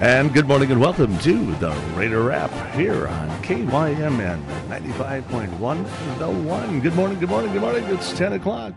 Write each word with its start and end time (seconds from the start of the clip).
And 0.00 0.32
good 0.32 0.46
morning 0.46 0.70
and 0.70 0.80
welcome 0.80 1.18
to 1.18 1.54
the 1.56 1.70
Raider 1.96 2.22
Wrap 2.22 2.52
here 2.76 3.08
on 3.08 3.28
KYMN 3.42 4.40
95.1 4.68 6.18
The 6.20 6.30
One. 6.30 6.78
Good 6.78 6.94
morning, 6.94 7.18
good 7.18 7.28
morning, 7.28 7.52
good 7.52 7.62
morning. 7.62 7.82
It's 7.86 8.12
10 8.12 8.34
o'clock. 8.34 8.74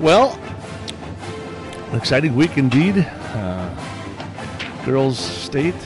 Well, 0.00 0.36
exciting 1.92 2.34
week 2.34 2.58
indeed. 2.58 3.06
Uh, 3.06 4.82
girls 4.84 5.16
State 5.16 5.76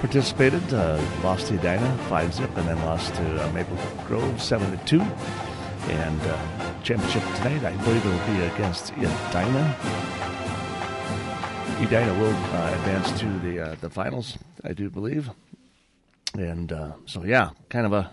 participated, 0.00 0.72
uh, 0.72 0.98
lost 1.22 1.48
to 1.48 1.56
Edina 1.56 1.94
5 2.08 2.32
zip, 2.32 2.56
and 2.56 2.66
then 2.66 2.78
lost 2.86 3.14
to 3.16 3.46
uh, 3.46 3.52
Maple 3.52 3.76
Grove 4.06 4.40
7 4.40 4.78
to 4.78 4.84
2. 4.86 5.00
And 5.90 6.20
uh, 6.22 6.72
championship 6.82 7.22
tonight, 7.34 7.62
I 7.64 7.76
believe 7.84 8.06
it 8.06 8.08
will 8.08 8.34
be 8.34 8.44
against 8.54 8.92
Edina. 8.92 9.76
Edina 11.78 12.18
will 12.18 12.34
uh, 12.34 12.72
advance 12.72 13.20
to 13.20 13.26
the 13.40 13.60
uh, 13.60 13.74
the 13.82 13.90
finals, 13.90 14.38
I 14.64 14.72
do 14.72 14.88
believe. 14.88 15.30
And 16.32 16.72
uh, 16.72 16.92
so, 17.04 17.22
yeah, 17.22 17.50
kind 17.68 17.84
of 17.84 17.92
a 17.92 18.10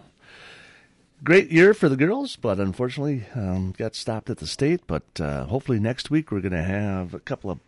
great 1.24 1.50
year 1.50 1.74
for 1.74 1.88
the 1.88 1.96
girls, 1.96 2.36
but 2.36 2.60
unfortunately 2.60 3.26
um, 3.36 3.74
got 3.78 3.96
stopped 3.96 4.30
at 4.30 4.40
the 4.40 4.48
state. 4.48 4.82
But 4.86 5.04
uh, 5.18 5.46
hopefully 5.46 5.80
next 5.80 6.12
week 6.12 6.30
we're 6.30 6.42
going 6.42 6.52
to 6.52 6.62
have 6.62 7.14
a 7.14 7.20
couple 7.20 7.52
of 7.52 7.60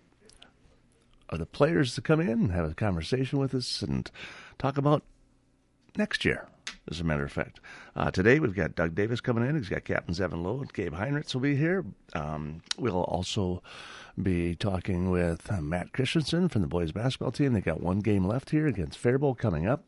of 1.30 1.40
the 1.40 1.46
players 1.46 1.96
to 1.96 2.02
come 2.02 2.20
in 2.20 2.30
and 2.30 2.52
have 2.52 2.70
a 2.70 2.76
conversation 2.76 3.40
with 3.40 3.56
us 3.56 3.82
and 3.82 4.12
talk 4.60 4.78
about 4.78 5.02
next 5.98 6.26
year. 6.26 6.48
As 6.92 7.00
a 7.00 7.04
matter 7.04 7.24
of 7.24 7.32
fact, 7.32 7.62
uh, 7.96 8.12
today 8.12 8.40
we've 8.40 8.54
got 8.54 8.76
Doug 8.76 8.96
Davis 8.96 9.22
coming 9.22 9.48
in. 9.48 9.56
He's 9.56 9.70
got 9.70 9.86
Captains 9.86 10.20
Evan 10.20 10.44
Loe 10.44 10.60
and 10.60 10.72
Gabe 10.72 10.94
Heinritz 10.94 11.34
will 11.34 11.42
be 11.42 11.56
here. 11.56 11.86
Um, 12.14 12.62
we'll 12.78 13.02
also 13.04 13.64
be 14.22 14.56
talking 14.56 15.10
with 15.12 15.52
uh, 15.52 15.62
Matt 15.62 15.92
Christensen 15.92 16.50
from 16.50 16.62
the 16.62 16.68
boys 16.68 16.92
basketball 16.92 17.32
team. 17.32 17.54
They 17.54 17.62
got 17.62 17.82
one 17.82 18.00
game 18.00 18.26
left 18.26 18.50
here 18.50 18.68
against 18.68 18.98
Faribault 18.98 19.38
coming 19.38 19.68
up. 19.68 19.86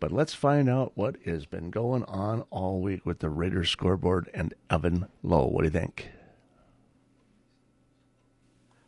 But 0.00 0.12
let's 0.12 0.34
find 0.34 0.68
out 0.68 0.92
what 0.94 1.16
has 1.24 1.46
been 1.46 1.70
going 1.70 2.04
on 2.04 2.42
all 2.50 2.80
week 2.80 3.06
with 3.06 3.20
the 3.20 3.30
Raiders 3.30 3.70
scoreboard 3.70 4.30
and 4.34 4.54
Evan 4.70 5.06
Loe. 5.22 5.46
What 5.46 5.62
do 5.62 5.66
you 5.66 5.70
think? 5.70 6.10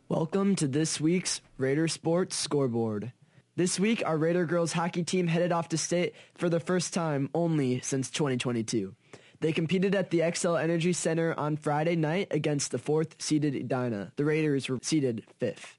Welcome 0.07 0.55
to 0.55 0.67
this 0.67 0.99
week's 0.99 1.41
Raider 1.57 1.87
Sports 1.87 2.35
Scoreboard. 2.35 3.13
This 3.55 3.79
week, 3.79 4.01
our 4.05 4.17
Raider 4.17 4.45
girls 4.45 4.71
hockey 4.71 5.03
team 5.03 5.27
headed 5.27 5.51
off 5.51 5.69
to 5.69 5.77
state 5.77 6.15
for 6.33 6.49
the 6.49 6.59
first 6.59 6.93
time 6.93 7.29
only 7.33 7.81
since 7.81 8.09
2022. 8.09 8.95
They 9.41 9.53
competed 9.53 9.95
at 9.95 10.09
the 10.09 10.19
Xcel 10.19 10.61
Energy 10.61 10.91
Center 10.91 11.33
on 11.37 11.55
Friday 11.55 11.95
night 11.95 12.27
against 12.31 12.71
the 12.71 12.77
fourth 12.77 13.15
seeded 13.21 13.55
Edina. 13.55 14.11
The 14.17 14.25
Raiders 14.25 14.67
were 14.67 14.79
seeded 14.81 15.23
fifth. 15.39 15.77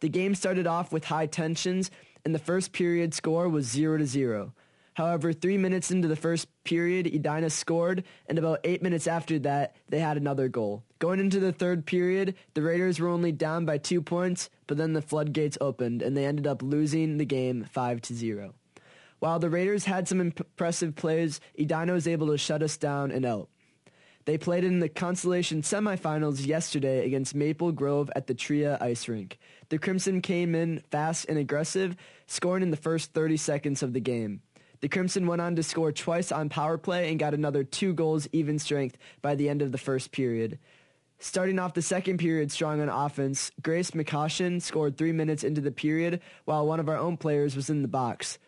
The 0.00 0.10
game 0.10 0.34
started 0.34 0.66
off 0.66 0.92
with 0.92 1.04
high 1.04 1.26
tensions, 1.26 1.90
and 2.24 2.34
the 2.34 2.38
first 2.38 2.72
period 2.72 3.14
score 3.14 3.48
was 3.48 3.66
0 3.66 3.98
to 3.98 4.06
0. 4.06 4.52
However, 4.92 5.32
three 5.32 5.56
minutes 5.56 5.90
into 5.90 6.06
the 6.06 6.16
first 6.16 6.48
period, 6.64 7.06
Edina 7.06 7.48
scored, 7.48 8.04
and 8.26 8.36
about 8.36 8.60
eight 8.64 8.82
minutes 8.82 9.06
after 9.06 9.38
that, 9.38 9.76
they 9.88 10.00
had 10.00 10.16
another 10.16 10.48
goal. 10.48 10.82
Going 10.98 11.20
into 11.20 11.40
the 11.40 11.52
third 11.52 11.86
period, 11.86 12.34
the 12.54 12.62
Raiders 12.62 13.00
were 13.00 13.08
only 13.08 13.32
down 13.32 13.64
by 13.64 13.78
two 13.78 14.02
points, 14.02 14.50
but 14.66 14.76
then 14.76 14.92
the 14.92 15.00
floodgates 15.00 15.56
opened, 15.60 16.02
and 16.02 16.16
they 16.16 16.26
ended 16.26 16.46
up 16.46 16.62
losing 16.62 17.16
the 17.16 17.24
game 17.24 17.64
5 17.64 18.02
to 18.02 18.14
0. 18.14 18.54
While 19.20 19.38
the 19.38 19.50
Raiders 19.50 19.84
had 19.84 20.06
some 20.06 20.20
impressive 20.20 20.94
plays, 20.94 21.40
Edina 21.58 21.92
was 21.92 22.06
able 22.06 22.28
to 22.28 22.38
shut 22.38 22.62
us 22.62 22.76
down 22.76 23.10
and 23.10 23.24
out. 23.24 23.48
They 24.26 24.38
played 24.38 24.62
in 24.62 24.78
the 24.78 24.88
consolation 24.88 25.62
semifinals 25.62 26.46
yesterday 26.46 27.06
against 27.06 27.34
Maple 27.34 27.72
Grove 27.72 28.10
at 28.14 28.26
the 28.26 28.34
Tria 28.34 28.76
Ice 28.80 29.08
Rink. 29.08 29.38
The 29.70 29.78
Crimson 29.78 30.20
came 30.20 30.54
in 30.54 30.82
fast 30.90 31.26
and 31.28 31.38
aggressive, 31.38 31.96
scoring 32.26 32.62
in 32.62 32.70
the 32.70 32.76
first 32.76 33.14
30 33.14 33.38
seconds 33.38 33.82
of 33.82 33.94
the 33.94 34.00
game. 34.00 34.42
The 34.80 34.88
Crimson 34.88 35.26
went 35.26 35.40
on 35.40 35.56
to 35.56 35.62
score 35.62 35.92
twice 35.92 36.30
on 36.30 36.50
power 36.50 36.78
play 36.78 37.10
and 37.10 37.18
got 37.18 37.34
another 37.34 37.64
two 37.64 37.94
goals 37.94 38.28
even 38.30 38.58
strength 38.58 38.96
by 39.22 39.34
the 39.34 39.48
end 39.48 39.62
of 39.62 39.72
the 39.72 39.78
first 39.78 40.12
period. 40.12 40.58
Starting 41.18 41.58
off 41.58 41.74
the 41.74 41.82
second 41.82 42.18
period 42.18 42.52
strong 42.52 42.80
on 42.80 42.88
offense, 42.88 43.50
Grace 43.60 43.90
McCaution 43.90 44.62
scored 44.62 44.96
three 44.96 45.10
minutes 45.10 45.42
into 45.42 45.60
the 45.60 45.72
period 45.72 46.20
while 46.44 46.66
one 46.66 46.78
of 46.78 46.88
our 46.88 46.96
own 46.96 47.16
players 47.16 47.56
was 47.56 47.70
in 47.70 47.82
the 47.82 47.88
box. 47.88 48.38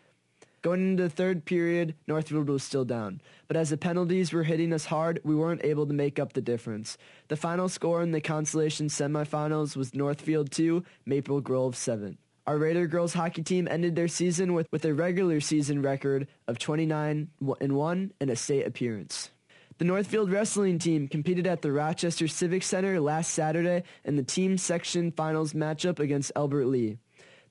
Going 0.61 0.91
into 0.91 1.03
the 1.03 1.09
third 1.09 1.45
period, 1.45 1.95
Northfield 2.07 2.47
was 2.47 2.63
still 2.63 2.85
down. 2.85 3.19
But 3.47 3.57
as 3.57 3.71
the 3.71 3.77
penalties 3.77 4.31
were 4.31 4.43
hitting 4.43 4.73
us 4.73 4.85
hard, 4.85 5.19
we 5.23 5.33
weren't 5.33 5.65
able 5.65 5.87
to 5.87 5.93
make 5.93 6.19
up 6.19 6.33
the 6.33 6.41
difference. 6.41 6.99
The 7.29 7.35
final 7.35 7.67
score 7.67 8.03
in 8.03 8.11
the 8.11 8.21
consolation 8.21 8.87
semifinals 8.87 9.75
was 9.75 9.95
Northfield 9.95 10.51
2, 10.51 10.83
Maple 11.05 11.41
Grove 11.41 11.75
7. 11.75 12.19
Our 12.45 12.57
Raider 12.57 12.85
girls 12.85 13.13
hockey 13.13 13.41
team 13.41 13.67
ended 13.71 13.95
their 13.95 14.07
season 14.07 14.53
with, 14.53 14.67
with 14.71 14.85
a 14.85 14.93
regular 14.93 15.39
season 15.39 15.81
record 15.81 16.27
of 16.47 16.59
29 16.59 17.29
and 17.59 17.75
1 17.75 18.13
and 18.19 18.29
a 18.29 18.35
state 18.35 18.67
appearance. 18.67 19.31
The 19.79 19.85
Northfield 19.85 20.31
wrestling 20.31 20.77
team 20.77 21.07
competed 21.07 21.47
at 21.47 21.63
the 21.63 21.71
Rochester 21.71 22.27
Civic 22.27 22.61
Center 22.61 22.99
last 22.99 23.31
Saturday 23.31 23.81
in 24.05 24.15
the 24.15 24.21
team 24.21 24.59
section 24.59 25.11
finals 25.11 25.53
matchup 25.53 25.97
against 25.97 26.31
Albert 26.35 26.65
Lea. 26.65 26.99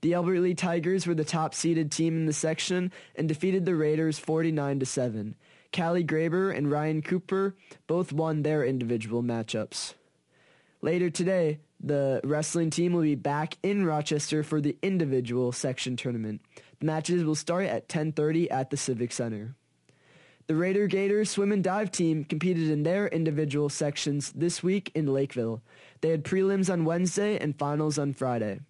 The 0.02 0.14
Albert 0.14 0.40
Lea 0.40 0.54
Tigers 0.54 1.06
were 1.06 1.14
the 1.14 1.24
top 1.24 1.54
seeded 1.54 1.92
team 1.92 2.16
in 2.16 2.24
the 2.24 2.32
section 2.32 2.90
and 3.16 3.28
defeated 3.28 3.66
the 3.66 3.74
Raiders 3.74 4.18
49 4.18 4.80
to 4.80 4.86
7. 4.86 5.34
Callie 5.76 6.04
Graber 6.04 6.56
and 6.56 6.70
Ryan 6.70 7.02
Cooper 7.02 7.54
both 7.86 8.10
won 8.10 8.42
their 8.42 8.64
individual 8.64 9.22
matchups. 9.22 9.92
Later 10.80 11.10
today, 11.10 11.58
the 11.78 12.22
wrestling 12.24 12.70
team 12.70 12.94
will 12.94 13.02
be 13.02 13.14
back 13.14 13.58
in 13.62 13.84
Rochester 13.84 14.42
for 14.42 14.62
the 14.62 14.76
individual 14.82 15.52
section 15.52 15.96
tournament. 15.96 16.40
The 16.78 16.86
matches 16.86 17.22
will 17.22 17.34
start 17.34 17.66
at 17.66 17.88
10:30 17.88 18.50
at 18.50 18.70
the 18.70 18.78
Civic 18.78 19.12
Center. 19.12 19.54
The 20.46 20.56
Raider 20.56 20.86
Gators 20.86 21.30
swim 21.30 21.52
and 21.52 21.62
dive 21.62 21.92
team 21.92 22.24
competed 22.24 22.70
in 22.70 22.82
their 22.82 23.06
individual 23.06 23.68
sections 23.68 24.32
this 24.32 24.62
week 24.62 24.90
in 24.94 25.06
Lakeville. 25.06 25.62
They 26.00 26.08
had 26.08 26.24
prelims 26.24 26.72
on 26.72 26.86
Wednesday 26.86 27.38
and 27.38 27.56
finals 27.56 27.98
on 27.98 28.14
Friday. 28.14 28.60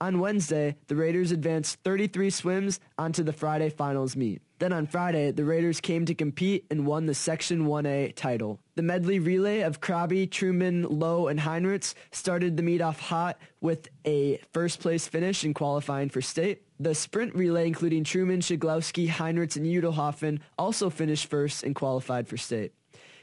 On 0.00 0.20
Wednesday, 0.20 0.76
the 0.86 0.94
Raiders 0.94 1.32
advanced 1.32 1.80
33 1.82 2.30
swims 2.30 2.78
onto 2.96 3.24
the 3.24 3.32
Friday 3.32 3.68
finals 3.68 4.14
meet. 4.14 4.42
Then 4.60 4.72
on 4.72 4.86
Friday, 4.86 5.32
the 5.32 5.44
Raiders 5.44 5.80
came 5.80 6.04
to 6.06 6.14
compete 6.14 6.66
and 6.70 6.86
won 6.86 7.06
the 7.06 7.14
Section 7.14 7.66
1A 7.66 8.14
title. 8.14 8.60
The 8.76 8.82
medley 8.82 9.18
relay 9.18 9.62
of 9.62 9.80
Krabi, 9.80 10.30
Truman, 10.30 10.82
Loe, 10.82 11.26
and 11.26 11.40
Heinritz 11.40 11.94
started 12.12 12.56
the 12.56 12.62
meet 12.62 12.80
off 12.80 13.00
hot 13.00 13.38
with 13.60 13.88
a 14.04 14.40
first 14.52 14.78
place 14.78 15.08
finish 15.08 15.44
in 15.44 15.52
qualifying 15.52 16.10
for 16.10 16.20
state. 16.20 16.62
The 16.78 16.94
sprint 16.94 17.34
relay, 17.34 17.66
including 17.66 18.04
Truman, 18.04 18.38
Shiglowski, 18.38 19.08
Heinritz, 19.08 19.56
and 19.56 19.66
Udelhoffen, 19.66 20.38
also 20.56 20.90
finished 20.90 21.26
first 21.26 21.64
and 21.64 21.74
qualified 21.74 22.28
for 22.28 22.36
state. 22.36 22.72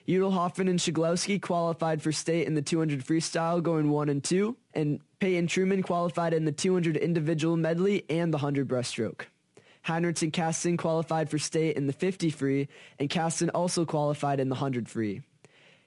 Udelhoffen 0.07 0.69
and 0.69 0.77
Shiglowski 0.77 1.41
qualified 1.41 2.01
for 2.01 2.11
state 2.11 2.47
in 2.47 2.53
the 2.53 2.61
200 2.61 3.03
freestyle, 3.03 3.63
going 3.63 3.89
1 3.89 4.09
and 4.09 4.23
2, 4.23 4.55
and 4.75 4.99
Peyton 5.19 5.47
Truman 5.47 5.83
qualified 5.83 6.33
in 6.33 6.45
the 6.45 6.51
200 6.51 6.97
individual 6.97 7.57
medley 7.57 8.03
and 8.09 8.33
the 8.33 8.37
100 8.37 8.67
breaststroke. 8.67 9.21
Heinritz 9.87 10.23
and 10.23 10.33
Kasten 10.33 10.77
qualified 10.77 11.29
for 11.29 11.37
state 11.37 11.77
in 11.77 11.87
the 11.87 11.93
50 11.93 12.29
free, 12.31 12.67
and 12.99 13.09
Kasten 13.09 13.49
also 13.51 13.85
qualified 13.85 14.39
in 14.39 14.49
the 14.49 14.55
100 14.55 14.89
free. 14.89 15.21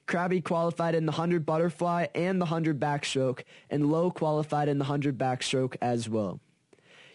Krabby 0.06 0.42
qualified 0.42 0.94
in 0.94 1.04
the 1.04 1.12
100 1.12 1.44
butterfly 1.44 2.06
and 2.14 2.40
the 2.40 2.46
100 2.46 2.80
backstroke, 2.80 3.42
and 3.68 3.90
Loe 3.90 4.10
qualified 4.10 4.68
in 4.68 4.78
the 4.78 4.84
100 4.84 5.18
backstroke 5.18 5.76
as 5.82 6.08
well. 6.08 6.40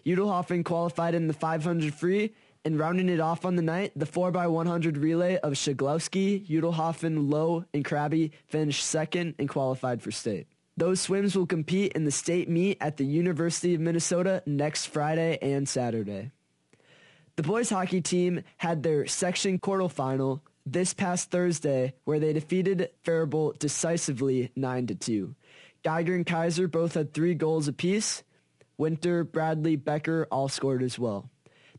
Udelhoffen 0.06 0.64
qualified 0.64 1.16
in 1.16 1.28
the 1.28 1.34
500 1.34 1.94
free 1.94 2.34
and 2.66 2.78
rounding 2.78 3.10
it 3.10 3.20
off 3.20 3.46
on 3.46 3.56
the 3.56 3.62
night, 3.62 3.92
the 3.96 4.06
4x100 4.06 5.02
relay 5.02 5.38
of 5.38 5.54
Shiglowski, 5.54 6.46
Udelhoffen, 6.48 7.30
Loe, 7.30 7.66
and 7.74 7.84
Krabby 7.84 8.32
finished 8.48 8.86
second 8.86 9.36
and 9.40 9.50
qualified 9.50 10.02
for 10.02 10.12
state. 10.12 10.48
Those 10.76 11.02
swims 11.02 11.36
will 11.36 11.46
compete 11.46 11.94
in 11.94 12.04
the 12.04 12.12
state 12.12 12.50
meet 12.50 12.78
at 12.82 12.98
the 12.98 13.06
University 13.06 13.76
of 13.76 13.82
Minnesota 13.82 14.42
next 14.46 14.88
Friday 14.88 15.38
and 15.42 15.70
Saturday. 15.70 16.32
The 17.36 17.44
boys 17.44 17.70
hockey 17.70 18.02
team 18.02 18.44
had 18.58 18.82
their 18.82 19.06
section 19.06 19.60
quarterfinal 19.60 20.42
this 20.66 20.94
past 20.94 21.30
Thursday 21.30 21.94
where 22.06 22.20
they 22.20 22.34
defeated 22.34 22.90
Faribault 23.04 23.60
decisively 23.60 24.52
9 24.56 24.88
to 24.88 24.96
2. 24.96 25.36
Geiger 25.84 26.16
and 26.16 26.26
Kaiser 26.26 26.68
both 26.68 26.94
had 26.94 27.14
3 27.14 27.36
goals 27.36 27.68
apiece. 27.68 28.24
Winter, 28.78 29.24
Bradley, 29.24 29.76
Becker 29.76 30.28
all 30.32 30.48
scored 30.48 30.82
as 30.82 30.98
well. 30.98 31.30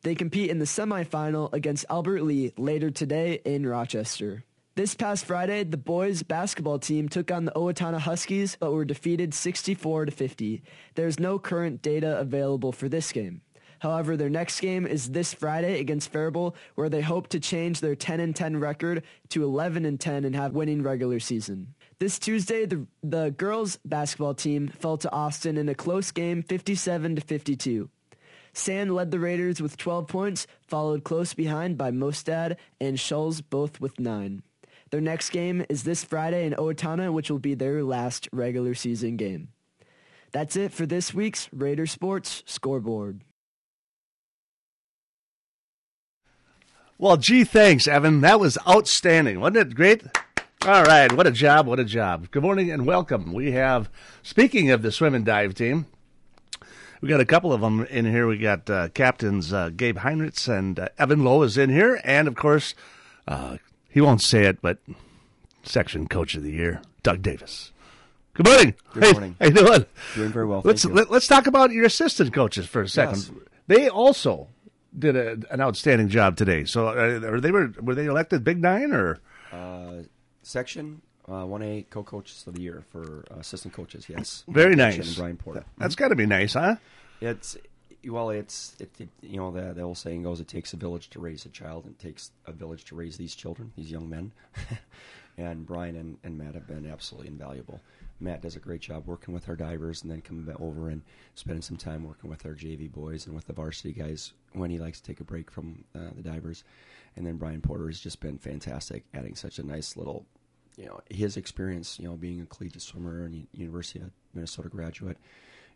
They 0.03 0.15
compete 0.15 0.51
in 0.51 0.59
the 0.59 0.67
semifinal 0.67 1.53
against 1.53 1.87
Albert 1.89 2.23
Lea 2.23 2.53
later 2.59 2.91
today 2.91 3.41
in 3.45 3.67
Rochester. 3.67 4.45
This 4.77 4.97
past 4.97 5.25
Friday, 5.25 5.63
the 5.63 5.77
boys 5.77 6.25
basketball 6.25 6.81
team 6.81 7.09
took 7.09 7.31
on 7.31 7.45
the 7.45 7.53
Owatonna 7.53 8.01
Huskies 8.01 8.57
but 8.59 8.73
were 8.73 8.85
defeated 8.85 9.33
64 9.33 10.07
to 10.07 10.11
50. 10.11 10.63
There's 10.97 11.21
no 11.21 11.39
current 11.39 11.81
data 11.81 12.19
available 12.19 12.73
for 12.73 12.89
this 12.89 13.13
game. 13.13 13.43
However, 13.79 14.17
their 14.17 14.29
next 14.29 14.59
game 14.59 14.85
is 14.85 15.13
this 15.13 15.33
Friday 15.33 15.79
against 15.79 16.11
Faribault, 16.11 16.57
where 16.75 16.89
they 16.89 17.03
hope 17.03 17.29
to 17.29 17.39
change 17.39 17.81
their 17.81 17.95
10 17.95 18.19
and 18.19 18.35
10 18.35 18.57
record 18.57 19.05
to 19.29 19.45
11 19.45 19.85
and 19.85 20.01
10 20.01 20.25
and 20.25 20.35
have 20.35 20.51
a 20.51 20.59
winning 20.59 20.83
regular 20.83 21.21
season. 21.21 21.77
This 22.01 22.19
Tuesday, 22.19 22.67
the 22.67 22.85
the 23.01 23.31
girls 23.31 23.79
basketball 23.85 24.35
team 24.35 24.67
fell 24.67 24.99
to 24.99 25.13
Austin 25.13 25.57
in 25.57 25.69
a 25.69 25.77
close 25.77 26.11
game, 26.11 26.43
57 26.43 27.15
to 27.15 27.23
52. 27.23 27.91
Sand 28.53 28.93
led 28.93 29.13
the 29.13 29.21
Raiders 29.21 29.63
with 29.63 29.77
12 29.77 30.09
points, 30.09 30.49
followed 30.67 31.05
close 31.05 31.33
behind 31.33 31.79
by 31.79 31.93
Mostad 31.93 32.57
and 32.81 32.99
Schulz, 32.99 33.41
both 33.41 33.81
with 33.81 34.01
9. 34.01 34.43
Their 34.95 35.01
next 35.01 35.31
game 35.31 35.67
is 35.69 35.83
this 35.83 36.05
Friday 36.05 36.47
in 36.47 36.53
Owatonna, 36.53 37.13
which 37.13 37.29
will 37.29 37.41
be 37.41 37.55
their 37.55 37.83
last 37.83 38.29
regular 38.31 38.77
season 38.77 39.17
game. 39.17 39.49
That's 40.31 40.55
it 40.55 40.73
for 40.73 40.87
this 40.87 41.13
week's 41.13 41.49
Raider 41.53 41.87
Sports 41.87 42.45
Scoreboard. 42.47 43.23
Well, 46.97 47.17
gee, 47.17 47.43
thanks, 47.43 47.89
Evan. 47.89 48.21
That 48.21 48.39
was 48.39 48.57
outstanding. 48.69 49.41
Wasn't 49.41 49.57
it 49.57 49.75
great? 49.75 50.05
All 50.65 50.85
right. 50.85 51.11
What 51.11 51.27
a 51.27 51.33
job. 51.33 51.67
What 51.67 51.81
a 51.81 51.85
job. 51.85 52.31
Good 52.31 52.45
morning 52.45 52.71
and 52.71 52.87
welcome. 52.87 53.33
We 53.33 53.51
have, 53.51 53.91
speaking 54.23 54.71
of 54.71 54.83
the 54.83 54.93
swim 54.93 55.17
and 55.17 55.25
dive 55.25 55.55
team, 55.55 55.87
we 57.01 57.09
got 57.09 57.19
a 57.19 57.25
couple 57.25 57.53
of 57.53 57.63
them 57.63 57.85
in 57.87 58.05
here. 58.05 58.29
We 58.29 58.39
got 58.39 58.71
uh, 58.71 58.91
captains 58.91 59.53
uh, 59.53 59.71
Gabe 59.71 59.99
Heinritz 59.99 60.47
and 60.47 60.79
uh, 60.79 60.91
Evan 60.99 61.25
Loe 61.25 61.43
is 61.43 61.59
in 61.59 61.71
here. 61.71 62.01
And 62.05 62.29
of 62.29 62.37
course, 62.37 62.77
uh, 63.27 63.57
he 63.95 64.01
won't 64.01 64.21
say 64.21 64.45
it, 64.45 64.61
but 64.61 64.79
section 65.63 66.09
coach 66.09 66.35
of 66.35 66.43
the 66.43 66.51
year, 66.51 66.83
Doug 67.05 67.23
Davis. 67.23 67.71
Good 68.35 68.47
morning. 68.47 68.75
Good 68.93 69.05
Hey, 69.05 69.13
morning. 69.13 69.37
How 69.39 69.47
you 69.47 69.53
doing? 69.53 69.87
Doing 70.17 70.33
very 70.33 70.47
well. 70.47 70.63
Let's 70.65 70.83
thank 70.83 70.95
you. 70.95 71.01
let, 71.01 71.11
let's 71.13 71.29
talk 71.29 71.47
about 71.47 71.71
your 71.71 71.85
assistant 71.85 72.35
coaches 72.35 72.67
for 72.67 72.83
a 72.83 72.89
second. 72.89 73.19
Yes. 73.19 73.31
They 73.69 73.89
also 73.89 74.49
did 74.99 75.15
a, 75.15 75.39
an 75.51 75.61
outstanding 75.61 76.09
job 76.09 76.37
today. 76.37 76.65
So, 76.65 76.89
uh, 76.89 77.21
are 77.25 77.41
they 77.41 77.53
were 77.53 77.73
were 77.81 77.95
they 77.95 78.07
elected 78.07 78.43
Big 78.43 78.61
Nine 78.61 78.91
or 78.91 79.21
uh, 79.53 80.03
section 80.43 81.01
uh, 81.29 81.45
one 81.45 81.63
A 81.63 81.87
co-coaches 81.89 82.45
of 82.49 82.55
the 82.55 82.63
year 82.63 82.83
for 82.91 83.25
uh, 83.31 83.39
assistant 83.39 83.75
coaches. 83.75 84.07
Yes, 84.09 84.43
very 84.49 84.75
nice? 84.75 85.07
And 85.07 85.17
Brian 85.17 85.37
Porter. 85.37 85.65
That's 85.79 85.95
got 85.95 86.09
to 86.09 86.17
be 86.17 86.27
nice, 86.27 86.55
huh? 86.55 86.77
It's 87.21 87.57
well, 88.09 88.31
it's 88.31 88.77
it, 88.79 88.91
it, 88.99 89.09
you 89.23 89.37
know 89.37 89.51
the 89.51 89.73
the 89.75 89.83
old 89.83 89.99
saying 89.99 90.23
goes, 90.23 90.41
it 90.41 90.49
takes 90.49 90.73
a 90.73 90.77
village 90.77 91.11
to 91.11 91.21
raise 91.21 91.45
a 91.47 91.51
child, 91.51 91.85
and 91.85 91.95
it 91.95 91.99
takes 91.99 92.31
a 92.47 92.53
village 92.53 92.85
to 92.87 92.95
raise 92.95 93.17
these 93.17 93.35
children, 93.35 93.73
these 93.77 93.91
young 93.91 94.09
men. 94.09 94.33
and 95.39 95.67
Brian 95.67 95.97
and, 95.97 96.19
and 96.23 96.39
Matt 96.39 96.55
have 96.55 96.67
been 96.67 96.87
absolutely 96.87 97.29
invaluable. 97.29 97.81
Matt 98.21 98.43
does 98.43 98.57
a 98.57 98.61
great 98.61 98.81
job 98.81 99.07
working 99.07 99.35
with 99.35 99.49
our 99.49 99.57
divers, 99.57 100.03
and 100.03 100.11
then 100.11 100.21
coming 100.21 100.55
over 100.61 100.89
and 100.89 101.03
spending 101.35 101.63
some 101.63 101.77
time 101.77 102.05
working 102.05 102.31
with 102.31 102.47
our 102.47 102.55
JV 102.55 102.91
boys 102.91 103.27
and 103.27 103.35
with 103.35 103.47
the 103.47 103.53
varsity 103.53 103.93
guys 103.93 104.33
when 104.53 104.71
he 104.71 104.79
likes 104.79 105.01
to 105.01 105.07
take 105.07 105.21
a 105.21 105.25
break 105.25 105.51
from 105.51 105.85
uh, 105.95 106.11
the 106.15 106.23
divers. 106.23 106.65
And 107.17 107.27
then 107.27 107.37
Brian 107.37 107.61
Porter 107.61 107.87
has 107.87 108.01
just 108.01 108.21
been 108.21 108.39
fantastic, 108.39 109.05
adding 109.15 109.35
such 109.35 109.59
a 109.59 109.67
nice 109.67 109.97
little 109.97 110.27
you 110.77 110.87
know 110.87 111.01
his 111.09 111.37
experience, 111.37 111.99
you 111.99 112.09
know, 112.09 112.17
being 112.17 112.41
a 112.41 112.47
collegiate 112.47 112.83
swimmer 112.83 113.25
and 113.25 113.47
University 113.53 114.01
of 114.01 114.11
Minnesota 114.33 114.69
graduate, 114.69 115.19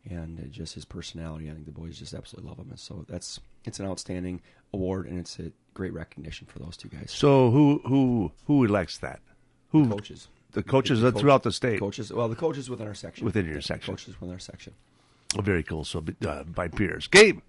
and 0.09 0.39
uh, 0.41 0.43
just 0.51 0.75
his 0.75 0.85
personality. 0.85 1.49
I 1.51 1.53
think 1.55 1.67
the 1.67 1.73
boys 1.73 1.99
just 1.99 2.15
absolutely 2.15 2.49
love 2.51 2.59
him. 2.59 2.71
And 2.71 2.79
so 2.79 3.05
that's 3.09 3.41
it's 3.65 3.81
an 3.81 3.87
outstanding 3.87 4.41
award, 4.73 5.07
and 5.07 5.19
it's 5.19 5.39
a 5.39 5.51
great 5.75 5.93
recognition 5.93 6.47
for 6.47 6.59
those 6.59 6.77
two 6.77 6.89
guys. 6.89 7.11
So, 7.15 7.51
who 7.51 7.81
who 7.87 8.33
who 8.47 8.65
elects 8.65 8.99
that? 8.99 9.21
Who 9.71 9.89
coaches, 9.89 10.29
The 10.53 10.63
coaches 10.63 11.01
The 11.03 11.09
uh, 11.09 11.11
throughout 11.13 11.43
the 11.43 11.53
state. 11.53 11.79
coaches. 11.81 12.11
Well, 12.13 12.29
the 12.29 12.37
coaches 12.37 12.71
within 12.71 12.87
our 12.87 12.95
section, 12.95 13.25
Within 13.27 13.47
your 13.47 13.61
section. 13.61 13.93
coaches 13.93 14.19
within 14.21 14.33
our 14.33 14.39
section. 14.39 14.73
Oh, 15.39 15.43
very 15.43 15.63
cool. 15.63 15.85
So, 15.85 16.03
uh, 16.27 16.45
by 16.45 16.69
peers. 16.69 17.07
Gabe, 17.07 17.41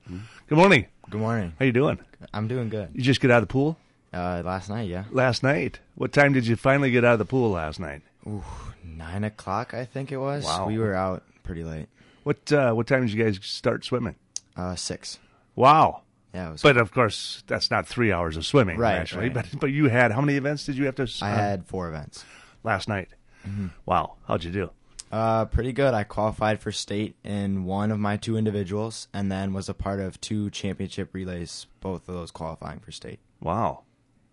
good 0.47 0.57
morning. 0.57 0.85
Good 1.09 1.21
morning. 1.21 1.53
How 1.57 1.63
you 1.65 1.71
doing? 1.71 1.97
I'm 2.33 2.47
doing 2.49 2.67
good. 2.67 2.89
You 2.93 3.01
just 3.01 3.21
get 3.21 3.31
out 3.31 3.41
of 3.41 3.47
the 3.47 3.51
pool 3.53 3.77
Uh, 4.13 4.41
last 4.43 4.69
night, 4.69 4.89
yeah, 4.89 5.05
last 5.11 5.43
night. 5.43 5.79
What 5.95 6.11
time 6.11 6.33
did 6.33 6.45
you 6.45 6.57
finally 6.57 6.91
get 6.91 7.05
out 7.05 7.13
of 7.13 7.19
the 7.19 7.25
pool 7.25 7.51
last 7.51 7.79
night? 7.79 8.01
Ooh, 8.27 8.43
nine 8.83 9.23
o'clock, 9.23 9.73
I 9.73 9.85
think 9.85 10.11
it 10.11 10.17
was. 10.17 10.43
Wow. 10.43 10.67
We 10.67 10.77
were 10.77 10.93
out 10.93 11.23
pretty 11.43 11.63
late. 11.63 11.87
What 12.23 12.51
uh, 12.51 12.73
what 12.73 12.87
time 12.87 13.01
did 13.05 13.13
you 13.13 13.23
guys 13.23 13.39
start 13.41 13.85
swimming? 13.85 14.15
Uh, 14.55 14.75
six. 14.75 15.19
Wow. 15.55 16.01
Yeah, 16.33 16.49
it 16.49 16.51
was. 16.53 16.61
But 16.61 16.77
of 16.77 16.91
course, 16.91 17.43
that's 17.47 17.71
not 17.71 17.87
three 17.87 18.11
hours 18.11 18.37
of 18.37 18.45
swimming, 18.45 18.77
Right, 18.77 18.95
actually. 18.97 19.29
right. 19.29 19.33
But 19.33 19.59
but 19.59 19.67
you 19.71 19.89
had 19.89 20.11
how 20.11 20.21
many 20.21 20.37
events 20.37 20.65
did 20.65 20.75
you 20.77 20.85
have 20.85 20.95
to? 20.95 21.03
s- 21.03 21.21
I 21.21 21.31
uh, 21.31 21.35
had 21.35 21.65
four 21.65 21.87
events. 21.89 22.23
last 22.63 22.87
night. 22.87 23.09
Mm-hmm. 23.47 23.67
Wow, 23.85 24.15
how'd 24.27 24.43
you 24.43 24.51
do? 24.51 24.69
Uh, 25.11 25.45
pretty 25.45 25.71
good. 25.73 25.95
I 25.95 26.03
qualified 26.03 26.59
for 26.59 26.71
state 26.71 27.15
in 27.23 27.63
one 27.63 27.89
of 27.89 27.97
my 27.99 28.15
two 28.17 28.37
individuals, 28.37 29.07
and 29.11 29.31
then 29.31 29.53
was 29.53 29.69
a 29.69 29.73
part 29.73 29.99
of 29.99 30.21
two 30.21 30.51
championship 30.51 31.09
relays. 31.13 31.65
Both 31.79 32.07
of 32.07 32.13
those 32.13 32.29
qualifying 32.29 32.79
for 32.79 32.91
state. 32.91 33.19
Wow, 33.41 33.85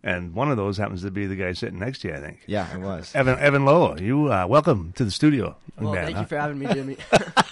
and 0.05 0.35
one 0.35 0.51
of 0.51 0.59
those 0.59 0.77
happens 0.77 1.01
to 1.03 1.11
be 1.11 1.25
the 1.27 1.37
guy 1.37 1.53
sitting 1.53 1.79
next 1.79 2.01
to 2.01 2.09
you, 2.09 2.15
I 2.15 2.21
think. 2.21 2.41
Yeah, 2.47 2.71
it 2.75 2.81
was. 2.81 3.15
Evan 3.15 3.39
Evan 3.39 3.65
Loe, 3.65 3.97
you 3.97 4.31
uh, 4.31 4.47
welcome 4.47 4.93
to 4.97 5.05
the 5.05 5.11
studio. 5.11 5.57
Well, 5.81 5.95
man, 5.95 6.05
thank 6.05 6.17
huh? 6.17 6.23
you 6.23 6.27
for 6.29 6.37
having 6.39 6.59
me, 6.59 6.67
Jimmy. 6.67 6.97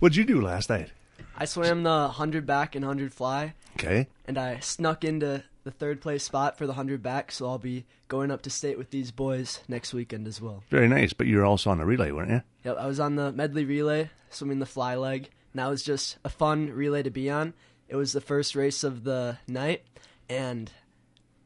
What'd 0.00 0.16
you 0.16 0.24
do 0.24 0.40
last 0.40 0.70
night? 0.70 0.92
I 1.36 1.44
swam 1.44 1.82
the 1.82 1.90
100 1.90 2.46
back 2.46 2.74
and 2.74 2.84
100 2.84 3.12
fly, 3.12 3.52
Okay, 3.76 4.08
and 4.24 4.38
I 4.38 4.58
snuck 4.60 5.04
into 5.04 5.44
the 5.64 5.70
third 5.70 6.00
place 6.00 6.24
spot 6.24 6.56
for 6.56 6.64
the 6.64 6.72
100 6.72 7.02
back, 7.02 7.30
so 7.30 7.46
I'll 7.46 7.58
be 7.58 7.84
going 8.08 8.30
up 8.30 8.40
to 8.42 8.50
state 8.50 8.78
with 8.78 8.90
these 8.90 9.10
boys 9.10 9.60
next 9.68 9.92
weekend 9.92 10.26
as 10.26 10.40
well. 10.40 10.62
very 10.70 10.88
nice. 10.88 11.12
But 11.12 11.26
you 11.26 11.36
were 11.36 11.44
also 11.44 11.68
on 11.68 11.76
the 11.78 11.84
relay, 11.84 12.12
weren't 12.12 12.30
you? 12.30 12.42
Yep, 12.64 12.78
I 12.78 12.86
was 12.86 12.98
on 12.98 13.16
the 13.16 13.30
medley 13.30 13.66
relay, 13.66 14.08
swimming 14.30 14.58
the 14.58 14.66
fly 14.66 14.94
leg, 14.96 15.28
and 15.52 15.60
that 15.60 15.68
was 15.68 15.82
just 15.82 16.16
a 16.24 16.30
fun 16.30 16.70
relay 16.70 17.02
to 17.02 17.10
be 17.10 17.28
on. 17.28 17.52
It 17.86 17.96
was 17.96 18.12
the 18.12 18.22
first 18.22 18.54
race 18.54 18.82
of 18.82 19.04
the 19.04 19.36
night, 19.46 19.82
and 20.30 20.72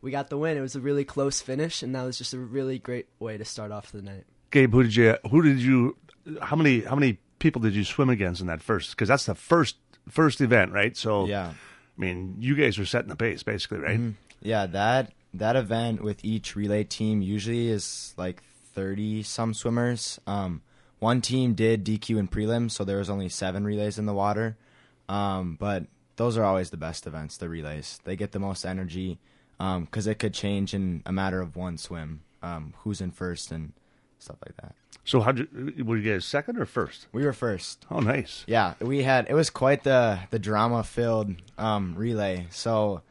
we 0.00 0.12
got 0.12 0.30
the 0.30 0.38
win. 0.38 0.56
It 0.56 0.60
was 0.60 0.76
a 0.76 0.80
really 0.80 1.04
close 1.04 1.40
finish, 1.40 1.82
and 1.82 1.92
that 1.96 2.04
was 2.04 2.18
just 2.18 2.34
a 2.34 2.38
really 2.38 2.78
great 2.78 3.08
way 3.18 3.36
to 3.36 3.44
start 3.44 3.72
off 3.72 3.90
the 3.90 4.02
night. 4.02 4.26
Gabe, 4.52 4.72
who 4.72 4.84
did 4.84 4.94
you? 4.94 5.16
Who 5.28 5.42
did 5.42 5.58
you? 5.60 5.96
How 6.40 6.54
many? 6.54 6.82
How 6.82 6.94
many 6.94 7.18
people 7.44 7.61
did 7.61 7.75
you 7.75 7.85
swim 7.85 8.08
against 8.08 8.41
in 8.41 8.46
that 8.49 8.62
first? 8.62 8.91
Because 8.91 9.08
that's 9.08 9.26
the 9.26 9.35
first 9.35 9.76
first 10.08 10.41
event, 10.41 10.73
right? 10.73 10.96
So 10.96 11.26
Yeah. 11.26 11.52
I 11.96 12.00
mean, 12.00 12.37
you 12.41 12.55
guys 12.56 12.76
were 12.79 12.87
setting 12.87 13.11
the 13.11 13.17
pace, 13.17 13.43
basically, 13.44 13.79
right? 13.79 14.00
Mhm. 14.00 14.14
Yeah, 14.41 14.67
that 14.67 15.12
that 15.35 15.55
event 15.55 16.02
with 16.02 16.25
each 16.25 16.56
relay 16.56 16.85
team 16.85 17.20
usually 17.23 17.69
is 17.69 18.14
like 18.17 18.43
thirty 18.75 19.23
some 19.23 19.52
swimmers. 19.55 20.19
Um, 20.26 20.62
one 20.99 21.20
team 21.20 21.55
did 21.55 21.85
DQ 21.85 22.19
in 22.19 22.29
prelims, 22.29 22.70
so 22.73 22.82
there 22.82 22.99
was 22.99 23.11
only 23.11 23.29
seven 23.29 23.64
relays 23.64 23.99
in 23.99 24.06
the 24.06 24.14
water. 24.14 24.56
Um, 25.08 25.56
but 25.61 25.85
those 26.17 26.38
are 26.38 26.44
always 26.44 26.70
the 26.70 26.76
best 26.79 27.06
events, 27.06 27.37
the 27.37 27.49
relays. 27.49 28.00
They 28.05 28.17
get 28.17 28.32
the 28.32 28.38
most 28.38 28.64
energy 28.64 29.19
because 29.58 30.06
it 30.06 30.19
could 30.19 30.32
change 30.35 30.73
in 30.73 31.02
a 31.05 31.12
matter 31.12 31.40
of 31.43 31.56
one 31.56 31.76
swim. 31.76 32.23
Um, 32.43 32.75
who's 32.82 33.00
in 33.00 33.11
first 33.11 33.50
and 33.52 33.73
stuff 34.19 34.37
like 34.44 34.56
that. 34.56 34.75
So 35.04 35.20
how 35.20 35.32
did 35.32 35.48
you, 35.76 35.84
were 35.84 35.96
you 35.96 36.12
guys 36.12 36.24
second 36.24 36.58
or 36.58 36.64
first? 36.64 37.06
We 37.12 37.24
were 37.24 37.32
first. 37.32 37.84
Oh, 37.90 38.00
nice. 38.00 38.44
Yeah, 38.46 38.74
we 38.80 39.02
had 39.02 39.26
it 39.28 39.34
was 39.34 39.50
quite 39.50 39.84
the 39.84 40.18
the 40.30 40.38
drama 40.38 40.82
filled 40.82 41.34
um, 41.58 41.94
relay. 41.94 42.46
So 42.50 43.02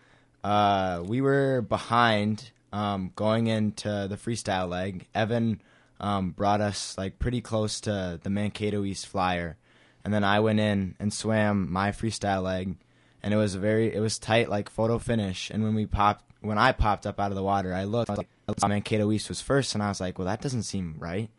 uh, 0.44 1.04
we 1.06 1.22
were 1.22 1.62
behind 1.62 2.52
um, 2.72 3.12
going 3.16 3.48
into 3.48 4.08
the 4.10 4.18
freestyle 4.18 4.68
leg. 4.68 5.08
Evan 5.14 5.62
um, 6.00 6.32
brought 6.32 6.62
us 6.62 6.98
like 6.98 7.20
pretty 7.20 7.42
close 7.42 7.80
to 7.82 8.20
the 8.24 8.30
Mankato 8.30 8.84
East 8.84 9.08
Flyer, 9.08 9.58
and 10.04 10.12
then 10.12 10.24
I 10.24 10.40
went 10.40 10.60
in 10.60 10.96
and 11.00 11.14
swam 11.14 11.72
my 11.72 11.92
freestyle 11.92 12.42
leg, 12.42 12.76
and 13.22 13.34
it 13.34 13.38
was 13.38 13.54
a 13.54 13.60
very 13.60 13.94
it 13.94 14.00
was 14.00 14.18
tight 14.18 14.50
like 14.50 14.70
photo 14.70 14.98
finish. 14.98 15.52
And 15.52 15.64
when 15.64 15.76
we 15.76 15.86
popped 15.86 16.26
when 16.42 16.58
I 16.58 16.72
popped 16.72 17.06
up 17.06 17.20
out 17.20 17.32
of 17.32 17.36
the 17.36 17.44
water, 17.44 17.72
I 17.72 17.84
looked 17.84 18.10
I 18.10 18.16
like 18.16 18.28
Mankato 18.68 19.12
East 19.12 19.30
was 19.30 19.42
first, 19.42 19.76
and 19.76 19.84
I 19.84 19.90
was 19.90 20.02
like, 20.02 20.18
well, 20.18 20.26
that 20.26 20.42
doesn't 20.42 20.64
seem 20.64 20.96
right. 20.98 21.30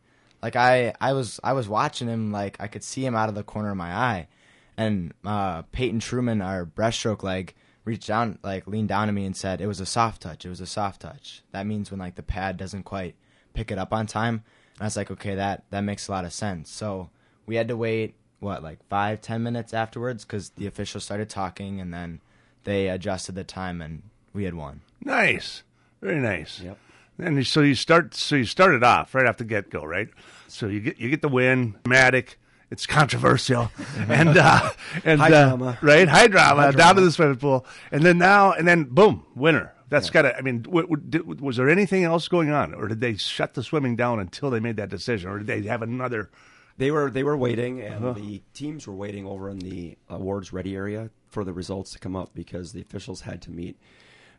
Like 0.44 0.56
I, 0.56 0.92
I 1.00 1.14
was, 1.14 1.40
I 1.42 1.54
was 1.54 1.70
watching 1.70 2.06
him. 2.06 2.30
Like 2.30 2.58
I 2.60 2.66
could 2.66 2.84
see 2.84 3.02
him 3.04 3.16
out 3.16 3.30
of 3.30 3.34
the 3.34 3.42
corner 3.42 3.70
of 3.70 3.78
my 3.78 3.94
eye, 3.94 4.28
and 4.76 5.14
uh, 5.24 5.62
Peyton 5.72 6.00
Truman, 6.00 6.42
our 6.42 6.66
breaststroke 6.66 7.22
leg, 7.22 7.54
reached 7.86 8.08
down, 8.08 8.38
like 8.42 8.66
leaned 8.66 8.90
down 8.90 9.06
to 9.06 9.14
me 9.14 9.24
and 9.24 9.34
said, 9.34 9.62
"It 9.62 9.66
was 9.66 9.80
a 9.80 9.86
soft 9.86 10.20
touch. 10.20 10.44
It 10.44 10.50
was 10.50 10.60
a 10.60 10.66
soft 10.66 11.00
touch." 11.00 11.42
That 11.52 11.66
means 11.66 11.90
when 11.90 11.98
like 11.98 12.16
the 12.16 12.22
pad 12.22 12.58
doesn't 12.58 12.82
quite 12.82 13.14
pick 13.54 13.70
it 13.70 13.78
up 13.78 13.90
on 13.90 14.06
time. 14.06 14.44
And 14.74 14.82
I 14.82 14.84
was 14.84 14.98
like, 14.98 15.10
"Okay, 15.10 15.34
that 15.34 15.64
that 15.70 15.80
makes 15.80 16.08
a 16.08 16.12
lot 16.12 16.26
of 16.26 16.32
sense." 16.34 16.70
So 16.70 17.08
we 17.46 17.56
had 17.56 17.68
to 17.68 17.76
wait 17.76 18.14
what 18.40 18.62
like 18.62 18.86
five, 18.90 19.22
ten 19.22 19.42
minutes 19.42 19.72
afterwards 19.72 20.26
because 20.26 20.50
the 20.50 20.66
officials 20.66 21.04
started 21.04 21.30
talking, 21.30 21.80
and 21.80 21.90
then 21.94 22.20
they 22.64 22.90
adjusted 22.90 23.34
the 23.34 23.44
time, 23.44 23.80
and 23.80 24.02
we 24.34 24.44
had 24.44 24.52
won. 24.52 24.82
Nice, 25.02 25.62
very 26.02 26.20
nice. 26.20 26.60
Yep. 26.60 26.76
And 27.18 27.46
so 27.46 27.60
you 27.60 27.74
start. 27.74 28.14
So 28.14 28.36
you 28.36 28.44
started 28.44 28.82
off 28.82 29.14
right 29.14 29.26
off 29.26 29.36
the 29.36 29.44
get 29.44 29.70
go, 29.70 29.84
right? 29.84 30.08
So 30.48 30.66
you 30.66 30.80
get 30.80 30.98
you 30.98 31.08
get 31.10 31.22
the 31.22 31.28
win, 31.28 31.76
dramatic. 31.84 32.38
It's 32.70 32.86
controversial, 32.86 33.70
and 34.08 34.36
uh, 34.36 34.70
and 35.04 35.20
High 35.20 35.32
uh, 35.32 35.48
drama. 35.56 35.78
right? 35.80 36.08
High 36.08 36.26
drama, 36.26 36.62
High 36.62 36.70
down 36.70 36.76
drama. 36.76 37.00
to 37.00 37.06
the 37.06 37.12
swimming 37.12 37.36
pool, 37.36 37.66
and 37.92 38.02
then 38.02 38.18
now 38.18 38.52
and 38.52 38.66
then 38.66 38.84
boom, 38.84 39.24
winner. 39.36 39.72
That's 39.90 40.10
gotta. 40.10 40.36
I 40.36 40.40
mean, 40.40 40.62
w- 40.62 40.88
w- 40.88 41.02
did, 41.08 41.40
was 41.40 41.56
there 41.56 41.68
anything 41.68 42.02
else 42.02 42.26
going 42.26 42.50
on, 42.50 42.74
or 42.74 42.88
did 42.88 43.00
they 43.00 43.14
shut 43.16 43.54
the 43.54 43.62
swimming 43.62 43.94
down 43.94 44.18
until 44.18 44.50
they 44.50 44.58
made 44.58 44.76
that 44.78 44.88
decision, 44.88 45.30
or 45.30 45.38
did 45.38 45.46
they 45.46 45.62
have 45.68 45.82
another? 45.82 46.30
They 46.78 46.90
were 46.90 47.12
they 47.12 47.22
were 47.22 47.36
waiting, 47.36 47.80
and 47.80 48.16
the 48.16 48.42
teams 48.54 48.88
were 48.88 48.94
waiting 48.94 49.24
over 49.24 49.48
in 49.50 49.60
the 49.60 49.96
awards 50.08 50.52
ready 50.52 50.74
area 50.74 51.10
for 51.28 51.44
the 51.44 51.52
results 51.52 51.92
to 51.92 52.00
come 52.00 52.16
up 52.16 52.30
because 52.34 52.72
the 52.72 52.80
officials 52.80 53.20
had 53.20 53.40
to 53.42 53.52
meet. 53.52 53.78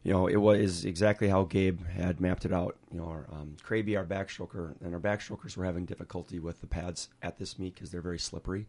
You 0.05 0.13
know, 0.13 0.27
it 0.27 0.35
was 0.35 0.85
exactly 0.85 1.27
how 1.27 1.45
Gabe 1.45 1.83
had 1.87 2.21
mapped 2.21 2.45
it 2.45 2.53
out. 2.53 2.77
You 2.91 2.99
know, 2.99 3.07
our, 3.07 3.25
um, 3.31 3.57
our 3.67 4.05
backstroker, 4.05 4.75
and 4.81 4.93
our 4.93 4.99
backstrokers 4.99 5.57
were 5.57 5.65
having 5.65 5.85
difficulty 5.85 6.37
with 6.37 6.61
the 6.61 6.67
pads 6.67 7.09
at 7.23 7.39
this 7.39 7.57
meet 7.57 7.73
because 7.73 7.89
they're 7.89 8.01
very 8.01 8.19
slippery. 8.19 8.67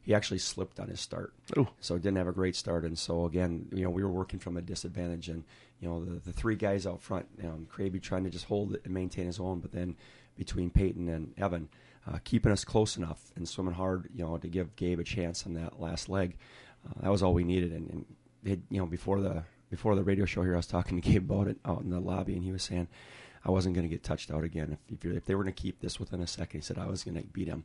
he 0.00 0.12
actually 0.12 0.38
slipped 0.38 0.80
on 0.80 0.88
his 0.88 1.00
start. 1.00 1.34
Ooh. 1.56 1.68
So 1.78 1.98
didn't 1.98 2.16
have 2.16 2.26
a 2.26 2.32
great 2.32 2.56
start, 2.56 2.84
and 2.84 2.98
so 2.98 3.26
again, 3.26 3.68
you 3.72 3.84
know, 3.84 3.90
we 3.90 4.02
were 4.02 4.10
working 4.10 4.40
from 4.40 4.56
a 4.56 4.60
disadvantage, 4.60 5.28
and 5.28 5.44
you 5.80 5.88
know, 5.88 6.04
the, 6.04 6.18
the 6.18 6.32
three 6.32 6.56
guys 6.56 6.84
out 6.84 7.00
front, 7.00 7.26
you 7.40 7.44
know, 7.44 7.60
trying 8.00 8.24
to 8.24 8.30
just 8.30 8.46
hold 8.46 8.74
it 8.74 8.80
and 8.84 8.92
maintain 8.92 9.26
his 9.26 9.38
own, 9.38 9.60
but 9.60 9.70
then 9.70 9.94
between 10.36 10.68
Peyton 10.68 11.08
and 11.08 11.32
Evan, 11.38 11.68
uh, 12.08 12.18
keeping 12.24 12.50
us 12.50 12.64
close 12.64 12.96
enough 12.96 13.30
and 13.36 13.48
swimming 13.48 13.74
hard, 13.74 14.08
you 14.12 14.24
know, 14.24 14.36
to 14.36 14.48
give 14.48 14.74
Gabe 14.74 14.98
a 14.98 15.04
chance 15.04 15.46
on 15.46 15.54
that 15.54 15.80
last 15.80 16.08
leg. 16.08 16.36
Uh, 16.84 17.02
that 17.02 17.12
was 17.12 17.22
all 17.22 17.34
we 17.34 17.44
needed, 17.44 17.70
and, 17.70 17.88
and 17.88 18.04
it, 18.44 18.60
you 18.68 18.80
know, 18.80 18.86
before 18.86 19.20
the 19.20 19.44
before 19.72 19.96
the 19.96 20.04
radio 20.04 20.24
show 20.24 20.42
here, 20.42 20.52
I 20.54 20.58
was 20.58 20.66
talking 20.68 21.00
to 21.00 21.10
Gabe 21.10 21.28
about 21.28 21.48
it 21.48 21.56
out 21.64 21.80
in 21.82 21.90
the 21.90 21.98
lobby, 21.98 22.34
and 22.34 22.44
he 22.44 22.52
was 22.52 22.62
saying 22.62 22.86
I 23.44 23.50
wasn't 23.50 23.74
going 23.74 23.88
to 23.88 23.88
get 23.92 24.04
touched 24.04 24.30
out 24.30 24.44
again 24.44 24.78
if 24.88 25.04
if, 25.04 25.16
if 25.16 25.24
they 25.24 25.34
were 25.34 25.42
going 25.42 25.54
to 25.54 25.60
keep 25.62 25.80
this 25.80 25.98
within 25.98 26.20
a 26.20 26.26
second. 26.28 26.60
He 26.60 26.64
said 26.64 26.78
I 26.78 26.86
was 26.86 27.02
going 27.02 27.16
to 27.16 27.24
beat 27.26 27.48
him, 27.48 27.64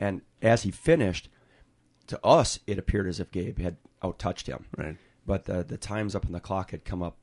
and 0.00 0.22
as 0.40 0.62
he 0.62 0.70
finished, 0.70 1.28
to 2.06 2.18
us 2.24 2.60
it 2.66 2.78
appeared 2.78 3.06
as 3.08 3.20
if 3.20 3.30
Gabe 3.30 3.58
had 3.58 3.76
out 4.02 4.18
touched 4.18 4.46
him, 4.46 4.64
Right. 4.76 4.96
but 5.26 5.44
the 5.44 5.62
the 5.64 5.76
times 5.76 6.14
up 6.14 6.24
on 6.24 6.32
the 6.32 6.40
clock 6.40 6.70
had 6.70 6.84
come 6.84 7.02
up 7.02 7.16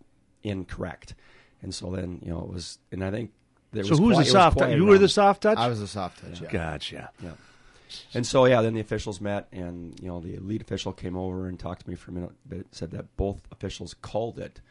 incorrect, 0.43 1.15
and 1.61 1.73
so 1.73 1.89
then 1.89 2.19
you 2.21 2.29
know 2.29 2.39
it 2.41 2.49
was, 2.49 2.77
and 2.91 3.03
I 3.03 3.09
think 3.11 3.31
there 3.71 3.81
was 3.81 3.87
So 3.87 3.91
was 3.93 3.99
who 3.99 4.05
was 4.05 4.15
qui- 4.17 4.23
the 4.25 4.29
it 4.29 4.31
soft? 4.31 4.57
touch? 4.59 4.75
you 4.75 4.85
were 4.85 4.97
the 4.97 5.07
soft 5.09 5.41
touch. 5.43 5.57
I 5.57 5.67
was 5.67 5.79
the 5.79 5.87
soft 5.87 6.21
touch. 6.21 6.41
Yeah. 6.41 6.51
Gotcha. 6.51 7.09
yeah. 7.23 7.31
And 8.13 8.25
so 8.25 8.45
yeah, 8.45 8.61
then 8.61 8.73
the 8.73 8.79
officials 8.79 9.21
met, 9.21 9.47
and 9.51 9.99
you 10.01 10.07
know 10.07 10.19
the 10.19 10.37
lead 10.37 10.61
official 10.61 10.93
came 10.93 11.15
over 11.17 11.47
and 11.47 11.59
talked 11.59 11.83
to 11.83 11.89
me 11.89 11.95
for 11.95 12.11
a 12.11 12.13
minute, 12.13 12.31
but 12.45 12.65
said 12.71 12.91
that 12.91 13.15
both 13.17 13.41
officials 13.51 13.93
called 13.93 14.39
it 14.39 14.61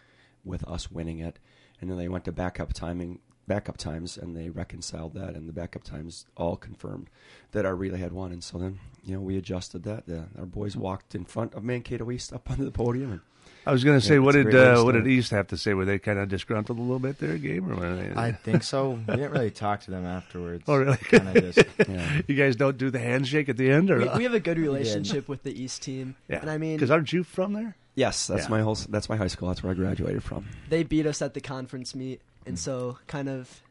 with 0.44 0.64
us 0.64 0.90
winning 0.90 1.18
it, 1.18 1.38
and 1.80 1.90
then 1.90 1.96
they 1.96 2.08
went 2.08 2.24
to 2.24 2.32
backup 2.32 2.72
timing, 2.72 3.20
backup 3.46 3.76
times, 3.76 4.16
and 4.16 4.36
they 4.36 4.50
reconciled 4.50 5.14
that, 5.14 5.34
and 5.34 5.48
the 5.48 5.52
backup 5.52 5.84
times 5.84 6.26
all 6.36 6.56
confirmed 6.56 7.08
that 7.52 7.64
our 7.66 7.74
relay 7.74 7.98
had 7.98 8.12
won, 8.12 8.32
and 8.32 8.44
so 8.44 8.58
then 8.58 8.78
you 9.04 9.14
know 9.14 9.20
we 9.20 9.36
adjusted 9.36 9.82
that. 9.84 10.06
The, 10.06 10.26
our 10.38 10.46
boys 10.46 10.76
walked 10.76 11.14
in 11.14 11.24
front 11.24 11.54
of 11.54 11.64
Mankato 11.64 12.10
East 12.10 12.32
up 12.32 12.50
onto 12.50 12.64
the 12.64 12.70
podium, 12.70 13.12
and 13.12 13.20
I 13.66 13.72
was 13.72 13.82
going 13.84 13.98
to 13.98 14.04
say, 14.04 14.14
Yeah, 14.14 14.20
what 14.20 14.32
did 14.32 14.44
great 14.44 14.54
way 14.54 14.60
to 14.64 14.80
uh, 14.80 14.84
what 14.84 14.92
did. 14.92 15.06
East 15.06 15.30
have 15.30 15.48
to 15.48 15.56
say? 15.56 15.74
Were 15.74 15.84
they 15.84 15.98
kind 15.98 16.18
of 16.18 16.28
disgruntled 16.28 16.78
a 16.78 16.82
little 16.82 16.98
bit 16.98 17.18
there, 17.18 17.38
Gabe? 17.38 17.68
Or 17.70 17.96
they, 17.96 18.12
I 18.14 18.32
think 18.32 18.62
so. 18.62 18.90
We 19.06 19.14
didn't 19.16 19.30
really 19.32 19.50
talk 19.50 19.80
to 19.82 19.90
them 19.90 20.04
afterwards. 20.06 20.64
Oh, 20.68 20.76
really? 20.76 20.98
Just 21.40 21.58
yeah. 21.88 22.20
you 22.26 22.34
guys 22.34 22.56
don't 22.56 22.76
do 22.78 22.90
the 22.90 22.98
handshake 22.98 23.48
at 23.48 23.56
the 23.56 23.70
end, 23.70 23.90
or 23.90 23.98
We, 23.98 24.08
we 24.18 24.22
have 24.28 24.34
a 24.34 24.40
good 24.40 24.58
relationship 24.58 25.28
with 25.28 25.42
the 25.42 25.62
East 25.62 25.82
team, 25.82 26.16
yeah? 26.28 26.40
and 26.40 26.50
I 26.50 26.58
mean, 26.58 26.76
because 26.76 26.90
aren't 26.90 27.12
you 27.12 27.24
from 27.24 27.52
there? 27.54 27.76
yes, 27.94 28.26
that's 28.26 28.44
Yeah. 28.44 28.48
my 28.50 28.60
whole 28.60 28.74
that's 28.74 29.08
my 29.08 29.16
high 29.16 29.28
school. 29.28 29.48
That's 29.48 29.62
where 29.62 29.72
I 29.72 29.74
graduated 29.74 30.22
from. 30.22 30.46
they 30.68 30.82
beat 30.82 31.06
us 31.06 31.22
at 31.22 31.34
the 31.34 31.40
conference 31.40 31.94
meet, 31.94 32.20
Hmm. 32.42 32.48
and 32.50 32.58
so 32.58 32.98
kind 33.06 33.28
of 33.28 33.62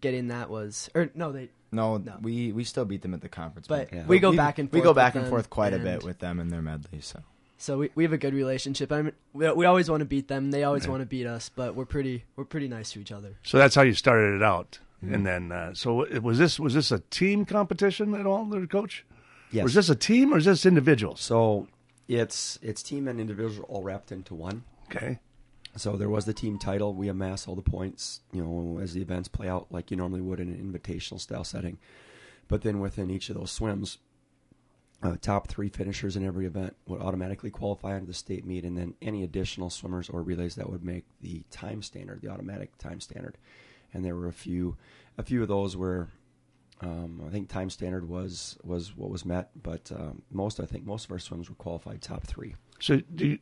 getting 0.00 0.28
that 0.28 0.48
was, 0.50 0.88
or 0.94 1.10
no, 1.14 1.32
they, 1.32 1.48
no, 1.70 1.98
No. 1.98 2.16
We 2.22 2.50
we 2.52 2.64
still 2.64 2.84
beat 2.84 3.02
them 3.02 3.14
at 3.14 3.20
the 3.20 3.28
conference, 3.28 3.66
but 3.68 3.92
Yeah. 3.92 4.06
we 4.06 4.18
go 4.20 4.32
back 4.32 4.58
and 4.58 4.70
we 4.72 4.78
forth 4.78 4.84
go 4.84 4.94
back 4.94 5.14
and 5.16 5.26
forth 5.28 5.50
quite 5.50 5.74
a 5.74 5.78
bit 5.78 6.02
with 6.04 6.18
them 6.18 6.40
and 6.40 6.50
their 6.52 6.62
medley. 6.62 7.00
So 7.00 7.20
So 7.60 7.78
we, 7.78 7.90
we 7.96 8.04
have 8.04 8.12
a 8.12 8.18
good 8.18 8.34
relationship. 8.34 8.92
I 8.92 9.02
mean, 9.02 9.12
we, 9.32 9.50
we 9.52 9.66
always 9.66 9.90
want 9.90 10.00
to 10.00 10.04
beat 10.06 10.28
them. 10.28 10.50
They 10.52 10.62
always 10.64 10.84
Right. 10.84 10.90
want 10.92 11.02
to 11.02 11.06
beat 11.06 11.26
us, 11.26 11.48
but 11.48 11.74
we're 11.74 11.84
pretty 11.86 12.24
we're 12.36 12.44
pretty 12.44 12.68
nice 12.68 12.92
to 12.92 13.00
each 13.00 13.10
other. 13.12 13.36
So 13.42 13.58
that's 13.58 13.74
how 13.74 13.82
you 13.82 13.94
started 13.94 14.36
it 14.36 14.42
out, 14.42 14.78
Mm-hmm. 15.04 15.14
and 15.14 15.26
then 15.26 15.52
uh, 15.52 15.74
so 15.74 16.02
it- 16.02 16.22
was 16.22 16.38
this 16.38 16.58
was 16.58 16.74
this 16.74 16.90
a 16.92 16.98
team 17.10 17.44
competition 17.44 18.14
at 18.14 18.26
all, 18.26 18.44
there, 18.46 18.66
Coach? 18.66 19.04
Yes. 19.50 19.64
Was 19.64 19.74
this 19.74 19.88
a 19.88 19.94
team 19.96 20.32
or 20.34 20.38
is 20.38 20.44
this 20.44 20.64
individual? 20.66 21.16
So 21.16 21.68
it's 22.06 22.58
it's 22.62 22.82
team 22.82 23.08
and 23.08 23.18
individual 23.20 23.64
all 23.68 23.82
wrapped 23.82 24.12
into 24.12 24.34
one. 24.34 24.64
Okay. 24.90 25.18
So 25.76 25.96
there 25.96 26.08
was 26.08 26.24
the 26.24 26.32
team 26.32 26.58
title. 26.58 26.94
We 26.94 27.08
amass 27.08 27.46
all 27.46 27.54
the 27.54 27.62
points, 27.62 28.20
you 28.32 28.42
know, 28.42 28.80
as 28.82 28.94
the 28.94 29.00
events 29.02 29.28
play 29.28 29.48
out 29.48 29.66
like 29.70 29.90
you 29.90 29.96
normally 29.96 30.20
would 30.22 30.40
in 30.40 30.48
an 30.48 30.58
invitational 30.72 31.20
style 31.20 31.44
setting. 31.44 31.78
But 32.48 32.62
then 32.62 32.80
within 32.80 33.10
each 33.10 33.28
of 33.30 33.36
those 33.36 33.50
swims, 33.52 33.98
uh, 35.02 35.16
top 35.20 35.48
three 35.48 35.68
finishers 35.68 36.16
in 36.16 36.26
every 36.26 36.46
event 36.46 36.74
would 36.86 37.00
automatically 37.00 37.50
qualify 37.50 37.94
into 37.94 38.06
the 38.06 38.14
state 38.14 38.44
meet, 38.44 38.64
and 38.64 38.76
then 38.76 38.94
any 39.00 39.22
additional 39.22 39.70
swimmers 39.70 40.08
or 40.08 40.22
relays 40.22 40.56
that 40.56 40.70
would 40.70 40.84
make 40.84 41.04
the 41.20 41.42
time 41.50 41.82
standard, 41.82 42.20
the 42.20 42.28
automatic 42.28 42.76
time 42.78 43.00
standard. 43.00 43.36
And 43.94 44.04
there 44.04 44.16
were 44.16 44.26
a 44.26 44.32
few, 44.32 44.76
a 45.16 45.22
few 45.22 45.40
of 45.40 45.48
those 45.48 45.76
where 45.76 46.08
um, 46.80 47.22
I 47.26 47.30
think 47.30 47.48
time 47.48 47.70
standard 47.70 48.08
was 48.08 48.56
was 48.62 48.96
what 48.96 49.10
was 49.10 49.24
met, 49.24 49.50
but 49.62 49.90
um, 49.94 50.22
most 50.30 50.60
I 50.60 50.64
think 50.64 50.86
most 50.86 51.06
of 51.06 51.12
our 51.12 51.18
swims 51.18 51.48
were 51.48 51.56
qualified 51.56 52.02
top 52.02 52.24
three. 52.24 52.54
So 52.80 53.00
do 53.14 53.26
you 53.26 53.38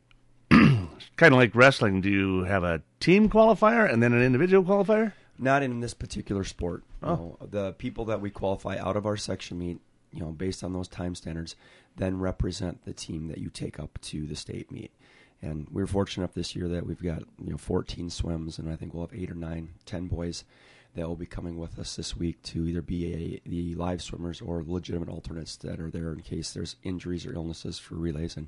kind 1.17 1.33
of 1.33 1.39
like 1.39 1.55
wrestling? 1.55 2.01
Do 2.01 2.09
you 2.09 2.43
have 2.43 2.63
a 2.63 2.81
team 2.99 3.29
qualifier 3.29 3.91
and 3.91 4.01
then 4.01 4.13
an 4.13 4.21
individual 4.21 4.63
qualifier? 4.63 5.13
Not 5.39 5.61
in 5.61 5.81
this 5.81 5.93
particular 5.93 6.43
sport. 6.43 6.83
Oh. 7.03 7.07
know, 7.07 7.37
the 7.41 7.73
people 7.73 8.05
that 8.05 8.21
we 8.21 8.31
qualify 8.31 8.77
out 8.77 8.97
of 8.97 9.05
our 9.05 9.17
section 9.17 9.59
meet, 9.59 9.79
you 10.13 10.19
know, 10.21 10.31
based 10.31 10.63
on 10.63 10.73
those 10.73 10.87
time 10.87 11.15
standards, 11.15 11.55
then 11.95 12.19
represent 12.19 12.85
the 12.85 12.93
team 12.93 13.27
that 13.27 13.37
you 13.39 13.49
take 13.49 13.79
up 13.79 13.99
to 14.01 14.25
the 14.25 14.35
state 14.35 14.71
meet. 14.71 14.91
And 15.41 15.67
we're 15.69 15.85
fortunate 15.87 16.23
enough 16.23 16.33
this 16.33 16.55
year 16.55 16.67
that 16.69 16.85
we've 16.87 17.01
got 17.01 17.23
you 17.43 17.51
know 17.51 17.57
14 17.57 18.09
swims, 18.09 18.57
and 18.57 18.71
I 18.71 18.75
think 18.75 18.93
we'll 18.93 19.05
have 19.07 19.17
eight 19.19 19.29
or 19.31 19.35
nine, 19.35 19.69
ten 19.85 20.07
boys 20.07 20.43
that 20.95 21.07
will 21.07 21.15
be 21.15 21.27
coming 21.27 21.57
with 21.59 21.77
us 21.77 21.95
this 21.95 22.17
week 22.17 22.41
to 22.41 22.65
either 22.67 22.81
be 22.81 23.13
a, 23.45 23.47
the 23.49 23.75
live 23.75 24.01
swimmers 24.01 24.41
or 24.41 24.63
legitimate 24.65 25.09
alternates 25.09 25.55
that 25.57 25.79
are 25.79 25.91
there 25.91 26.11
in 26.11 26.21
case 26.21 26.53
there's 26.53 26.75
injuries 26.83 27.23
or 27.25 27.33
illnesses 27.35 27.77
for 27.77 27.93
relays. 27.95 28.35
And 28.35 28.47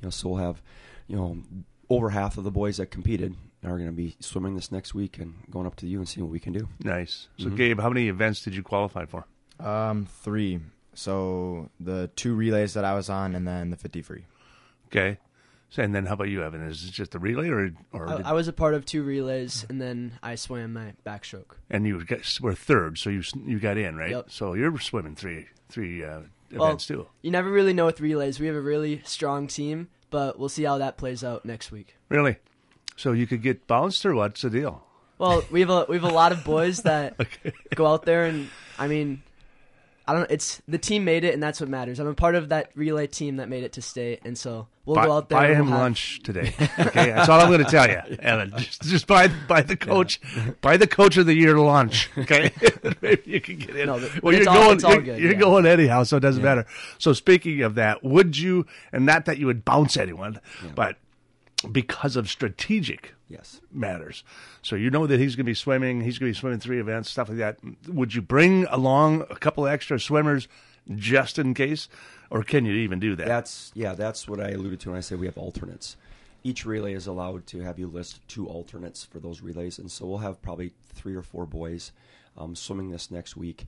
you 0.00 0.06
know, 0.06 0.10
so 0.10 0.28
we'll 0.28 0.38
have 0.38 0.62
you 1.08 1.16
know 1.16 1.38
over 1.88 2.10
half 2.10 2.38
of 2.38 2.44
the 2.44 2.50
boys 2.52 2.76
that 2.76 2.86
competed 2.92 3.34
are 3.64 3.76
going 3.76 3.86
to 3.86 3.92
be 3.92 4.14
swimming 4.20 4.54
this 4.54 4.70
next 4.70 4.94
week 4.94 5.18
and 5.18 5.34
going 5.50 5.66
up 5.66 5.74
to 5.76 5.86
you 5.88 5.98
and 5.98 6.08
seeing 6.08 6.24
what 6.24 6.30
we 6.32 6.38
can 6.38 6.52
do. 6.52 6.68
Nice. 6.84 7.26
So 7.38 7.46
Mhm. 7.46 7.56
Gabe, 7.56 7.80
how 7.80 7.88
many 7.88 8.06
events 8.08 8.42
did 8.42 8.54
you 8.54 8.62
qualify 8.62 9.04
for? 9.06 9.26
um 9.58 10.06
three. 10.06 10.60
So 11.00 11.70
the 11.80 12.10
two 12.14 12.34
relays 12.34 12.74
that 12.74 12.84
I 12.84 12.94
was 12.94 13.08
on, 13.08 13.34
and 13.34 13.48
then 13.48 13.70
the 13.70 13.76
fifty 13.76 14.02
free. 14.02 14.26
Okay. 14.88 15.16
So, 15.70 15.82
and 15.82 15.94
then 15.94 16.04
how 16.04 16.12
about 16.14 16.28
you, 16.28 16.42
Evan? 16.42 16.62
Is 16.62 16.84
it 16.84 16.90
just 16.90 17.14
a 17.14 17.18
relay 17.18 17.48
or 17.48 17.70
or 17.90 18.06
I, 18.06 18.16
did- 18.18 18.26
I 18.26 18.32
was 18.34 18.48
a 18.48 18.52
part 18.52 18.74
of 18.74 18.84
two 18.84 19.02
relays, 19.02 19.64
and 19.70 19.80
then 19.80 20.18
I 20.22 20.34
swam 20.34 20.74
my 20.74 20.92
backstroke. 21.06 21.52
and 21.70 21.86
you 21.86 22.04
got- 22.04 22.38
were 22.42 22.54
third, 22.54 22.98
so 22.98 23.08
you 23.08 23.22
you 23.46 23.58
got 23.58 23.78
in 23.78 23.96
right? 23.96 24.10
Yep. 24.10 24.30
So 24.30 24.52
you're 24.52 24.78
swimming 24.78 25.14
three 25.14 25.46
three 25.70 26.04
uh, 26.04 26.20
Well, 26.52 26.66
events 26.68 26.86
too. 26.86 27.06
You 27.22 27.30
never 27.30 27.50
really 27.50 27.72
know 27.72 27.86
with 27.86 28.00
relays. 28.02 28.38
We 28.38 28.46
have 28.48 28.56
a 28.56 28.60
really 28.60 29.00
strong 29.04 29.46
team, 29.46 29.88
but 30.10 30.38
we'll 30.38 30.50
see 30.50 30.64
how 30.64 30.76
that 30.78 30.98
plays 30.98 31.24
out 31.24 31.46
next 31.46 31.72
week. 31.72 31.96
Really? 32.10 32.36
So 32.96 33.12
you 33.12 33.26
could 33.26 33.40
get 33.42 33.66
bounced 33.66 34.04
or 34.04 34.14
what's 34.14 34.42
the 34.42 34.50
deal? 34.50 34.84
Well, 35.16 35.44
we 35.50 35.60
have 35.60 35.70
a 35.70 35.86
we 35.88 35.96
have 35.96 36.04
a 36.04 36.12
lot 36.12 36.32
of 36.32 36.44
boys 36.44 36.82
that 36.82 37.16
go 37.74 37.86
out 37.86 38.04
there, 38.04 38.24
and 38.26 38.50
I 38.78 38.86
mean, 38.86 39.22
I 40.10 40.12
don't. 40.12 40.28
It's 40.28 40.60
the 40.66 40.76
team 40.78 41.04
made 41.04 41.22
it, 41.22 41.34
and 41.34 41.40
that's 41.42 41.60
what 41.60 41.68
matters. 41.68 42.00
I'm 42.00 42.08
a 42.08 42.14
part 42.14 42.34
of 42.34 42.48
that 42.48 42.70
relay 42.74 43.06
team 43.06 43.36
that 43.36 43.48
made 43.48 43.62
it 43.62 43.74
to 43.74 43.82
state, 43.82 44.20
and 44.24 44.36
so 44.36 44.66
we'll 44.84 44.96
buy, 44.96 45.06
go 45.06 45.12
out 45.12 45.28
there. 45.28 45.38
buy 45.38 45.48
him 45.54 45.66
we'll 45.66 45.74
have- 45.74 45.80
lunch 45.82 46.20
today. 46.24 46.52
Okay, 46.80 47.12
that's 47.12 47.28
all 47.28 47.38
I'm 47.40 47.46
going 47.48 47.64
to 47.64 47.70
tell 47.70 47.88
you, 47.88 48.00
Evan. 48.18 48.50
Just, 48.56 48.82
just 48.82 49.06
buy 49.06 49.28
buy 49.28 49.62
the 49.62 49.76
coach, 49.76 50.20
buy 50.62 50.76
the 50.76 50.88
coach 50.88 51.16
of 51.16 51.26
the 51.26 51.34
year 51.34 51.56
lunch. 51.58 52.10
Okay, 52.18 52.50
maybe 53.00 53.22
you 53.24 53.40
can 53.40 53.56
get 53.58 53.76
in. 53.76 53.86
No, 53.86 54.00
but- 54.00 54.20
well, 54.20 54.34
you're 54.34 54.48
all- 54.48 54.74
going. 54.74 54.80
you're 54.80 55.00
good, 55.02 55.20
you're 55.20 55.32
yeah. 55.32 55.38
going 55.38 55.64
anyhow, 55.64 56.02
so 56.02 56.16
it 56.16 56.20
doesn't 56.20 56.42
matter. 56.42 56.66
So 56.98 57.12
speaking 57.12 57.62
of 57.62 57.76
that, 57.76 58.02
would 58.02 58.36
you? 58.36 58.66
And 58.92 59.06
not 59.06 59.26
that 59.26 59.38
you 59.38 59.46
would 59.46 59.64
bounce 59.64 59.96
anyone, 59.96 60.40
but 60.74 60.96
because 61.70 62.16
of 62.16 62.28
strategic 62.28 63.14
Yes. 63.28 63.60
matters. 63.70 64.24
So 64.62 64.76
you 64.76 64.90
know 64.90 65.06
that 65.06 65.20
he's 65.20 65.36
going 65.36 65.44
to 65.44 65.50
be 65.50 65.54
swimming. 65.54 66.00
He's 66.00 66.18
going 66.18 66.32
to 66.32 66.36
be 66.36 66.38
swimming 66.40 66.58
three 66.58 66.80
events, 66.80 67.10
stuff 67.10 67.28
like 67.28 67.38
that. 67.38 67.58
Would 67.86 68.14
you 68.14 68.22
bring 68.22 68.64
along 68.66 69.22
a 69.30 69.36
couple 69.36 69.66
extra 69.66 70.00
swimmers 70.00 70.48
just 70.96 71.38
in 71.38 71.54
case, 71.54 71.88
or 72.30 72.42
can 72.42 72.64
you 72.64 72.72
even 72.72 72.98
do 72.98 73.14
that? 73.16 73.26
That's 73.28 73.70
yeah, 73.74 73.94
that's 73.94 74.26
what 74.26 74.40
I 74.40 74.50
alluded 74.50 74.80
to 74.80 74.90
when 74.90 74.98
I 74.98 75.00
say 75.02 75.14
we 75.14 75.26
have 75.26 75.38
alternates. 75.38 75.96
Each 76.42 76.64
relay 76.64 76.94
is 76.94 77.06
allowed 77.06 77.46
to 77.48 77.60
have 77.60 77.78
you 77.78 77.86
list 77.86 78.26
two 78.26 78.48
alternates 78.48 79.04
for 79.04 79.20
those 79.20 79.42
relays, 79.42 79.78
and 79.78 79.90
so 79.90 80.06
we'll 80.06 80.18
have 80.18 80.40
probably 80.40 80.72
three 80.94 81.14
or 81.14 81.22
four 81.22 81.44
boys 81.46 81.92
um, 82.38 82.56
swimming 82.56 82.90
this 82.90 83.10
next 83.10 83.36
week 83.36 83.66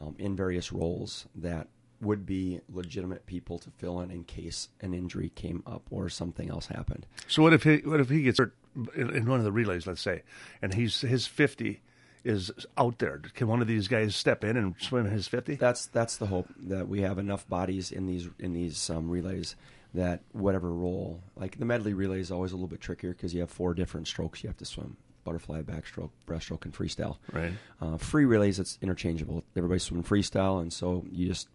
um, 0.00 0.16
in 0.18 0.34
various 0.34 0.72
roles 0.72 1.26
that 1.34 1.68
would 2.04 2.26
be 2.26 2.60
legitimate 2.72 3.26
people 3.26 3.58
to 3.58 3.70
fill 3.70 4.00
in 4.00 4.10
in 4.10 4.24
case 4.24 4.68
an 4.80 4.94
injury 4.94 5.32
came 5.34 5.62
up 5.66 5.82
or 5.90 6.08
something 6.08 6.50
else 6.50 6.66
happened. 6.66 7.06
So 7.28 7.42
what 7.42 7.52
if 7.52 7.62
he 7.62 7.78
what 7.78 8.00
if 8.00 8.08
he 8.10 8.22
gets 8.22 8.38
hurt 8.38 8.54
in, 8.96 9.26
one 9.26 9.38
of 9.38 9.44
the 9.44 9.52
relays, 9.52 9.86
let's 9.86 10.00
say, 10.00 10.22
and 10.62 10.74
he's 10.74 11.00
his 11.00 11.26
fifty 11.26 11.82
is 12.24 12.50
out 12.76 12.98
there? 12.98 13.20
Can 13.34 13.48
one 13.48 13.60
of 13.60 13.66
these 13.66 13.88
guys 13.88 14.16
step 14.16 14.44
in 14.44 14.56
and 14.56 14.74
swim 14.78 15.06
his 15.06 15.28
fifty? 15.28 15.56
That's 15.56 15.86
that's 15.86 16.16
the 16.16 16.26
hope 16.26 16.48
that 16.58 16.88
we 16.88 17.00
have 17.02 17.18
enough 17.18 17.48
bodies 17.48 17.90
in 17.90 18.06
these 18.06 18.28
in 18.38 18.52
these 18.52 18.90
um, 18.90 19.10
relays 19.10 19.56
that 19.94 20.22
whatever 20.32 20.72
role, 20.72 21.22
like 21.36 21.58
the 21.58 21.64
medley 21.64 21.94
relay 21.94 22.20
is 22.20 22.30
always 22.30 22.50
a 22.50 22.56
little 22.56 22.68
bit 22.68 22.80
trickier 22.80 23.12
because 23.12 23.32
you 23.32 23.40
have 23.40 23.50
four 23.50 23.74
different 23.74 24.08
strokes 24.08 24.42
you 24.42 24.48
have 24.48 24.56
to 24.56 24.64
swim: 24.64 24.96
butterfly, 25.22 25.62
backstroke, 25.62 26.10
breaststroke, 26.26 26.64
and 26.64 26.74
freestyle. 26.74 27.18
Right. 27.32 27.52
Uh, 27.80 27.96
free 27.96 28.24
relays, 28.24 28.58
it's 28.58 28.78
interchangeable. 28.82 29.44
Everybody's 29.56 29.84
swimming 29.84 30.04
freestyle, 30.04 30.60
and 30.60 30.72
so 30.72 31.04
you 31.10 31.28
just 31.28 31.48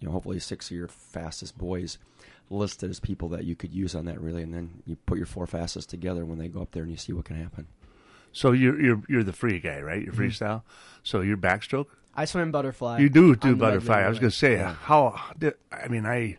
you 0.00 0.06
know, 0.06 0.12
hopefully 0.12 0.38
six 0.38 0.70
of 0.70 0.76
your 0.76 0.88
fastest 0.88 1.56
boys 1.58 1.98
listed 2.50 2.90
as 2.90 3.00
people 3.00 3.28
that 3.30 3.44
you 3.44 3.56
could 3.56 3.72
use 3.72 3.94
on 3.94 4.04
that 4.04 4.20
relay, 4.20 4.42
and 4.42 4.54
then 4.54 4.82
you 4.86 4.96
put 5.06 5.18
your 5.18 5.26
four 5.26 5.46
fastest 5.46 5.90
together 5.90 6.24
when 6.24 6.38
they 6.38 6.48
go 6.48 6.62
up 6.62 6.70
there, 6.72 6.82
and 6.82 6.92
you 6.92 6.98
see 6.98 7.12
what 7.12 7.24
can 7.24 7.36
happen. 7.36 7.66
So 8.32 8.52
you're 8.52 8.80
you're 8.80 9.02
you're 9.08 9.24
the 9.24 9.32
free 9.32 9.58
guy, 9.60 9.80
right? 9.80 10.02
You're 10.02 10.12
freestyle. 10.12 10.62
So 11.02 11.20
you're 11.22 11.36
backstroke. 11.38 11.86
I 12.14 12.24
swim 12.24 12.50
butterfly. 12.50 12.98
You 13.00 13.08
do 13.08 13.34
do 13.36 13.56
butterfly. 13.56 14.02
I 14.02 14.08
was 14.08 14.18
going 14.18 14.30
to 14.30 14.36
say 14.36 14.54
Yeah. 14.54 14.74
how. 14.74 15.20
I 15.72 15.88
mean, 15.88 16.06
I 16.06 16.36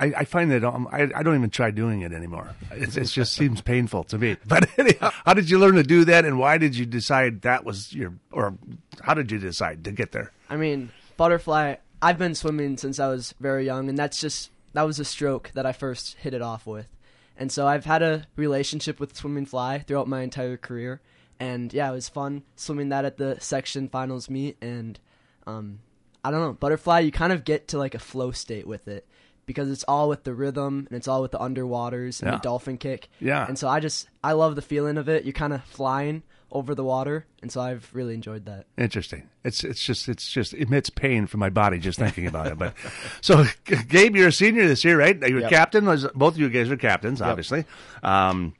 I, 0.00 0.06
I 0.18 0.24
find 0.24 0.50
that 0.50 0.64
um, 0.64 0.88
I, 0.90 1.10
I 1.14 1.22
don't 1.22 1.36
even 1.36 1.50
try 1.50 1.70
doing 1.70 2.00
it 2.00 2.12
anymore. 2.12 2.54
It, 2.72 2.96
it 2.96 3.04
just 3.04 3.34
seems 3.34 3.60
painful 3.60 4.04
to 4.04 4.18
me. 4.18 4.36
But 4.46 4.68
anyhow, 4.78 5.10
how 5.24 5.34
did 5.34 5.48
you 5.48 5.58
learn 5.58 5.74
to 5.76 5.82
do 5.84 6.04
that, 6.06 6.24
and 6.24 6.38
why 6.38 6.58
did 6.58 6.74
you 6.76 6.86
decide 6.86 7.42
that 7.42 7.64
was 7.64 7.92
your, 7.94 8.14
or 8.32 8.56
how 9.02 9.14
did 9.14 9.30
you 9.30 9.38
decide 9.38 9.84
to 9.84 9.92
get 9.92 10.10
there? 10.12 10.32
I 10.50 10.56
mean, 10.56 10.90
butterfly. 11.16 11.76
I've 12.04 12.18
been 12.18 12.34
swimming 12.34 12.76
since 12.78 12.98
I 12.98 13.06
was 13.06 13.32
very 13.38 13.64
young, 13.64 13.88
and 13.88 13.96
that's 13.96 14.20
just 14.20 14.50
that 14.72 14.82
was 14.82 14.98
a 14.98 15.04
stroke 15.04 15.52
that 15.54 15.64
I 15.64 15.72
first 15.72 16.16
hit 16.16 16.34
it 16.34 16.42
off 16.42 16.66
with. 16.66 16.88
And 17.36 17.52
so 17.52 17.68
I've 17.68 17.84
had 17.84 18.02
a 18.02 18.26
relationship 18.34 18.98
with 18.98 19.16
swimming 19.16 19.46
fly 19.46 19.78
throughout 19.78 20.08
my 20.08 20.22
entire 20.22 20.56
career. 20.56 21.00
And 21.38 21.72
yeah, 21.72 21.88
it 21.88 21.94
was 21.94 22.08
fun 22.08 22.42
swimming 22.56 22.88
that 22.88 23.04
at 23.04 23.18
the 23.18 23.36
section 23.40 23.88
finals 23.88 24.28
meet. 24.28 24.56
And 24.60 24.98
um, 25.46 25.78
I 26.24 26.32
don't 26.32 26.40
know, 26.40 26.52
butterfly, 26.52 27.00
you 27.00 27.12
kind 27.12 27.32
of 27.32 27.44
get 27.44 27.68
to 27.68 27.78
like 27.78 27.94
a 27.94 28.00
flow 28.00 28.32
state 28.32 28.66
with 28.66 28.88
it 28.88 29.06
because 29.46 29.70
it's 29.70 29.84
all 29.84 30.08
with 30.08 30.24
the 30.24 30.34
rhythm 30.34 30.86
and 30.88 30.96
it's 30.96 31.08
all 31.08 31.22
with 31.22 31.32
the 31.32 31.38
underwaters 31.38 32.20
and 32.22 32.30
Yeah. 32.30 32.36
the 32.36 32.42
dolphin 32.42 32.78
kick. 32.78 33.08
Yeah. 33.20 33.46
And 33.46 33.58
so 33.58 33.68
I 33.68 33.80
just, 33.80 34.08
I 34.22 34.32
love 34.32 34.54
the 34.56 34.62
feeling 34.62 34.98
of 34.98 35.08
it. 35.08 35.24
You're 35.24 35.32
kind 35.32 35.52
of 35.52 35.64
flying 35.64 36.22
over 36.50 36.74
the 36.74 36.84
water. 36.84 37.26
And 37.40 37.50
so 37.50 37.60
I've 37.60 37.88
really 37.92 38.14
enjoyed 38.14 38.44
that. 38.46 38.66
Interesting. 38.76 39.28
It's 39.42 39.64
it's 39.64 39.82
just 39.82 40.08
it's 40.08 40.30
just 40.30 40.52
emits 40.54 40.90
pain 40.90 41.26
from 41.26 41.40
my 41.40 41.48
body 41.50 41.78
just 41.78 41.98
thinking 41.98 42.26
about 42.26 42.46
it. 42.46 42.58
But 42.58 42.74
so, 43.20 43.44
Gabe, 43.88 44.14
you're 44.14 44.28
a 44.28 44.32
senior 44.32 44.66
this 44.68 44.84
year, 44.84 44.98
right? 44.98 45.18
You're 45.18 45.40
Yep. 45.40 45.50
captain. 45.50 45.86
Was- 45.86 46.06
Both 46.14 46.34
of 46.34 46.40
you 46.40 46.48
guys 46.50 46.70
are 46.70 46.76
captains, 46.76 47.20
obviously. 47.22 47.64
Um, 48.02 48.54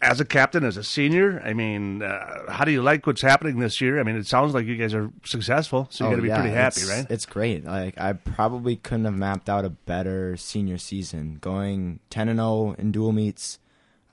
as 0.00 0.20
a 0.20 0.24
captain, 0.24 0.64
as 0.64 0.76
a 0.76 0.84
senior, 0.84 1.40
I 1.44 1.52
mean, 1.52 2.02
uh, 2.02 2.50
how 2.50 2.64
do 2.64 2.72
you 2.72 2.82
like 2.82 3.06
what's 3.06 3.22
happening 3.22 3.58
this 3.58 3.80
year? 3.80 3.98
I 4.00 4.02
mean, 4.02 4.16
it 4.16 4.26
sounds 4.26 4.54
like 4.54 4.66
you 4.66 4.76
guys 4.76 4.94
are 4.94 5.10
successful, 5.24 5.88
so 5.90 6.04
you 6.04 6.10
got 6.10 6.16
to 6.16 6.22
be 6.22 6.30
Oh, 6.30 6.34
yeah, 6.34 6.40
pretty 6.40 6.54
happy, 6.54 6.84
right? 6.84 7.06
It's 7.10 7.26
great. 7.26 7.64
Like 7.64 7.98
I 7.98 8.12
probably 8.14 8.76
couldn't 8.76 9.04
have 9.04 9.14
mapped 9.14 9.48
out 9.48 9.64
a 9.64 9.70
better 9.70 10.36
senior 10.36 10.78
season. 10.78 11.38
Going 11.40 12.00
ten 12.10 12.28
and 12.28 12.38
zero 12.38 12.74
in 12.78 12.92
dual 12.92 13.12
meets, 13.12 13.58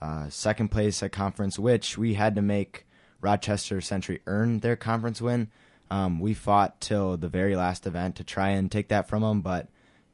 uh, 0.02 0.30
second 0.30 0.70
place 0.70 1.02
at 1.04 1.12
conference, 1.12 1.58
which 1.60 1.98
we 1.98 2.14
had 2.14 2.36
to 2.36 2.42
make 2.42 2.86
Rochester 3.22 3.82
Century 3.82 4.22
earn 4.28 4.60
their 4.60 4.76
conference 4.76 5.22
win. 5.22 5.50
Um, 5.92 6.20
we 6.20 6.34
fought 6.34 6.80
till 6.82 7.18
the 7.18 7.30
very 7.30 7.56
last 7.56 7.88
event 7.88 8.16
to 8.18 8.24
try 8.24 8.50
and 8.50 8.72
take 8.72 8.90
that 8.90 9.08
from 9.10 9.24
them, 9.24 9.42
but 9.42 9.68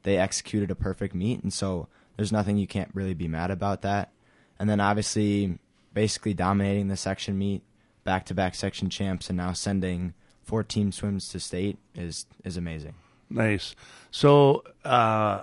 they 0.04 0.16
executed 0.16 0.70
a 0.70 0.74
perfect 0.74 1.14
meet, 1.14 1.42
and 1.42 1.52
so 1.52 1.88
there's 2.16 2.32
nothing 2.32 2.56
you 2.56 2.66
can't 2.66 2.90
really 2.94 3.12
be 3.14 3.28
mad 3.28 3.50
about 3.50 3.82
that. 3.82 4.10
And 4.58 4.68
then 4.68 4.80
obviously, 4.80 5.58
basically 5.94 6.34
dominating 6.34 6.88
the 6.88 6.96
section 6.96 7.38
meet, 7.38 7.62
back 8.04 8.24
to 8.26 8.34
back 8.34 8.54
section 8.54 8.88
champs, 8.90 9.28
and 9.28 9.36
now 9.36 9.52
sending 9.52 10.14
four 10.42 10.62
team 10.62 10.92
swims 10.92 11.28
to 11.30 11.40
state 11.40 11.78
is 11.94 12.26
is 12.44 12.56
amazing. 12.56 12.94
Nice. 13.28 13.74
So 14.10 14.62
uh, 14.84 15.42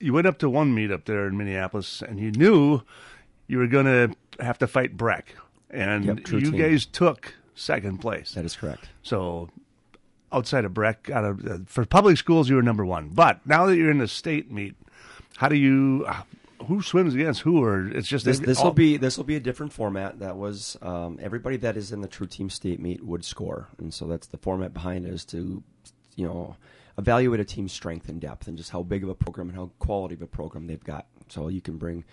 you 0.00 0.12
went 0.12 0.26
up 0.26 0.38
to 0.38 0.50
one 0.50 0.74
meet 0.74 0.90
up 0.90 1.04
there 1.04 1.26
in 1.26 1.36
Minneapolis, 1.36 2.02
and 2.02 2.18
you 2.18 2.32
knew 2.32 2.82
you 3.46 3.58
were 3.58 3.68
going 3.68 3.86
to 3.86 4.16
have 4.42 4.58
to 4.58 4.66
fight 4.66 4.96
Breck, 4.96 5.36
and 5.70 6.04
Yep, 6.04 6.28
you 6.30 6.40
team. 6.50 6.56
guys 6.56 6.84
took 6.84 7.34
second 7.54 7.98
place. 7.98 8.32
That 8.32 8.44
is 8.44 8.56
correct. 8.56 8.88
So 9.02 9.48
outside 10.32 10.64
of 10.64 10.74
Breck, 10.74 11.08
out 11.10 11.24
of 11.24 11.46
uh, 11.46 11.58
for 11.66 11.84
public 11.84 12.16
schools, 12.18 12.48
you 12.48 12.56
were 12.56 12.62
number 12.62 12.84
one. 12.84 13.10
But 13.10 13.46
now 13.46 13.66
that 13.66 13.76
you're 13.76 13.90
in 13.90 13.98
the 13.98 14.08
state 14.08 14.50
meet, 14.50 14.74
how 15.36 15.48
do 15.48 15.56
you? 15.56 16.06
Who 16.66 16.82
swims 16.82 17.14
against 17.14 17.42
who? 17.42 17.62
Or 17.62 17.88
it's 17.88 18.08
just 18.08 18.24
This 18.24 18.38
this 18.38 18.62
will 18.62 18.72
be 18.72 18.96
this 18.96 19.16
will 19.16 19.24
be 19.24 19.36
a 19.36 19.40
different 19.40 19.72
format. 19.72 20.18
That 20.20 20.36
was 20.36 20.76
um, 20.82 21.18
everybody 21.20 21.56
that 21.58 21.76
is 21.76 21.92
in 21.92 22.00
the 22.00 22.08
True 22.08 22.26
Team 22.26 22.50
State 22.50 22.80
meet 22.80 23.04
would 23.04 23.24
score, 23.24 23.68
and 23.78 23.92
so 23.92 24.06
that's 24.06 24.26
the 24.26 24.38
format 24.38 24.72
behind 24.72 25.06
it 25.06 25.12
is 25.12 25.24
to, 25.26 25.62
you 26.16 26.26
know, 26.26 26.56
evaluate 26.98 27.40
a 27.40 27.44
team's 27.44 27.72
strength 27.72 28.08
and 28.08 28.20
depth 28.20 28.48
and 28.48 28.56
just 28.56 28.70
how 28.70 28.82
big 28.82 29.02
of 29.02 29.08
a 29.08 29.14
program 29.14 29.48
and 29.48 29.56
how 29.56 29.70
quality 29.78 30.14
of 30.14 30.22
a 30.22 30.26
program 30.26 30.66
they've 30.66 30.84
got. 30.84 31.06
So 31.28 31.48
you 31.48 31.60
can 31.60 31.78
bring 31.78 32.04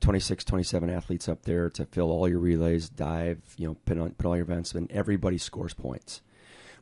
26, 0.00 0.44
27 0.44 0.90
athletes 0.90 1.28
up 1.28 1.42
there 1.42 1.70
to 1.70 1.86
fill 1.86 2.10
all 2.10 2.28
your 2.28 2.38
relays, 2.38 2.88
dive, 2.88 3.40
you 3.56 3.66
know, 3.66 3.76
put 3.84 3.98
on 3.98 4.10
put 4.12 4.26
all 4.26 4.36
your 4.36 4.44
events, 4.44 4.72
and 4.74 4.90
everybody 4.90 5.38
scores 5.38 5.74
points. 5.74 6.20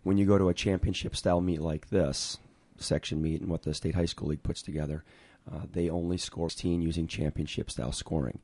When 0.02 0.18
you 0.18 0.26
go 0.26 0.36
to 0.36 0.48
a 0.48 0.54
championship 0.54 1.16
style 1.16 1.40
meet 1.40 1.60
like 1.60 1.88
this, 1.88 2.38
section 2.76 3.22
meet, 3.22 3.40
and 3.40 3.50
what 3.50 3.62
the 3.62 3.72
state 3.74 3.94
high 3.94 4.04
school 4.04 4.28
league 4.28 4.42
puts 4.42 4.60
together, 4.62 5.04
uh, 5.50 5.60
they 5.70 5.90
only 5.90 6.16
score 6.16 6.48
16 6.48 6.80
using 6.80 7.06
championship 7.06 7.70
style 7.70 7.92
scoring. 7.92 8.40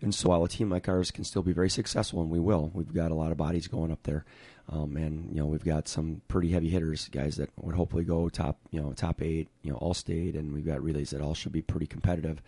And 0.00 0.14
so 0.14 0.28
while 0.28 0.44
a 0.44 0.48
team 0.48 0.70
like 0.70 0.88
ours 0.88 1.10
can 1.10 1.24
still 1.24 1.42
be 1.42 1.52
very 1.52 1.70
successful, 1.70 2.20
and 2.20 2.30
we 2.30 2.38
will, 2.38 2.70
we've 2.74 2.92
got 2.92 3.10
a 3.10 3.14
lot 3.14 3.32
of 3.32 3.38
bodies 3.38 3.68
going 3.68 3.90
up 3.90 4.02
there, 4.02 4.24
um, 4.68 4.96
and 4.96 5.30
you 5.34 5.40
know 5.40 5.46
we've 5.46 5.64
got 5.64 5.88
some 5.88 6.20
pretty 6.28 6.50
heavy 6.50 6.68
hitters, 6.68 7.08
guys 7.08 7.36
that 7.36 7.50
would 7.56 7.74
hopefully 7.74 8.04
go 8.04 8.28
top, 8.28 8.58
you 8.70 8.80
know, 8.80 8.92
top 8.92 9.22
eight, 9.22 9.48
you 9.62 9.70
know, 9.70 9.78
all 9.78 9.94
state, 9.94 10.34
and 10.34 10.52
we've 10.52 10.66
got 10.66 10.82
relays 10.82 11.10
that 11.10 11.20
all 11.20 11.34
should 11.34 11.52
be 11.52 11.62
pretty 11.62 11.86
competitive. 11.86 12.42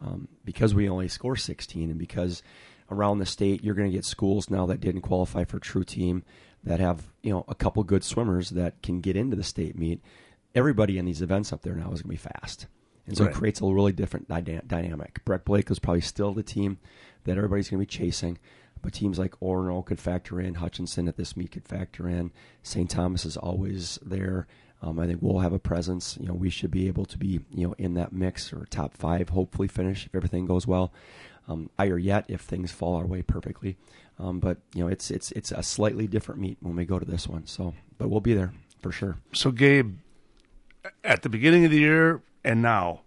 Um, 0.00 0.28
because 0.44 0.74
we 0.74 0.88
only 0.88 1.08
score 1.08 1.36
16, 1.36 1.90
and 1.90 1.98
because 1.98 2.42
around 2.90 3.18
the 3.18 3.26
state 3.26 3.64
you're 3.64 3.74
going 3.74 3.90
to 3.90 3.96
get 3.96 4.04
schools 4.04 4.50
now 4.50 4.66
that 4.66 4.80
didn't 4.80 5.00
qualify 5.00 5.44
for 5.44 5.58
True 5.58 5.84
Team 5.84 6.22
that 6.62 6.80
have 6.80 7.02
you 7.22 7.32
know 7.32 7.44
a 7.48 7.54
couple 7.54 7.82
good 7.82 8.04
swimmers 8.04 8.50
that 8.50 8.82
can 8.82 9.00
get 9.00 9.16
into 9.16 9.36
the 9.36 9.42
state 9.42 9.78
meet. 9.78 10.00
Everybody 10.54 10.98
in 10.98 11.04
these 11.04 11.22
events 11.22 11.52
up 11.52 11.62
there 11.62 11.74
now 11.74 11.90
is 11.92 12.02
going 12.02 12.16
to 12.16 12.22
be 12.22 12.28
fast. 12.38 12.66
And 13.06 13.16
so 13.16 13.24
Right. 13.24 13.32
it 13.34 13.36
creates 13.36 13.60
a 13.60 13.66
really 13.66 13.92
different 13.92 14.28
dyna- 14.28 14.62
dynamic. 14.66 15.24
Breck 15.24 15.44
Blake 15.44 15.70
is 15.70 15.78
probably 15.78 16.00
still 16.00 16.32
the 16.32 16.42
team 16.42 16.78
that 17.24 17.36
everybody's 17.36 17.68
going 17.68 17.78
to 17.78 17.86
be 17.86 17.86
chasing, 17.86 18.38
but 18.82 18.92
teams 18.94 19.18
like 19.18 19.38
Orono 19.40 19.84
could 19.84 19.98
factor 20.00 20.40
in, 20.40 20.54
Hutchinson 20.54 21.08
at 21.08 21.16
this 21.16 21.36
meet 21.36 21.52
could 21.52 21.66
factor 21.68 22.08
in, 22.08 22.32
St. 22.62 22.88
Thomas 22.90 23.24
is 23.24 23.36
always 23.36 23.98
there. 24.04 24.46
Um, 24.82 24.98
I 24.98 25.06
think 25.06 25.20
we'll 25.22 25.38
have 25.38 25.52
a 25.54 25.58
presence. 25.58 26.18
You 26.20 26.26
know, 26.28 26.34
we 26.34 26.50
should 26.50 26.70
be 26.70 26.86
able 26.88 27.06
to 27.06 27.16
be 27.16 27.40
you 27.50 27.66
know 27.68 27.74
in 27.78 27.94
that 27.94 28.12
mix 28.12 28.52
or 28.52 28.66
top 28.68 28.94
five, 28.94 29.30
hopefully 29.30 29.68
finish 29.68 30.04
if 30.06 30.14
everything 30.14 30.44
goes 30.46 30.66
well. 30.66 30.92
Um, 31.48 31.68
higher 31.78 31.98
yet 31.98 32.24
if 32.28 32.40
things 32.42 32.72
fall 32.72 32.96
our 32.96 33.06
way 33.06 33.20
perfectly. 33.22 33.76
Um, 34.18 34.40
but 34.40 34.58
you 34.74 34.82
know, 34.82 34.88
it's 34.88 35.10
it's 35.10 35.30
it's 35.32 35.52
a 35.52 35.62
slightly 35.62 36.06
different 36.06 36.40
meet 36.40 36.58
when 36.60 36.76
we 36.76 36.84
go 36.84 36.98
to 36.98 37.04
this 37.04 37.26
one. 37.28 37.46
So, 37.46 37.74
but 37.98 38.08
we'll 38.08 38.20
be 38.20 38.34
there 38.34 38.52
for 38.80 38.92
sure. 38.92 39.16
So, 39.32 39.50
Gabe, 39.50 39.96
at 41.02 41.22
the 41.22 41.28
beginning 41.30 41.64
of 41.64 41.70
the 41.70 41.78
year 41.80 42.20
and 42.44 42.62
now, 42.62 43.00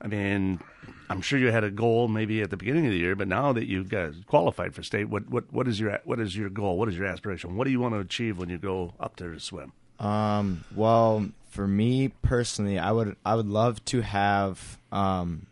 I 0.00 0.06
mean, 0.06 0.60
I'm 1.08 1.20
sure 1.20 1.38
you 1.38 1.50
had 1.50 1.64
a 1.64 1.70
goal 1.70 2.08
maybe 2.08 2.42
at 2.42 2.50
the 2.50 2.56
beginning 2.56 2.86
of 2.86 2.92
the 2.92 2.98
year, 2.98 3.14
but 3.16 3.28
now 3.28 3.52
that 3.52 3.66
you 3.66 3.84
guys 3.84 4.14
qualified 4.26 4.74
for 4.74 4.82
state, 4.82 5.08
what 5.08 5.28
what 5.28 5.52
what 5.52 5.68
is 5.68 5.78
your 5.78 5.98
what 6.04 6.20
is 6.20 6.36
your 6.36 6.48
goal? 6.48 6.78
What 6.78 6.88
is 6.88 6.96
your 6.96 7.06
aspiration? 7.06 7.56
What 7.56 7.64
do 7.64 7.70
you 7.70 7.80
want 7.80 7.94
to 7.94 8.00
achieve 8.00 8.38
when 8.38 8.48
you 8.48 8.58
go 8.58 8.94
up 8.98 9.16
there 9.16 9.32
to 9.32 9.40
swim? 9.40 9.72
Um, 9.98 10.64
well, 10.74 11.28
for 11.48 11.66
me 11.66 12.08
personally, 12.22 12.78
I 12.78 12.92
would 12.92 13.16
I 13.24 13.34
would 13.34 13.46
love 13.46 13.84
to 13.86 14.00
have 14.00 14.78
um, 14.92 15.46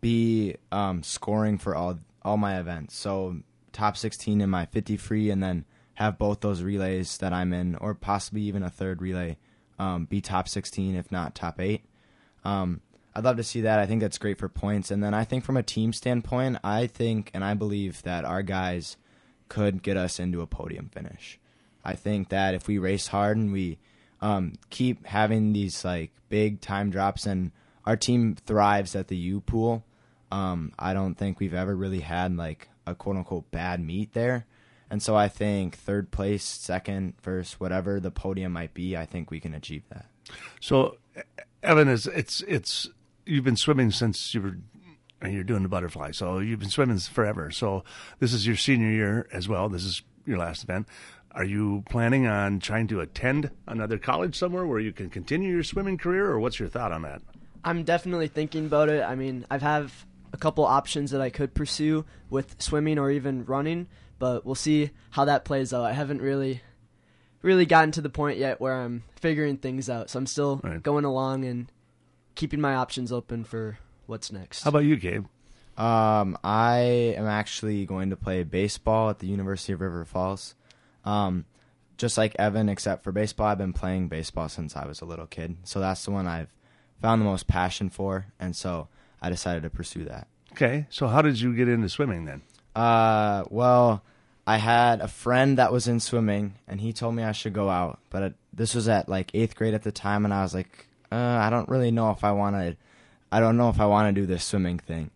be 0.00 0.56
um, 0.70 1.02
scoring 1.02 1.58
for 1.58 1.74
all 1.74 1.98
all 2.22 2.36
my 2.36 2.58
events. 2.58 2.96
So 2.96 3.38
top 3.72 3.96
16 3.96 4.40
in 4.40 4.50
my 4.50 4.66
50 4.66 4.96
free, 4.96 5.30
and 5.30 5.42
then 5.42 5.64
have 5.94 6.18
both 6.18 6.40
those 6.40 6.62
relays 6.62 7.18
that 7.18 7.32
I'm 7.32 7.52
in, 7.52 7.74
or 7.76 7.94
possibly 7.94 8.42
even 8.42 8.62
a 8.62 8.70
third 8.70 9.02
relay, 9.02 9.36
um, 9.78 10.04
be 10.04 10.20
top 10.20 10.48
16 10.48 10.94
if 10.94 11.10
not 11.10 11.34
top 11.34 11.60
eight. 11.60 11.84
Um, 12.44 12.80
I'd 13.18 13.24
love 13.24 13.38
to 13.38 13.42
see 13.42 13.62
that. 13.62 13.80
I 13.80 13.86
think 13.86 14.00
that's 14.00 14.16
great 14.16 14.38
for 14.38 14.48
points. 14.48 14.92
And 14.92 15.02
then 15.02 15.12
I 15.12 15.24
think 15.24 15.42
from 15.42 15.56
a 15.56 15.62
team 15.64 15.92
standpoint, 15.92 16.58
I 16.62 16.86
think 16.86 17.32
and 17.34 17.42
I 17.44 17.54
believe 17.54 18.00
that 18.04 18.24
our 18.24 18.42
guys 18.42 18.96
could 19.48 19.82
get 19.82 19.96
us 19.96 20.20
into 20.20 20.40
a 20.40 20.46
podium 20.46 20.88
finish. 20.88 21.40
I 21.84 21.94
think 21.94 22.28
that 22.28 22.54
if 22.54 22.68
we 22.68 22.78
race 22.78 23.08
hard 23.08 23.36
and 23.36 23.52
we 23.52 23.78
um, 24.20 24.52
keep 24.70 25.04
having 25.04 25.52
these 25.52 25.84
like 25.84 26.12
big 26.28 26.60
time 26.60 26.90
drops 26.90 27.26
and 27.26 27.50
our 27.84 27.96
team 27.96 28.36
thrives 28.36 28.94
at 28.94 29.08
the 29.08 29.16
U 29.16 29.40
pool, 29.40 29.84
um, 30.30 30.72
I 30.78 30.94
don't 30.94 31.16
think 31.16 31.40
we've 31.40 31.54
ever 31.54 31.74
really 31.74 32.00
had 32.00 32.36
like 32.36 32.68
a 32.86 32.94
quote 32.94 33.16
unquote 33.16 33.50
bad 33.50 33.84
meet 33.84 34.12
there. 34.12 34.46
And 34.90 35.02
so 35.02 35.16
I 35.16 35.26
think 35.26 35.74
third 35.74 36.12
place, 36.12 36.44
second, 36.44 37.14
first, 37.20 37.58
whatever 37.58 37.98
the 37.98 38.12
podium 38.12 38.52
might 38.52 38.74
be, 38.74 38.96
I 38.96 39.06
think 39.06 39.32
we 39.32 39.40
can 39.40 39.54
achieve 39.54 39.82
that. 39.88 40.06
So, 40.60 40.98
Evan, 41.64 41.88
is 41.88 42.06
it's 42.06 42.42
it's 42.42 42.88
you've 43.28 43.44
been 43.44 43.56
swimming 43.56 43.90
since 43.90 44.34
you 44.34 44.40
were 44.40 44.58
and 45.20 45.34
you're 45.34 45.44
doing 45.44 45.64
the 45.64 45.68
butterfly, 45.68 46.12
so 46.12 46.38
you've 46.38 46.60
been 46.60 46.70
swimming 46.70 46.98
forever. 46.98 47.50
So 47.50 47.82
this 48.20 48.32
is 48.32 48.46
your 48.46 48.54
senior 48.56 48.90
year 48.90 49.28
as 49.32 49.48
well. 49.48 49.68
This 49.68 49.84
is 49.84 50.02
your 50.24 50.38
last 50.38 50.62
event. 50.62 50.86
Are 51.32 51.44
you 51.44 51.82
planning 51.90 52.26
on 52.26 52.60
trying 52.60 52.86
to 52.88 53.00
attend 53.00 53.50
another 53.66 53.98
college 53.98 54.36
somewhere 54.36 54.64
where 54.64 54.78
you 54.78 54.92
can 54.92 55.10
continue 55.10 55.50
your 55.50 55.64
swimming 55.64 55.98
career, 55.98 56.26
or 56.26 56.38
what's 56.38 56.58
your 56.60 56.68
thought 56.68 56.92
on 56.92 57.02
that? 57.02 57.20
I'm 57.64 57.82
definitely 57.82 58.28
thinking 58.28 58.66
about 58.66 58.88
it. 58.88 59.02
I 59.02 59.14
mean, 59.16 59.44
I've 59.50 59.62
have 59.62 60.06
a 60.32 60.36
couple 60.36 60.64
options 60.64 61.10
that 61.10 61.20
I 61.20 61.30
could 61.30 61.54
pursue 61.54 62.04
with 62.30 62.56
swimming 62.60 62.98
or 62.98 63.10
even 63.10 63.44
running, 63.44 63.88
but 64.18 64.46
we'll 64.46 64.54
see 64.54 64.90
how 65.10 65.24
that 65.24 65.44
plays 65.44 65.72
out. 65.72 65.84
I 65.84 65.92
haven't 65.92 66.22
really 66.22 66.62
really 67.40 67.66
gotten 67.66 67.92
to 67.92 68.00
the 68.00 68.10
point 68.10 68.36
yet 68.36 68.60
where 68.60 68.74
I'm 68.74 69.04
figuring 69.20 69.58
things 69.58 69.88
out. 69.88 70.10
So 70.10 70.18
I'm 70.18 70.26
still 70.26 70.60
Right. 70.64 70.82
going 70.82 71.04
along 71.04 71.44
and 71.44 71.70
keeping 72.38 72.60
my 72.60 72.76
options 72.76 73.10
open 73.10 73.42
for 73.42 73.78
what's 74.06 74.30
next. 74.30 74.62
How 74.62 74.68
about 74.68 74.84
you, 74.84 74.94
Gabe? 74.96 75.26
Um, 75.76 76.38
I 76.44 76.78
am 77.16 77.26
actually 77.26 77.84
going 77.84 78.10
to 78.10 78.16
play 78.16 78.44
baseball 78.44 79.10
at 79.10 79.18
the 79.18 79.26
University 79.26 79.72
of 79.72 79.80
River 79.80 80.04
Falls. 80.04 80.54
Um, 81.04 81.46
just 81.96 82.16
like 82.16 82.36
Evan, 82.38 82.68
except 82.68 83.02
for 83.02 83.10
baseball, 83.10 83.48
I've 83.48 83.58
been 83.58 83.72
playing 83.72 84.06
baseball 84.06 84.48
since 84.48 84.76
I 84.76 84.86
was 84.86 85.00
a 85.00 85.04
little 85.04 85.26
kid. 85.26 85.56
So 85.64 85.80
that's 85.80 86.04
the 86.04 86.12
one 86.12 86.28
I've 86.28 86.54
found 87.02 87.20
the 87.20 87.26
most 87.26 87.48
passion 87.48 87.90
for. 87.90 88.26
And 88.38 88.54
so 88.54 88.86
I 89.20 89.30
decided 89.30 89.64
to 89.64 89.70
pursue 89.70 90.04
that. 90.04 90.28
Okay, 90.52 90.86
so 90.90 91.08
how 91.08 91.22
did 91.22 91.40
you 91.40 91.54
get 91.54 91.68
into 91.68 91.88
swimming 91.88 92.24
then? 92.24 92.42
Uh, 92.74 93.44
well, 93.50 94.04
I 94.46 94.58
had 94.58 95.00
a 95.00 95.08
friend 95.08 95.58
that 95.58 95.72
was 95.72 95.88
in 95.88 95.98
swimming, 95.98 96.54
and 96.68 96.80
he 96.80 96.92
told 96.92 97.16
me 97.16 97.24
I 97.24 97.32
should 97.32 97.52
go 97.52 97.68
out. 97.68 97.98
But 98.10 98.22
it, 98.22 98.34
this 98.52 98.76
was 98.76 98.88
at 98.88 99.08
like 99.08 99.32
eighth 99.34 99.56
grade 99.56 99.74
at 99.74 99.82
the 99.82 99.92
time, 99.92 100.24
and 100.24 100.32
I 100.32 100.42
was 100.42 100.54
like, 100.54 100.87
uh, 101.10 101.16
I 101.16 101.50
don't 101.50 101.68
really 101.68 101.90
know 101.90 102.10
if 102.10 102.24
I 102.24 102.32
want 102.32 102.56
to. 102.56 102.76
I 103.30 103.40
don't 103.40 103.56
know 103.56 103.68
if 103.68 103.80
I 103.80 103.86
want 103.86 104.14
to 104.14 104.20
do 104.20 104.26
this 104.26 104.44
swimming 104.44 104.78
thing. 104.78 105.10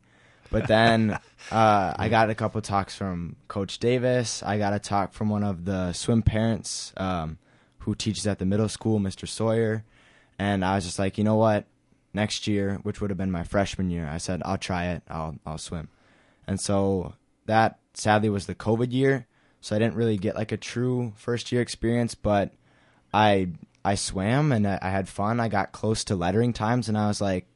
But 0.50 0.68
then 0.68 1.18
uh, 1.50 1.94
I 1.96 2.08
got 2.08 2.30
a 2.30 2.34
couple 2.34 2.60
talks 2.60 2.94
from 2.94 3.36
Coach 3.48 3.78
Davis. 3.78 4.42
I 4.42 4.58
got 4.58 4.74
a 4.74 4.78
talk 4.78 5.12
from 5.12 5.30
one 5.30 5.42
of 5.42 5.64
the 5.64 5.92
swim 5.92 6.22
parents 6.22 6.92
um, 6.98 7.38
who 7.78 7.94
teaches 7.94 8.26
at 8.26 8.38
the 8.38 8.46
middle 8.46 8.68
school, 8.68 9.00
Mr. 9.00 9.26
Sawyer. 9.26 9.84
And 10.38 10.64
I 10.64 10.74
was 10.74 10.84
just 10.84 10.98
like, 10.98 11.18
you 11.18 11.24
know 11.24 11.36
what? 11.36 11.64
Next 12.14 12.46
year, 12.46 12.78
which 12.82 13.00
would 13.00 13.10
have 13.10 13.16
been 13.16 13.30
my 13.30 13.42
freshman 13.42 13.90
year, 13.90 14.06
I 14.06 14.18
said, 14.18 14.42
I'll 14.44 14.58
try 14.58 14.88
it. 14.88 15.02
I'll 15.08 15.36
I'll 15.46 15.56
swim. 15.56 15.88
And 16.46 16.60
so 16.60 17.14
that 17.46 17.78
sadly 17.94 18.28
was 18.28 18.46
the 18.46 18.54
COVID 18.54 18.92
year, 18.92 19.26
so 19.62 19.74
I 19.74 19.78
didn't 19.78 19.94
really 19.94 20.18
get 20.18 20.36
like 20.36 20.52
a 20.52 20.58
true 20.58 21.14
first 21.16 21.52
year 21.52 21.62
experience. 21.62 22.14
But 22.14 22.52
I 23.14 23.48
I 23.84 23.94
swam 23.96 24.52
and 24.52 24.66
I, 24.66 24.78
I 24.80 24.90
had 24.90 25.08
fun. 25.08 25.40
I 25.40 25.48
got 25.48 25.72
close 25.72 26.04
to 26.04 26.16
lettering 26.16 26.52
times, 26.52 26.88
and 26.88 26.96
I 26.96 27.08
was 27.08 27.20
like, 27.20 27.46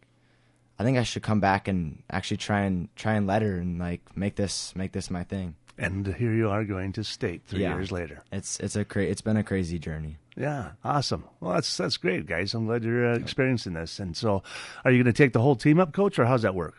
I 0.78 0.84
think 0.84 0.98
I 0.98 1.02
should 1.04 1.22
come 1.22 1.40
back 1.40 1.68
and 1.68 2.02
actually 2.10 2.36
try 2.38 2.62
and 2.62 2.88
try 2.96 3.14
and 3.14 3.26
letter 3.26 3.56
and 3.58 3.78
like 3.78 4.00
make 4.16 4.36
this 4.36 4.74
make 4.76 4.92
this 4.92 5.10
my 5.10 5.24
thing. 5.24 5.54
And 5.78 6.06
here 6.06 6.32
you 6.34 6.48
are 6.50 6.64
going 6.64 6.92
to 6.94 7.04
state 7.04 7.42
three 7.46 7.60
Yeah. 7.62 7.74
years 7.74 7.92
later. 7.92 8.22
It's 8.32 8.58
it's 8.60 8.76
a 8.76 8.84
cra- 8.84 9.04
it's 9.04 9.20
been 9.20 9.36
a 9.36 9.44
crazy 9.44 9.78
journey. 9.78 10.16
Yeah, 10.38 10.72
awesome. 10.84 11.24
Well, 11.40 11.54
that's 11.54 11.76
that's 11.76 11.96
great, 11.96 12.26
guys. 12.26 12.52
I'm 12.54 12.66
glad 12.66 12.82
you're 12.84 13.12
uh, 13.12 13.16
experiencing 13.16 13.72
this. 13.74 13.98
And 13.98 14.16
so, 14.16 14.42
are 14.84 14.90
you 14.90 15.02
going 15.02 15.12
to 15.12 15.16
take 15.16 15.32
the 15.32 15.40
whole 15.40 15.56
team 15.56 15.78
up, 15.80 15.92
coach, 15.94 16.18
or 16.18 16.26
how's 16.26 16.42
that 16.42 16.54
work? 16.54 16.74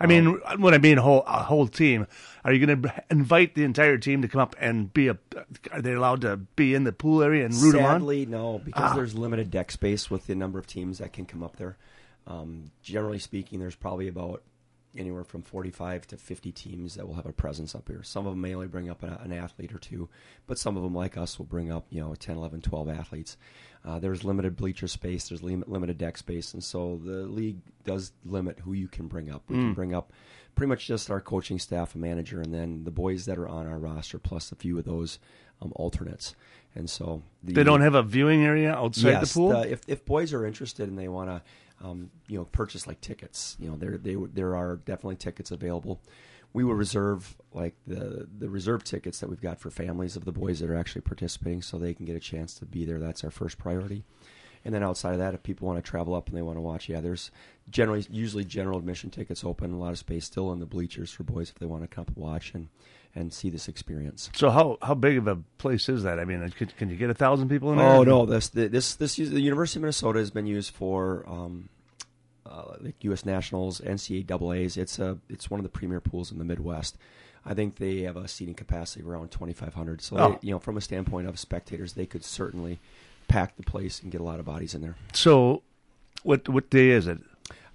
I 0.00 0.06
mean, 0.06 0.40
when 0.58 0.74
I 0.74 0.78
mean 0.78 0.98
whole 0.98 1.22
a 1.26 1.42
whole 1.42 1.66
team, 1.68 2.06
are 2.44 2.52
you 2.52 2.64
going 2.66 2.82
to 2.82 3.04
invite 3.10 3.54
the 3.54 3.64
entire 3.64 3.96
team 3.98 4.22
to 4.22 4.28
come 4.28 4.40
up 4.40 4.56
and 4.60 4.92
be 4.92 5.08
a? 5.08 5.18
Are 5.72 5.80
they 5.80 5.92
allowed 5.92 6.22
to 6.22 6.36
be 6.36 6.74
in 6.74 6.84
the 6.84 6.92
pool 6.92 7.22
area 7.22 7.44
and 7.44 7.54
root 7.54 7.72
them 7.72 7.84
on? 7.84 8.00
Sadly, 8.00 8.26
no, 8.26 8.60
because 8.64 8.90
Ah. 8.92 8.94
there's 8.94 9.14
limited 9.14 9.50
deck 9.50 9.70
space 9.70 10.10
with 10.10 10.26
the 10.26 10.34
number 10.34 10.58
of 10.58 10.66
teams 10.66 10.98
that 10.98 11.12
can 11.12 11.24
come 11.26 11.42
up 11.42 11.56
there. 11.56 11.76
Um, 12.26 12.70
generally 12.82 13.18
speaking, 13.18 13.60
there's 13.60 13.76
probably 13.76 14.08
about 14.08 14.42
anywhere 14.96 15.24
from 15.24 15.42
45 15.42 16.06
to 16.08 16.16
50 16.16 16.52
teams 16.52 16.94
that 16.94 17.06
will 17.06 17.14
have 17.14 17.26
a 17.26 17.32
presence 17.32 17.74
up 17.74 17.88
here. 17.88 18.02
Some 18.02 18.26
of 18.26 18.32
them 18.32 18.40
may 18.40 18.54
only 18.54 18.66
bring 18.68 18.88
up 18.88 19.02
a, 19.02 19.20
an 19.22 19.32
athlete 19.32 19.72
or 19.72 19.78
two, 19.78 20.08
but 20.46 20.58
some 20.58 20.76
of 20.76 20.82
them, 20.82 20.94
like 20.94 21.16
us, 21.16 21.38
will 21.38 21.46
bring 21.46 21.70
up 21.70 21.86
you 21.90 22.00
know 22.00 22.14
10, 22.14 22.36
11, 22.36 22.60
12 22.62 22.88
athletes. 22.88 23.36
Uh, 23.84 23.98
there's 23.98 24.24
limited 24.24 24.56
bleacher 24.56 24.88
space. 24.88 25.28
There's 25.28 25.42
lim- 25.42 25.64
limited 25.66 25.98
deck 25.98 26.16
space, 26.16 26.54
and 26.54 26.64
so 26.64 27.00
the 27.04 27.26
league 27.26 27.58
does 27.84 28.12
limit 28.24 28.60
who 28.60 28.72
you 28.72 28.88
can 28.88 29.08
bring 29.08 29.30
up. 29.30 29.42
We 29.48 29.56
can 29.56 29.74
bring 29.74 29.94
up 29.94 30.12
pretty 30.54 30.68
much 30.68 30.86
just 30.86 31.10
our 31.10 31.20
coaching 31.20 31.58
staff, 31.58 31.94
a 31.94 31.98
manager, 31.98 32.40
and 32.40 32.54
then 32.54 32.84
the 32.84 32.90
boys 32.90 33.26
that 33.26 33.36
are 33.36 33.48
on 33.48 33.66
our 33.66 33.78
roster, 33.78 34.18
plus 34.18 34.52
a 34.52 34.54
few 34.54 34.78
of 34.78 34.84
those 34.84 35.18
um, 35.60 35.72
alternates. 35.76 36.34
And 36.74 36.88
so 36.88 37.22
the, 37.42 37.52
They 37.52 37.62
don't 37.62 37.82
have 37.82 37.94
a 37.94 38.02
viewing 38.02 38.42
area 38.44 38.72
outside 38.72 39.10
yes, 39.10 39.32
the 39.32 39.38
pool. 39.38 39.52
if 39.62 39.82
if 39.86 40.04
boys 40.04 40.32
are 40.32 40.46
interested 40.46 40.88
and 40.88 40.98
they 40.98 41.08
want 41.08 41.30
to, 41.30 41.42
um, 41.84 42.10
you 42.28 42.38
know, 42.38 42.44
purchase 42.46 42.86
like 42.86 43.00
tickets, 43.00 43.56
you 43.60 43.68
know, 43.68 43.76
there 43.76 43.98
they 43.98 44.16
there 44.32 44.56
are 44.56 44.76
definitely 44.76 45.16
tickets 45.16 45.50
available. 45.50 46.00
We 46.52 46.64
will 46.64 46.74
reserve 46.74 47.36
like 47.52 47.74
the 47.86 48.26
the 48.38 48.48
reserve 48.48 48.84
tickets 48.84 49.20
that 49.20 49.28
we've 49.28 49.40
got 49.40 49.60
for 49.60 49.70
families 49.70 50.16
of 50.16 50.24
the 50.24 50.32
boys 50.32 50.60
that 50.60 50.70
are 50.70 50.76
actually 50.76 51.02
participating, 51.02 51.62
so 51.62 51.78
they 51.78 51.94
can 51.94 52.06
get 52.06 52.16
a 52.16 52.20
chance 52.20 52.54
to 52.54 52.64
be 52.64 52.84
there. 52.84 52.98
That's 52.98 53.22
our 53.22 53.30
first 53.30 53.58
priority. 53.58 54.04
And 54.64 54.74
then 54.74 54.82
outside 54.82 55.12
of 55.12 55.18
that, 55.18 55.34
if 55.34 55.42
people 55.42 55.66
want 55.68 55.84
to 55.84 55.88
travel 55.88 56.14
up 56.14 56.28
and 56.28 56.36
they 56.36 56.42
want 56.42 56.56
to 56.56 56.62
watch, 56.62 56.88
yeah, 56.88 57.00
there's 57.00 57.30
generally 57.68 58.06
usually 58.10 58.44
general 58.44 58.78
admission 58.78 59.10
tickets 59.10 59.44
open, 59.44 59.72
a 59.72 59.78
lot 59.78 59.90
of 59.90 59.98
space 59.98 60.24
still 60.24 60.52
in 60.52 60.58
the 60.58 60.66
bleachers 60.66 61.10
for 61.12 61.22
boys 61.22 61.50
if 61.50 61.56
they 61.56 61.66
want 61.66 61.82
to 61.82 61.88
come 61.88 62.06
and 62.08 62.16
watch 62.16 62.54
and 62.54 62.68
and 63.16 63.32
see 63.32 63.48
this 63.48 63.68
experience. 63.68 64.28
so 64.34 64.50
how 64.50 64.78
how 64.82 64.94
big 64.94 65.18
of 65.18 65.28
a 65.28 65.36
place 65.58 65.88
is 65.88 66.02
that? 66.02 66.18
I 66.18 66.24
mean, 66.24 66.48
can, 66.50 66.68
can 66.78 66.90
you 66.90 66.96
get 66.96 67.10
a 67.10 67.14
thousand 67.14 67.48
people 67.48 67.70
in 67.72 67.78
there? 67.78 67.86
Oh 67.86 68.02
no, 68.02 68.26
this 68.26 68.48
this 68.48 68.96
this 68.96 69.16
the 69.16 69.40
University 69.40 69.78
of 69.78 69.82
Minnesota 69.82 70.18
has 70.18 70.30
been 70.30 70.46
used 70.46 70.72
for 70.72 71.24
um, 71.28 71.68
uh, 72.54 72.74
like 72.80 72.94
U.S. 73.04 73.24
Nationals, 73.24 73.80
NCAA's. 73.80 74.76
It's 74.76 74.98
a 74.98 75.18
it's 75.28 75.50
one 75.50 75.60
of 75.60 75.64
the 75.64 75.70
premier 75.70 76.00
pools 76.00 76.30
in 76.32 76.38
the 76.38 76.44
Midwest. 76.44 76.96
I 77.46 77.52
think 77.54 77.76
they 77.76 78.00
have 78.02 78.16
a 78.16 78.26
seating 78.28 78.54
capacity 78.54 79.00
of 79.02 79.08
around 79.08 79.30
2,500. 79.30 80.00
So 80.00 80.16
Oh. 80.18 80.28
they, 80.40 80.48
you 80.48 80.52
know, 80.54 80.58
from 80.58 80.76
a 80.76 80.80
standpoint 80.80 81.28
of 81.28 81.38
spectators, 81.38 81.92
they 81.92 82.06
could 82.06 82.24
certainly 82.24 82.78
pack 83.28 83.56
the 83.56 83.62
place 83.62 84.00
and 84.02 84.10
get 84.10 84.20
a 84.20 84.24
lot 84.24 84.38
of 84.38 84.46
bodies 84.46 84.74
in 84.74 84.80
there. 84.80 84.96
So, 85.12 85.62
what 86.22 86.48
what 86.48 86.70
day 86.70 86.90
is 86.90 87.06
it? 87.06 87.18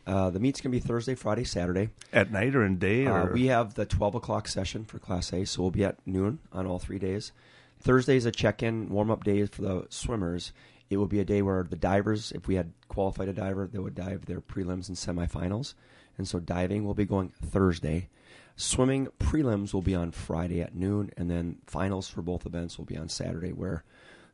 Uh, 0.08 0.32
the 0.32 0.40
meet's 0.40 0.60
gonna 0.60 0.72
be 0.72 0.80
Thursday, 0.80 1.14
Friday, 1.14 1.44
Saturday. 1.44 1.90
At 2.12 2.32
night 2.32 2.56
or 2.56 2.64
in 2.66 2.78
day? 2.80 3.06
Or 3.06 3.30
Uh, 3.30 3.32
we 3.34 3.46
have 3.48 3.76
the 3.76 3.86
12 3.86 4.16
o'clock 4.16 4.48
session 4.48 4.86
for 4.86 4.98
Class 4.98 5.32
A, 5.34 5.46
so 5.46 5.62
we'll 5.62 5.72
be 5.72 5.84
at 5.84 5.98
noon 6.08 6.40
on 6.52 6.66
all 6.66 6.80
three 6.80 6.98
days. 6.98 7.32
Thursday 7.80 8.18
is 8.18 8.26
a 8.26 8.32
check-in, 8.32 8.90
warm-up 8.90 9.24
day 9.24 9.46
for 9.46 9.62
the 9.62 9.86
swimmers. 9.90 10.52
It 10.90 10.98
will 10.98 11.08
be 11.08 11.20
a 11.20 11.26
day 11.26 11.42
where 11.42 11.64
the 11.64 11.76
divers, 11.76 12.32
if 12.32 12.48
we 12.48 12.56
had 12.56 12.74
qualified 12.88 13.30
a 13.30 13.34
diver, 13.34 13.70
they 13.72 13.80
would 13.80 13.96
dive 13.96 14.26
their 14.26 14.42
prelims 14.42 14.88
and 14.88 14.98
semifinals. 14.98 15.76
And 16.18 16.28
so 16.28 16.40
diving 16.40 16.84
will 16.84 16.96
be 16.96 17.06
going 17.06 17.30
Thursday. 17.30 18.10
Swimming 18.56 19.08
prelims 19.20 19.74
will 19.74 19.82
be 19.82 19.96
on 19.96 20.12
Friday 20.12 20.62
at 20.62 20.76
noon, 20.76 21.12
and 21.16 21.30
then 21.30 21.60
finals 21.66 22.10
for 22.10 22.22
both 22.22 22.46
events 22.46 22.78
will 22.78 22.86
be 22.86 22.98
on 22.98 23.08
Saturday, 23.08 23.54
where 23.54 23.84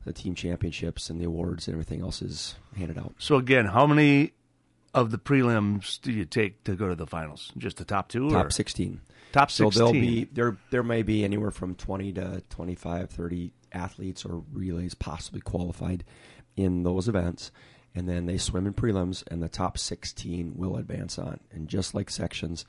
the 0.03 0.13
team 0.13 0.33
championships 0.33 1.09
and 1.09 1.19
the 1.19 1.25
awards 1.25 1.67
and 1.67 1.75
everything 1.75 2.01
else 2.01 2.21
is 2.21 2.55
handed 2.75 2.97
out. 2.97 3.13
so 3.17 3.35
again, 3.35 3.65
how 3.65 3.85
many 3.85 4.31
of 4.93 5.11
the 5.11 5.17
prelims 5.17 5.99
do 6.01 6.11
you 6.11 6.25
take 6.25 6.63
to 6.63 6.75
go 6.75 6.87
to 6.87 6.95
the 6.95 7.05
finals? 7.05 7.51
Just 7.57 7.77
the 7.77 7.85
top 7.85 8.07
two? 8.07 8.29
or? 8.29 8.49
16. 8.49 9.01
Top 9.31 9.51
16. 9.51 9.51
Top 9.51 9.51
So 9.51 9.69
there'll 9.69 9.91
be 9.91 10.23
there 10.31 10.57
there 10.71 10.83
may 10.83 11.03
be 11.03 11.23
anywhere 11.25 11.51
from 11.51 11.75
20 11.75 12.13
to 12.13 12.41
25, 12.49 13.09
30 13.09 13.51
athletes 13.73 14.23
or 14.23 14.43
relays 14.53 14.93
possibly 14.93 15.41
qualified 15.41 16.05
in 16.55 16.83
those 16.83 17.07
events. 17.07 17.51
And 17.93 18.09
then 18.09 18.25
they 18.25 18.37
swim 18.37 18.67
in 18.67 18.73
prelims, 18.73 19.23
and 19.27 19.41
the 19.41 19.47
top 19.47 19.77
16 19.77 20.53
will 20.57 20.75
advance 20.75 21.17
on. 21.17 21.39
And 21.51 21.69
just 21.69 21.95
like 21.95 22.09
sections, 22.09 22.65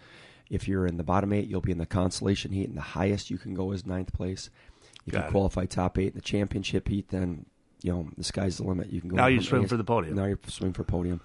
if 0.48 0.68
you're 0.68 0.86
in 0.86 0.98
the 0.98 1.02
bottom 1.02 1.32
eight, 1.32 1.48
you'll 1.48 1.60
be 1.60 1.72
in 1.72 1.78
the 1.78 1.86
consolation 1.86 2.52
heat, 2.52 2.68
and 2.68 2.76
the 2.76 2.80
highest 2.82 3.28
you 3.30 3.36
can 3.38 3.52
go 3.52 3.72
is 3.72 3.84
ninth 3.84 4.12
place. 4.12 4.50
If 5.04 5.12
Got 5.14 5.18
you 5.22 5.26
it. 5.26 5.30
qualify 5.32 5.66
top 5.66 5.98
eight 5.98 6.08
in 6.08 6.14
the 6.14 6.20
championship 6.20 6.86
heat, 6.86 7.08
then 7.08 7.46
you 7.82 7.92
know 7.92 8.08
the 8.16 8.22
sky's 8.24 8.58
the 8.58 8.64
limit. 8.64 8.90
You 8.92 9.00
can 9.00 9.10
go. 9.10 9.16
Now 9.16 9.26
you 9.26 9.42
swim 9.42 9.62
eighth- 9.62 9.70
for 9.70 9.76
the 9.76 9.84
podium. 9.84 10.14
Now 10.14 10.26
you're 10.26 10.38
swimming 10.46 10.72
for 10.74 10.84
podium, 10.84 11.20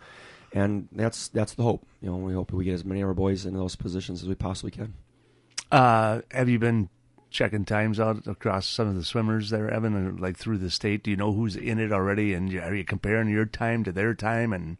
and 0.53 0.87
that's 0.91 1.27
that's 1.27 1.53
the 1.53 1.63
hope. 1.63 1.85
You 2.01 2.09
know, 2.09 2.17
we 2.17 2.33
hope 2.33 2.51
we 2.51 2.65
get 2.65 2.73
as 2.73 2.85
many 2.85 3.01
of 3.01 3.07
our 3.07 3.13
boys 3.13 3.45
in 3.45 3.53
those 3.53 3.75
positions 3.75 4.23
as 4.23 4.29
we 4.29 4.35
possibly 4.35 4.71
can. 4.71 4.93
Uh, 5.71 6.21
have 6.31 6.49
you 6.49 6.59
been 6.59 6.89
checking 7.31 7.65
times 7.65 7.99
out 7.99 8.27
across 8.27 8.67
some 8.67 8.87
of 8.87 8.95
the 8.95 9.03
swimmers 9.03 9.49
there, 9.49 9.69
Evan, 9.71 9.95
or 9.95 10.11
like 10.11 10.37
through 10.37 10.59
the 10.59 10.69
state? 10.69 11.03
Do 11.03 11.09
you 11.09 11.17
know 11.17 11.31
who's 11.33 11.55
in 11.55 11.79
it 11.79 11.91
already? 11.91 12.33
And 12.33 12.53
are 12.55 12.75
you 12.75 12.83
comparing 12.83 13.29
your 13.29 13.45
time 13.45 13.83
to 13.85 13.91
their 13.91 14.13
time 14.13 14.53
and 14.53 14.77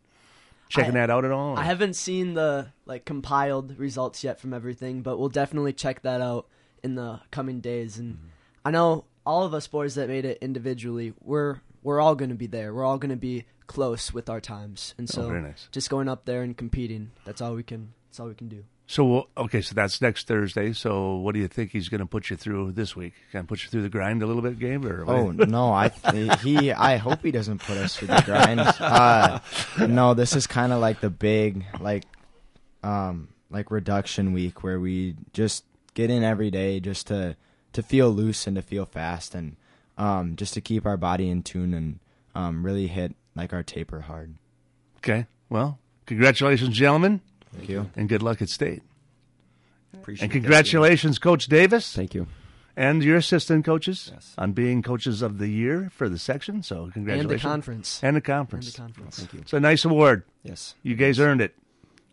checking 0.69 0.91
I- 0.91 0.99
that 1.01 1.09
out 1.09 1.25
at 1.25 1.31
all? 1.31 1.57
I 1.57 1.63
haven't 1.63 1.95
seen 1.95 2.33
the 2.35 2.67
like 2.85 3.05
compiled 3.05 3.79
results 3.79 4.23
yet 4.23 4.39
from 4.39 4.53
everything, 4.53 5.01
but 5.01 5.17
we'll 5.17 5.29
definitely 5.29 5.73
check 5.73 6.01
that 6.03 6.21
out 6.21 6.47
in 6.83 6.95
the 6.95 7.21
coming 7.31 7.59
days. 7.61 7.97
And 7.97 8.15
Mm-hmm. 8.15 8.25
I 8.65 8.69
know 8.71 9.05
all 9.25 9.43
of 9.43 9.53
us 9.55 9.65
boys 9.67 9.95
that 9.95 10.07
made 10.07 10.25
it 10.25 10.37
individually, 10.41 11.13
we're 11.23 11.57
we're 11.81 11.99
all 11.99 12.13
going 12.13 12.29
to 12.29 12.35
be 12.35 12.45
there. 12.47 12.73
We're 12.75 12.85
all 12.85 12.99
going 12.99 13.09
to 13.09 13.15
be 13.15 13.45
close 13.65 14.13
with 14.13 14.29
our 14.29 14.39
times, 14.41 14.93
and 14.99 15.09
so 15.09 15.23
Oh, 15.23 15.39
nice. 15.39 15.67
just 15.71 15.89
going 15.89 16.07
up 16.09 16.25
there 16.25 16.43
and 16.43 16.55
competing. 16.55 17.09
That's 17.25 17.41
all 17.41 17.55
we 17.55 17.63
can. 17.63 17.93
That's 18.09 18.19
all 18.19 18.27
we 18.27 18.35
can 18.35 18.49
do. 18.49 18.65
So 18.91 19.30
okay, 19.38 19.62
so 19.62 19.73
that's 19.73 20.01
next 20.01 20.27
Thursday. 20.27 20.73
So 20.73 21.15
what 21.15 21.34
do 21.34 21.39
you 21.39 21.47
think 21.47 21.71
he's 21.71 21.88
going 21.88 21.99
to 21.99 22.06
put 22.06 22.30
you 22.30 22.36
through 22.36 22.73
this 22.73 22.93
week? 22.93 23.13
Can 23.32 23.47
put 23.47 23.63
you 23.63 23.69
through 23.69 23.84
the 23.84 23.89
grind 23.89 24.21
a 24.21 24.25
little 24.25 24.41
bit, 24.41 24.60
Gabe? 24.60 24.86
Or 24.86 25.06
what? 25.06 25.15
Oh 25.15 25.32
no, 25.32 25.71
I 25.71 25.88
th- 25.88 26.41
he 26.41 26.73
I 26.73 26.97
hope 26.97 27.23
he 27.23 27.32
doesn't 27.32 27.60
put 27.60 27.77
us 27.77 27.95
through 27.95 28.10
the 28.10 28.21
grind. 28.25 28.60
Uh, 28.60 29.39
no, 29.88 30.13
this 30.13 30.36
is 30.36 30.45
kind 30.45 30.73
of 30.73 30.82
like 30.82 30.99
the 30.99 31.10
big 31.10 31.63
like 31.80 32.04
um 32.84 33.30
like 33.49 33.71
reduction 33.71 34.34
week 34.34 34.62
where 34.62 34.77
we 34.77 35.15
just 35.32 35.63
get 35.93 36.10
in 36.10 36.21
every 36.21 36.51
day 36.51 36.82
just 36.82 37.08
to 37.08 37.38
to 37.71 37.82
feel 37.82 38.10
loose 38.10 38.45
and 38.45 38.58
to 38.58 38.62
feel 38.62 38.84
fast 38.86 39.34
and 39.34 39.56
um 39.97 40.36
just 40.36 40.54
to 40.54 40.60
keep 40.60 40.86
our 40.86 40.97
body 40.97 41.30
in 41.30 41.43
tune 41.43 41.73
and 41.73 41.99
um 42.36 42.65
really 42.65 42.88
hit 42.88 43.15
like 43.36 43.54
our 43.54 43.63
taper 43.63 44.01
hard. 44.01 44.36
okay. 44.97 45.27
Well, 45.49 45.80
congratulations, 46.08 46.75
gentlemen, 46.75 47.21
Thank 47.55 47.69
you. 47.69 47.89
and 47.95 48.07
good 48.09 48.23
luck 48.23 48.41
at 48.41 48.49
state. 48.49 48.81
Appreciate 49.93 50.23
And 50.25 50.31
that. 50.31 50.33
congratulations, 50.39 51.19
Coach 51.19 51.47
Davis, 51.47 51.93
Thank 51.93 52.13
you. 52.13 52.27
and 52.77 53.03
your 53.03 53.17
assistant 53.17 53.65
coaches 53.65 54.09
Yes. 54.13 54.33
on 54.37 54.53
being 54.53 54.81
coaches 54.81 55.21
of 55.21 55.37
the 55.37 55.49
year 55.49 55.89
for 55.93 56.07
the 56.07 56.17
section. 56.17 56.63
So 56.63 56.89
congratulations. 56.93 56.95
And 56.95 57.05
congratulations 57.29 57.41
the 57.43 57.49
conference. 57.49 58.03
and 58.03 58.15
the 58.15 58.21
conference. 58.21 58.65
And 58.67 58.73
the 58.73 58.77
conference. 58.93 59.19
Thank 59.19 59.33
you. 59.33 59.39
It's 59.41 59.53
a 59.53 59.59
nice 59.59 59.83
award. 59.85 60.23
Yes. 60.43 60.75
You 60.81 60.95
guys 60.95 61.19
earned 61.19 61.41
it. 61.41 61.55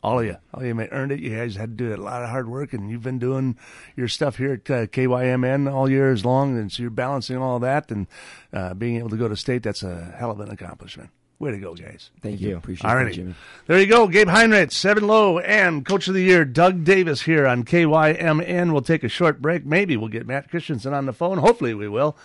All 0.02 0.20
of 0.20 0.24
you. 0.26 0.36
All 0.54 0.60
of 0.60 0.66
you 0.66 0.74
may- 0.76 0.88
earned 0.90 1.10
it. 1.12 1.18
You 1.20 1.30
guys 1.36 1.56
had 1.56 1.76
to 1.76 1.84
do 1.88 1.94
a 1.94 1.96
lot 2.00 2.22
of 2.22 2.28
hard 2.30 2.48
work, 2.48 2.72
and 2.72 2.88
you've 2.88 3.02
been 3.02 3.18
doing 3.18 3.56
your 3.96 4.06
stuff 4.06 4.36
here 4.36 4.52
at 4.52 4.70
uh, 4.70 4.86
KYMN 4.86 5.68
all 5.72 5.90
years 5.90 6.24
long, 6.24 6.56
and 6.56 6.70
so 6.70 6.82
you're 6.82 6.90
balancing 6.90 7.36
all 7.38 7.58
that 7.60 7.90
and 7.90 8.06
uh, 8.52 8.74
being 8.74 8.96
able 8.96 9.10
to 9.10 9.16
go 9.16 9.26
to 9.26 9.36
state. 9.36 9.64
That's 9.64 9.82
a 9.82 10.14
hell 10.16 10.30
of 10.30 10.38
an 10.38 10.50
accomplishment. 10.50 11.10
Way 11.40 11.52
to 11.52 11.58
go, 11.58 11.74
guys. 11.74 12.10
Thank, 12.20 12.40
you. 12.40 12.50
you. 12.50 12.56
Appreciate 12.56 12.90
Alrighty. 12.90 13.10
it, 13.10 13.14
Jimmy. 13.14 13.34
There 13.68 13.78
you 13.78 13.86
go. 13.86 14.08
Gabe 14.08 14.26
Heinritz, 14.26 14.84
Evan 14.84 15.06
Loe, 15.06 15.38
and 15.38 15.86
Coach 15.86 16.08
of 16.08 16.14
the 16.14 16.22
Year, 16.22 16.44
Doug 16.44 16.82
Davis 16.82 17.22
here 17.22 17.46
on 17.46 17.62
KYMN. 17.64 18.72
We'll 18.72 18.82
take 18.82 19.04
a 19.04 19.08
short 19.08 19.40
break. 19.40 19.64
Maybe 19.64 19.96
we'll 19.96 20.08
get 20.08 20.26
Matt 20.26 20.50
Christensen 20.50 20.92
on 20.92 21.06
the 21.06 21.12
phone. 21.12 21.38
Hopefully 21.38 21.74
we 21.74 21.88
will. 21.88 22.16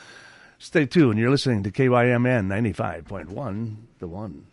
Stay 0.57 0.87
tuned. 0.87 1.19
You're 1.19 1.29
listening 1.29 1.61
to 1.63 1.71
KYMN 1.71 2.47
95.1, 2.47 3.75
the 3.99 4.07
one. 4.07 4.47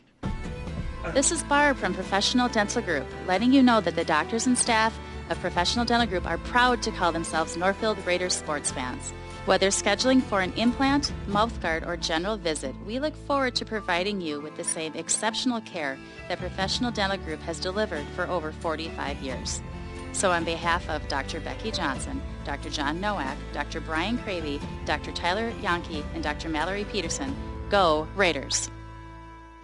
This 1.14 1.32
is 1.32 1.42
Barb 1.44 1.78
from 1.78 1.94
Professional 1.94 2.48
Dental 2.48 2.82
Group, 2.82 3.06
letting 3.26 3.52
you 3.52 3.62
know 3.62 3.80
that 3.80 3.96
the 3.96 4.04
doctors 4.04 4.46
and 4.46 4.58
staff 4.58 4.98
of 5.30 5.40
Professional 5.40 5.84
Dental 5.84 6.06
Group 6.06 6.26
are 6.26 6.38
proud 6.38 6.82
to 6.82 6.90
call 6.90 7.12
themselves 7.12 7.56
Northfield 7.56 8.04
Raiders 8.06 8.34
sports 8.34 8.70
fans. 8.70 9.12
Whether 9.46 9.68
scheduling 9.68 10.22
for 10.22 10.42
an 10.42 10.52
implant, 10.52 11.12
mouthguard, 11.26 11.86
or 11.86 11.96
general 11.96 12.36
visit, 12.36 12.74
we 12.84 12.98
look 12.98 13.16
forward 13.26 13.54
to 13.54 13.64
providing 13.64 14.20
you 14.20 14.40
with 14.40 14.56
the 14.56 14.64
same 14.64 14.94
exceptional 14.94 15.60
care 15.62 15.98
that 16.28 16.38
Professional 16.38 16.90
Dental 16.90 17.16
Group 17.16 17.40
has 17.40 17.58
delivered 17.58 18.06
for 18.14 18.28
over 18.28 18.52
45 18.52 19.22
years. 19.22 19.62
So, 20.12 20.32
on 20.32 20.44
behalf 20.44 20.88
of 20.90 21.06
Dr. 21.08 21.40
Becky 21.40 21.70
Johnson, 21.70 22.20
Dr. 22.44 22.68
John 22.68 23.00
Nowak, 23.00 23.38
Dr. 23.52 23.80
Brian 23.80 24.18
Cravey, 24.18 24.60
Dr. 24.84 25.12
Tyler 25.12 25.52
Yankee, 25.62 26.04
and 26.14 26.22
Dr. 26.22 26.48
Mallory 26.48 26.84
Peterson, 26.84 27.34
go 27.70 28.08
Raiders! 28.16 28.70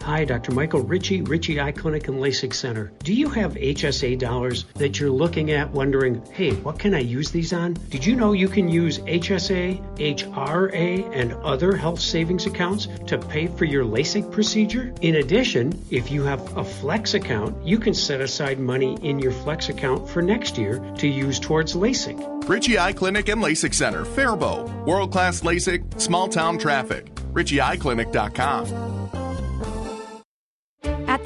Hi, 0.06 0.24
Dr. 0.24 0.52
Michael 0.52 0.82
Ritchie, 0.82 1.22
Ritchie 1.22 1.60
Eye 1.60 1.72
Clinic 1.72 2.06
and 2.06 2.20
LASIK 2.20 2.54
Center. 2.54 2.92
Do 3.02 3.12
you 3.12 3.28
have 3.28 3.54
HSA 3.54 4.20
dollars 4.20 4.64
that 4.76 5.00
you're 5.00 5.10
looking 5.10 5.50
at 5.50 5.72
wondering, 5.72 6.24
hey, 6.30 6.52
what 6.52 6.78
can 6.78 6.94
I 6.94 7.00
use 7.00 7.32
these 7.32 7.52
on? 7.52 7.74
Did 7.90 8.06
you 8.06 8.14
know 8.14 8.30
you 8.30 8.46
can 8.46 8.68
use 8.68 9.00
HSA, 9.00 9.96
HRA, 9.96 11.10
and 11.12 11.32
other 11.34 11.74
health 11.74 11.98
savings 11.98 12.46
accounts 12.46 12.86
to 13.08 13.18
pay 13.18 13.48
for 13.48 13.64
your 13.64 13.84
LASIK 13.84 14.30
procedure? 14.30 14.94
In 15.00 15.16
addition, 15.16 15.76
if 15.90 16.12
you 16.12 16.22
have 16.22 16.56
a 16.56 16.62
Flex 16.62 17.14
account, 17.14 17.66
you 17.66 17.76
can 17.76 17.92
set 17.92 18.20
aside 18.20 18.60
money 18.60 18.96
in 19.02 19.18
your 19.18 19.32
Flex 19.32 19.70
account 19.70 20.08
for 20.08 20.22
next 20.22 20.56
year 20.56 20.78
to 20.98 21.08
use 21.08 21.40
towards 21.40 21.74
LASIK. 21.74 22.48
Ritchie 22.48 22.78
Eye 22.78 22.92
Clinic 22.92 23.28
and 23.28 23.42
LASIK 23.42 23.74
Center, 23.74 24.04
Faribault. 24.04 24.70
World 24.86 25.10
class 25.10 25.40
LASIK, 25.40 26.00
small 26.00 26.28
town 26.28 26.58
traffic. 26.58 27.12
RitchieEyeClinic.com. 27.32 29.25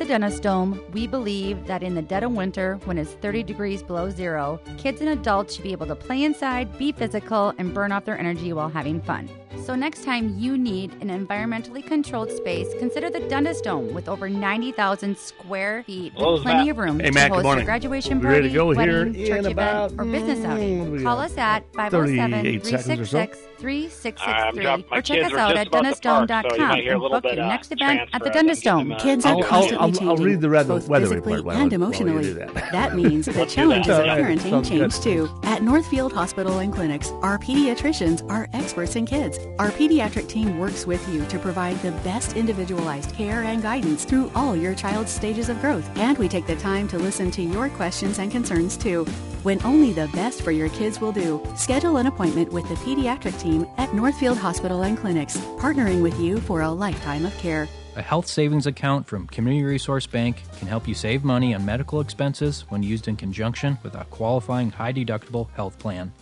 At 0.01 0.07
the 0.07 0.13
Dentist 0.15 0.43
Dome, 0.43 0.81
we 0.95 1.07
believe 1.07 1.67
that 1.67 1.83
in 1.83 1.95
the 1.95 2.01
dead 2.01 2.23
of 2.23 2.33
winter, 2.33 2.81
when 2.87 2.97
it's 2.97 3.11
30 3.13 3.43
degrees 3.43 3.83
below 3.83 4.09
zero, 4.09 4.59
kids 4.79 5.03
and 5.03 5.11
adults 5.11 5.55
should 5.57 5.63
be 5.63 5.73
able 5.73 5.85
to 5.89 5.95
play 5.95 6.25
inside, 6.25 6.79
be 6.79 6.91
physical, 6.91 7.53
and 7.59 7.75
burn 7.75 7.93
off 7.93 8.07
their 8.07 8.19
energy 8.19 8.55
while 8.55 8.71
having 8.71 9.03
fun. 9.03 9.29
So, 9.67 9.75
next 9.75 10.05
time 10.05 10.37
you 10.39 10.57
need 10.57 10.93
an 11.03 11.09
environmentally 11.11 11.85
controlled 11.85 12.31
space, 12.31 12.69
consider 12.79 13.11
the 13.11 13.21
Dentist 13.21 13.65
Dome 13.65 13.93
with 13.93 14.09
over 14.09 14.31
90,000 14.31 15.19
square 15.19 15.83
feet 15.83 16.13
Hello, 16.17 16.35
with 16.35 16.43
plenty 16.45 16.63
Matt. 16.63 16.71
of 16.71 16.79
room 16.79 16.99
Hey, 17.01 17.07
to 17.09 17.13
Matt, 17.13 17.31
good 17.31 17.35
host 17.35 17.45
morning. 17.45 17.63
a 17.63 17.67
graduation 17.67 18.21
We 18.21 18.27
ready 18.27 18.37
party, 18.37 18.49
to 18.49 18.55
go 18.55 18.67
wedding, 18.69 19.15
in 19.17 19.27
church 19.27 19.53
about, 19.53 19.93
event, 19.93 20.01
or 20.01 20.05
business 20.11 20.39
mm, 20.39 20.47
outing. 20.47 20.79
what 20.79 20.87
do 20.87 20.93
we 20.93 21.03
Call 21.03 21.19
us 21.19 21.37
at 21.37 21.65
507 21.75 22.31
38 22.43 22.65
seconds 22.67 23.01
or 23.01 23.05
so. 23.07 23.27
366 23.27 23.39
3663 23.61 24.33
I'm 24.33 24.55
dropping 24.57 24.85
my 24.91 24.97
or 24.97 25.03
check 25.03 25.25
us 25.25 25.33
out 25.35 25.57
at 25.57 25.67
about 25.67 25.83
to 25.83 26.01
park, 26.01 26.01
so 26.03 26.11
you 26.23 26.27
dentistdome.com 26.57 26.69
might 26.69 26.83
hear 26.83 26.93
a 26.93 27.01
and 27.01 27.11
book 27.11 27.23
bit, 27.25 27.35
your 27.35 27.45
uh, 27.45 27.49
next 27.49 27.73
event 27.73 28.01
at 28.15 28.23
the 28.23 28.31
transfer 28.31 28.33
Dentist 28.33 28.65
Dome. 28.65 28.93
uh, 28.93 28.99
Kids 29.01 29.27
are 29.27 29.35
I'll- 29.37 29.43
constantly 29.43 29.90
I'll- 29.95 29.99
changing, 30.01 30.09
I'll 30.09 30.17
read 30.33 30.41
the 30.41 30.49
weather- 30.49 30.75
both 30.75 30.89
weather 30.89 31.07
physically 31.07 31.37
report 31.37 31.57
and 31.57 31.73
emotionally. 31.73 32.33
that. 32.33 32.55
that 32.73 32.97
means 33.01 33.27
the 33.27 33.47
challenges 33.47 33.91
of 33.91 34.05
parenting 34.07 34.65
change 34.67 34.95
good. 34.95 35.03
too. 35.03 35.29
At 35.45 35.63
Northfield 35.63 36.13
Hospital 36.13 36.59
and 36.59 36.73
Clinics, 36.73 37.11
our 37.23 37.39
pediatricians 37.39 38.29
are 38.31 38.49
experts 38.53 38.97
in 38.97 39.07
kids. 39.07 39.39
Our 39.59 39.71
pediatric 39.71 40.29
team 40.29 40.59
works 40.59 40.87
with 40.87 41.07
you 41.13 41.25
to 41.27 41.39
provide 41.39 41.81
the 41.83 41.93
best 42.03 42.37
individualized 42.37 43.13
care 43.15 43.43
and 43.43 43.63
guidance 43.63 44.05
through 44.05 44.31
all 44.35 44.57
your 44.57 44.75
child's 44.75 45.11
stages 45.13 45.49
of 45.49 45.61
growth. 45.61 45.89
And 45.97 46.17
we 46.19 46.29
take 46.29 46.47
the 46.47 46.57
time 46.57 46.89
to 46.89 46.99
listen 46.99 47.31
to 47.33 47.43
your 47.43 47.69
questions 47.71 48.19
and 48.19 48.31
concerns 48.31 48.77
too. 48.77 49.05
When 49.43 49.63
only 49.65 49.93
the 49.95 50.09
best 50.09 50.43
for 50.43 50.51
your 50.51 50.69
kids 50.69 51.01
will 51.01 51.13
do, 51.13 51.43
schedule 51.57 51.97
an 51.97 52.07
appointment 52.07 52.53
with 52.53 52.69
the 52.69 52.75
pediatric 52.75 53.41
team 53.41 53.67
at 53.79 53.95
Northfield 53.95 54.37
Hospital 54.37 54.83
and 54.83 54.99
Clinics, 54.99 55.39
partnering 55.59 56.03
with 56.03 56.19
you 56.21 56.41
for 56.41 56.61
a 56.61 56.71
lifetime 56.71 57.25
of 57.25 57.37
care. 57.39 57.67
A 57.97 58.03
health 58.03 58.29
savings 58.29 58.69
account 58.69 59.09
from 59.09 59.27
Community 59.27 59.65
Resource 59.65 60.07
Bank 60.07 60.45
can 60.59 60.69
help 60.69 60.87
you 60.87 60.95
save 60.95 61.25
money 61.25 61.55
on 61.55 61.65
medical 61.65 62.01
expenses 62.01 62.65
when 62.69 62.85
used 62.85 63.09
in 63.09 63.17
conjunction 63.17 63.79
with 63.83 63.97
a 63.97 64.05
qualifying 64.11 64.71
high 64.71 64.93
deductible 64.93 65.51
health 65.55 65.77
plan. 65.81 66.13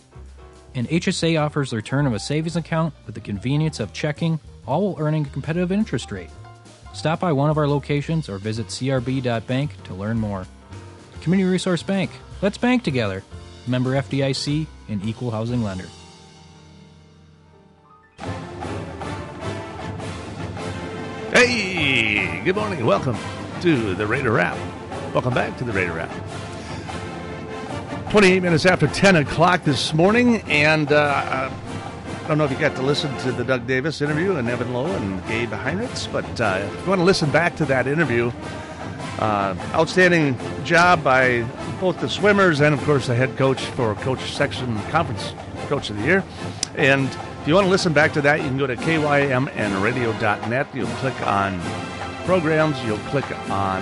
And 0.73 0.89
HSA 0.89 1.39
offers 1.39 1.69
the 1.69 1.75
return 1.75 2.07
of 2.07 2.13
a 2.13 2.19
savings 2.19 2.55
account 2.55 2.95
with 3.05 3.13
the 3.13 3.21
convenience 3.21 3.79
of 3.79 3.93
checking, 3.93 4.39
all 4.65 4.93
while 4.93 5.05
earning 5.05 5.27
a 5.27 5.29
competitive 5.29 5.71
interest 5.71 6.11
rate. 6.11 6.31
Stop 6.93 7.19
by 7.19 7.31
one 7.31 7.51
of 7.51 7.57
our 7.59 7.67
locations 7.67 8.29
or 8.29 8.39
visit 8.39 8.65
crb.bank 8.67 9.83
to 9.83 9.93
learn 9.93 10.17
more. 10.17 10.47
Community 11.21 11.49
Resource 11.49 11.83
Bank. 11.83 12.09
Let's 12.41 12.57
bank 12.57 12.83
together. 12.83 13.23
Member 13.67 13.91
FDIC 13.91 14.65
and 14.87 15.05
equal 15.05 15.29
housing 15.29 15.61
lender. 15.61 15.85
Hey, 22.39 22.45
good 22.45 22.55
morning. 22.55 22.85
Welcome 22.85 23.17
to 23.59 23.93
the 23.95 24.07
Raider 24.07 24.31
Wrap. 24.31 24.57
Welcome 25.13 25.33
back 25.33 25.57
to 25.57 25.65
the 25.65 25.73
Raider 25.73 25.91
Wrap. 25.91 26.09
28 28.11 28.39
minutes 28.41 28.65
after 28.65 28.87
10 28.87 29.17
o'clock 29.17 29.65
this 29.65 29.93
morning, 29.93 30.41
and 30.43 30.89
uh, 30.93 31.49
I 31.51 32.27
don't 32.29 32.37
know 32.37 32.45
if 32.45 32.51
you 32.51 32.57
got 32.57 32.77
to 32.77 32.81
listen 32.81 33.13
to 33.17 33.33
the 33.33 33.43
Doug 33.43 33.67
Davis 33.67 33.99
interview 34.01 34.37
and 34.37 34.47
Evan 34.47 34.71
Loe 34.71 34.85
and 34.85 35.21
Gabe 35.27 35.51
Heinritz, 35.51 36.09
but 36.09 36.39
uh, 36.39 36.61
if 36.63 36.81
you 36.81 36.87
want 36.87 36.99
to 36.99 37.03
listen 37.03 37.29
back 37.29 37.57
to 37.57 37.65
that 37.65 37.87
interview, 37.87 38.31
uh, 39.19 39.53
outstanding 39.73 40.37
job 40.63 41.03
by 41.03 41.41
both 41.81 41.99
the 41.99 42.07
swimmers 42.07 42.61
and, 42.61 42.73
of 42.73 42.81
course, 42.85 43.07
the 43.07 43.15
head 43.15 43.35
coach 43.35 43.59
for 43.61 43.95
Coach 43.95 44.31
Section 44.31 44.81
Conference 44.83 45.33
Coach 45.67 45.89
of 45.89 45.97
the 45.97 46.03
Year. 46.03 46.23
And 46.77 47.09
if 47.41 47.47
you 47.49 47.53
want 47.53 47.65
to 47.65 47.69
listen 47.69 47.91
back 47.91 48.13
to 48.13 48.21
that, 48.21 48.39
you 48.39 48.47
can 48.47 48.57
go 48.57 48.65
to 48.65 48.77
kymnradio.net. 48.77 50.67
You'll 50.73 50.87
click 50.87 51.27
on 51.27 51.59
programs, 52.29 52.79
you'll 52.83 52.95
click 53.09 53.25
on 53.49 53.81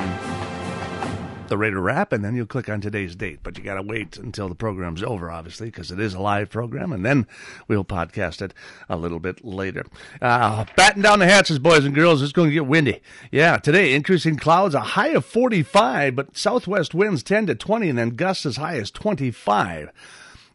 the 1.49 1.57
Raider 1.57 1.81
Wrap, 1.81 2.13
and 2.13 2.23
then 2.23 2.33
you'll 2.33 2.45
click 2.45 2.69
on 2.69 2.79
today's 2.79 3.13
date. 3.13 3.39
But 3.43 3.57
you 3.57 3.63
got 3.65 3.73
to 3.73 3.81
wait 3.81 4.15
until 4.15 4.47
the 4.47 4.55
program's 4.55 5.03
over, 5.03 5.29
obviously, 5.29 5.67
because 5.67 5.91
it 5.91 5.99
is 5.99 6.13
a 6.13 6.21
live 6.21 6.49
program, 6.49 6.93
and 6.93 7.05
then 7.05 7.27
we'll 7.67 7.83
podcast 7.83 8.41
it 8.41 8.53
a 8.87 8.95
little 8.95 9.19
bit 9.19 9.43
later. 9.43 9.85
Uh, 10.21 10.63
batten 10.77 11.01
down 11.01 11.19
the 11.19 11.25
hatches, 11.25 11.59
boys 11.59 11.83
and 11.83 11.93
girls. 11.93 12.21
It's 12.21 12.31
going 12.31 12.47
to 12.47 12.53
get 12.53 12.65
windy. 12.65 13.01
Yeah, 13.33 13.57
today, 13.57 13.93
increasing 13.93 14.37
clouds, 14.37 14.73
a 14.75 14.79
high 14.79 15.09
of 15.09 15.25
45, 15.25 16.15
but 16.15 16.37
southwest 16.37 16.93
winds 16.93 17.23
10 17.23 17.47
to 17.47 17.55
20, 17.55 17.89
and 17.89 17.99
then 17.99 18.11
gusts 18.11 18.45
as 18.45 18.55
high 18.55 18.77
as 18.77 18.91
25. 18.91 19.89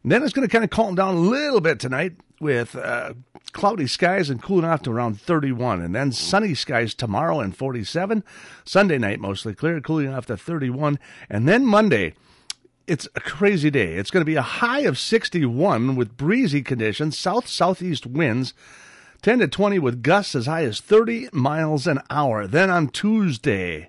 And 0.02 0.10
then 0.10 0.22
it's 0.22 0.32
going 0.32 0.48
to 0.48 0.50
kind 0.50 0.64
of 0.64 0.70
calm 0.70 0.94
down 0.94 1.14
a 1.14 1.18
little 1.18 1.60
bit 1.60 1.78
tonight 1.78 2.14
with 2.40 2.74
uh, 2.74 3.12
cloudy 3.52 3.86
skies 3.86 4.30
and 4.30 4.42
cooling 4.42 4.64
off 4.64 4.82
to 4.82 4.90
around 4.90 5.20
31. 5.20 5.80
And 5.80 5.94
then 5.94 6.12
sunny 6.12 6.54
skies 6.54 6.94
tomorrow 6.94 7.40
and 7.40 7.56
47. 7.56 8.24
Sunday 8.64 8.98
night, 8.98 9.20
mostly 9.20 9.54
clear, 9.54 9.80
cooling 9.80 10.12
off 10.12 10.26
to 10.26 10.36
31. 10.36 10.98
And 11.30 11.48
then 11.48 11.66
Monday, 11.66 12.14
it's 12.86 13.08
a 13.14 13.20
crazy 13.20 13.70
day. 13.70 13.94
It's 13.94 14.10
going 14.10 14.22
to 14.22 14.30
be 14.30 14.36
a 14.36 14.42
high 14.42 14.80
of 14.80 14.98
61 14.98 15.96
with 15.96 16.16
breezy 16.16 16.62
conditions, 16.62 17.18
south 17.18 17.48
southeast 17.48 18.06
winds. 18.06 18.54
10 19.22 19.38
to 19.38 19.46
20 19.46 19.78
with 19.78 20.02
gusts 20.02 20.34
as 20.34 20.46
high 20.46 20.64
as 20.64 20.80
30 20.80 21.28
miles 21.32 21.86
an 21.86 22.00
hour. 22.10 22.44
Then 22.48 22.70
on 22.70 22.88
Tuesday, 22.88 23.88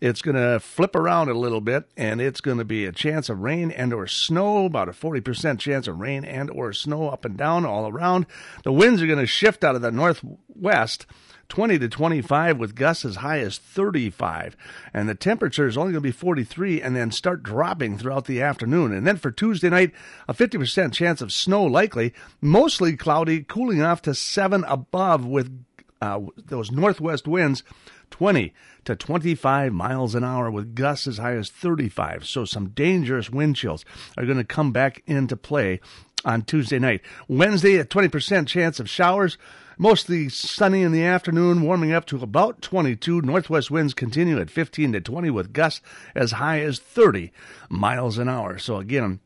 it's 0.00 0.22
going 0.22 0.36
to 0.36 0.60
flip 0.60 0.94
around 0.94 1.28
a 1.28 1.34
little 1.34 1.60
bit 1.60 1.88
and 1.96 2.20
it's 2.20 2.40
going 2.40 2.58
to 2.58 2.64
be 2.64 2.84
a 2.84 2.92
chance 2.92 3.28
of 3.28 3.40
rain 3.40 3.70
and 3.70 3.92
or 3.92 4.06
snow 4.06 4.66
about 4.66 4.88
a 4.88 4.92
40% 4.92 5.58
chance 5.58 5.88
of 5.88 5.98
rain 5.98 6.24
and 6.24 6.50
or 6.50 6.72
snow 6.72 7.08
up 7.08 7.24
and 7.24 7.36
down 7.36 7.64
all 7.64 7.88
around. 7.88 8.26
The 8.64 8.72
winds 8.72 9.02
are 9.02 9.06
going 9.06 9.18
to 9.18 9.26
shift 9.26 9.64
out 9.64 9.76
of 9.76 9.82
the 9.82 9.90
northwest 9.90 11.06
20 11.48 11.78
to 11.78 11.88
25 11.88 12.58
with 12.58 12.74
gusts 12.74 13.04
as 13.04 13.16
high 13.16 13.38
as 13.40 13.58
35 13.58 14.56
and 14.92 15.08
the 15.08 15.14
temperature 15.14 15.66
is 15.66 15.76
only 15.76 15.92
going 15.92 16.02
to 16.02 16.08
be 16.08 16.10
43 16.10 16.80
and 16.80 16.96
then 16.96 17.10
start 17.10 17.42
dropping 17.42 17.98
throughout 17.98 18.24
the 18.24 18.40
afternoon. 18.40 18.92
And 18.92 19.06
then 19.06 19.16
for 19.16 19.30
tuesday 19.30 19.68
night 19.68 19.92
a 20.28 20.34
50% 20.34 20.92
chance 20.92 21.20
of 21.20 21.32
snow 21.32 21.64
likely 21.64 22.12
mostly 22.40 22.96
cloudy 22.96 23.42
cooling 23.42 23.82
off 23.82 24.02
to 24.02 24.14
7 24.14 24.64
above 24.64 25.26
with 25.26 25.64
uh, 26.04 26.20
those 26.36 26.70
northwest 26.70 27.26
winds 27.26 27.62
20 28.10 28.52
to 28.84 28.94
25 28.94 29.72
miles 29.72 30.14
an 30.14 30.22
hour 30.22 30.50
with 30.50 30.74
gusts 30.74 31.06
as 31.06 31.18
high 31.18 31.34
as 31.34 31.50
35. 31.50 32.26
So 32.26 32.44
some 32.44 32.68
dangerous 32.68 33.30
wind 33.30 33.56
chills 33.56 33.84
are 34.16 34.24
going 34.24 34.38
to 34.38 34.44
come 34.44 34.72
back 34.72 35.02
into 35.06 35.36
play 35.36 35.80
on 36.24 36.42
Tuesday 36.42 36.78
night. 36.78 37.00
Wednesday, 37.28 37.76
a 37.76 37.84
20% 37.84 38.46
chance 38.46 38.80
of 38.80 38.88
showers. 38.88 39.36
Mostly 39.76 40.28
sunny 40.28 40.82
in 40.82 40.92
the 40.92 41.02
afternoon, 41.02 41.62
warming 41.62 41.92
up 41.92 42.06
to 42.06 42.22
about 42.22 42.62
22. 42.62 43.22
Northwest 43.22 43.70
winds 43.70 43.92
continue 43.92 44.38
at 44.38 44.50
15 44.50 44.92
to 44.92 45.00
20 45.00 45.30
with 45.30 45.52
gusts 45.52 45.80
as 46.14 46.32
high 46.32 46.60
as 46.60 46.78
30 46.78 47.32
miles 47.68 48.18
an 48.18 48.28
hour. 48.28 48.58
So 48.58 48.76
again, 48.76 49.18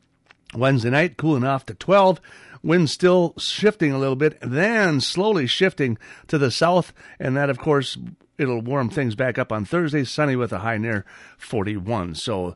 Wednesday 0.55 0.89
night, 0.89 1.17
cooling 1.17 1.43
off 1.43 1.67
to 1.67 1.75
12. 1.75 2.19
Wind 2.63 2.89
still 2.89 3.33
shifting 3.37 3.91
a 3.91 3.99
little 3.99 4.15
bit, 4.15 4.37
then 4.41 5.01
slowly 5.01 5.47
shifting 5.47 5.97
to 6.27 6.37
the 6.37 6.51
south. 6.51 6.93
And 7.19 7.35
that, 7.37 7.49
of 7.49 7.57
course, 7.57 7.97
it'll 8.37 8.61
warm 8.61 8.89
things 8.89 9.15
back 9.15 9.37
up 9.37 9.51
on 9.51 9.65
Thursday, 9.65 10.03
sunny 10.03 10.35
with 10.35 10.51
a 10.51 10.59
high 10.59 10.77
near 10.77 11.05
41. 11.37 12.15
So, 12.15 12.55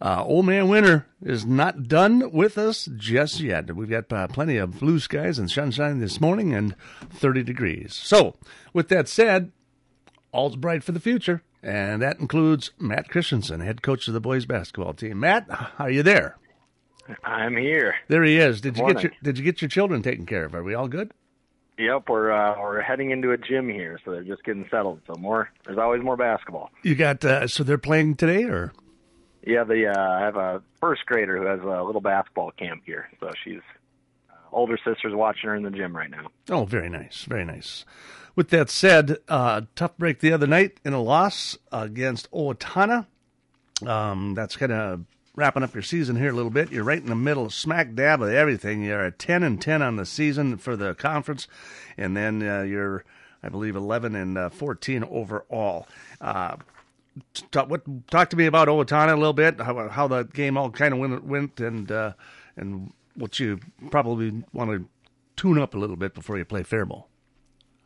uh, 0.00 0.22
Old 0.24 0.46
Man 0.46 0.68
Winter 0.68 1.06
is 1.22 1.46
not 1.46 1.88
done 1.88 2.30
with 2.30 2.58
us 2.58 2.88
just 2.96 3.40
yet. 3.40 3.74
We've 3.74 3.88
got 3.88 4.12
uh, 4.12 4.28
plenty 4.28 4.56
of 4.58 4.78
blue 4.78 4.98
skies 4.98 5.38
and 5.38 5.50
sunshine 5.50 6.00
this 6.00 6.20
morning 6.20 6.52
and 6.52 6.74
30 7.10 7.42
degrees. 7.42 7.94
So, 7.94 8.36
with 8.72 8.88
that 8.88 9.08
said, 9.08 9.52
all's 10.32 10.56
bright 10.56 10.84
for 10.84 10.92
the 10.92 11.00
future, 11.00 11.42
and 11.62 12.02
that 12.02 12.20
includes 12.20 12.72
Matt 12.78 13.08
Christensen, 13.08 13.60
head 13.60 13.80
coach 13.82 14.06
of 14.06 14.14
the 14.14 14.20
boys 14.20 14.44
basketball 14.44 14.92
team. 14.92 15.20
Matt, 15.20 15.46
are 15.78 15.90
you 15.90 16.02
there? 16.02 16.36
I'm 17.24 17.56
here. 17.56 17.94
There 18.08 18.22
he 18.24 18.38
is. 18.38 18.60
Did 18.60 18.76
you 18.76 18.86
get 18.86 19.02
your 19.02 19.12
Did 19.22 19.38
you 19.38 19.44
get 19.44 19.62
your 19.62 19.68
children 19.68 20.02
taken 20.02 20.26
care 20.26 20.44
of? 20.44 20.54
Are 20.54 20.62
we 20.62 20.74
all 20.74 20.88
good? 20.88 21.12
Yep, 21.78 22.08
we're 22.08 22.32
uh, 22.32 22.58
we're 22.58 22.80
heading 22.80 23.10
into 23.10 23.32
a 23.32 23.36
gym 23.36 23.68
here, 23.68 23.98
so 24.04 24.10
they're 24.10 24.24
just 24.24 24.42
getting 24.44 24.66
settled. 24.70 25.00
So 25.06 25.14
more, 25.18 25.50
there's 25.66 25.78
always 25.78 26.02
more 26.02 26.16
basketball. 26.16 26.70
You 26.82 26.94
got 26.94 27.24
uh, 27.24 27.46
so 27.48 27.64
they're 27.64 27.76
playing 27.76 28.16
today, 28.16 28.44
or 28.44 28.72
Yeah, 29.46 29.64
the 29.64 29.88
uh, 29.88 30.00
I 30.00 30.20
have 30.20 30.36
a 30.36 30.62
first 30.80 31.04
grader 31.04 31.36
who 31.36 31.44
has 31.44 31.60
a 31.60 31.82
little 31.82 32.00
basketball 32.00 32.50
camp 32.52 32.82
here, 32.86 33.10
so 33.20 33.30
she's 33.44 33.60
uh, 34.30 34.34
older 34.52 34.78
sister's 34.82 35.14
watching 35.14 35.50
her 35.50 35.54
in 35.54 35.64
the 35.64 35.70
gym 35.70 35.94
right 35.94 36.10
now. 36.10 36.28
oh, 36.48 36.64
very 36.64 36.88
nice, 36.88 37.24
very 37.24 37.44
nice. 37.44 37.84
With 38.34 38.48
that 38.50 38.70
said, 38.70 39.18
uh, 39.28 39.62
tough 39.74 39.96
break 39.98 40.20
the 40.20 40.32
other 40.32 40.46
night 40.46 40.78
in 40.84 40.92
a 40.94 41.00
loss 41.00 41.58
against 41.72 42.30
Owatonna. 42.30 43.06
Um, 43.86 44.34
that's 44.34 44.56
kind 44.56 44.72
of 44.72 45.04
wrapping 45.36 45.62
up 45.62 45.74
your 45.74 45.82
season 45.82 46.16
here 46.16 46.30
a 46.30 46.34
little 46.34 46.50
bit. 46.50 46.72
You're 46.72 46.82
right 46.82 47.00
in 47.00 47.06
the 47.06 47.14
middle, 47.14 47.50
smack 47.50 47.94
dab 47.94 48.22
of 48.22 48.30
everything. 48.30 48.82
You're 48.82 49.04
at 49.04 49.18
ten 49.18 49.42
and 49.42 49.60
ten 49.60 49.82
on 49.82 49.96
the 49.96 50.06
season 50.06 50.56
for 50.56 50.74
the 50.74 50.94
conference, 50.94 51.46
and 51.96 52.16
then 52.16 52.42
uh, 52.42 52.62
you're, 52.62 53.04
I 53.42 53.48
believe, 53.50 53.76
eleven 53.76 54.16
and 54.16 54.36
uh, 54.36 54.48
fourteen 54.48 55.04
overall. 55.04 55.86
Uh, 56.20 56.56
talk, 57.50 57.68
what, 57.70 57.82
talk 58.10 58.30
to 58.30 58.36
me 58.36 58.46
about 58.46 58.68
Owatonna 58.68 59.12
a 59.12 59.16
little 59.16 59.32
bit. 59.32 59.60
How, 59.60 59.88
how 59.88 60.08
the 60.08 60.24
game 60.24 60.56
all 60.56 60.70
kind 60.70 60.94
of 60.94 61.00
went, 61.00 61.24
went 61.24 61.60
and 61.60 61.92
uh, 61.92 62.12
and 62.56 62.92
what 63.14 63.38
you 63.38 63.60
probably 63.90 64.42
want 64.52 64.70
to 64.70 64.88
tune 65.36 65.58
up 65.58 65.74
a 65.74 65.78
little 65.78 65.96
bit 65.96 66.14
before 66.14 66.38
you 66.38 66.44
play 66.44 66.62
Faribault. 66.62 67.06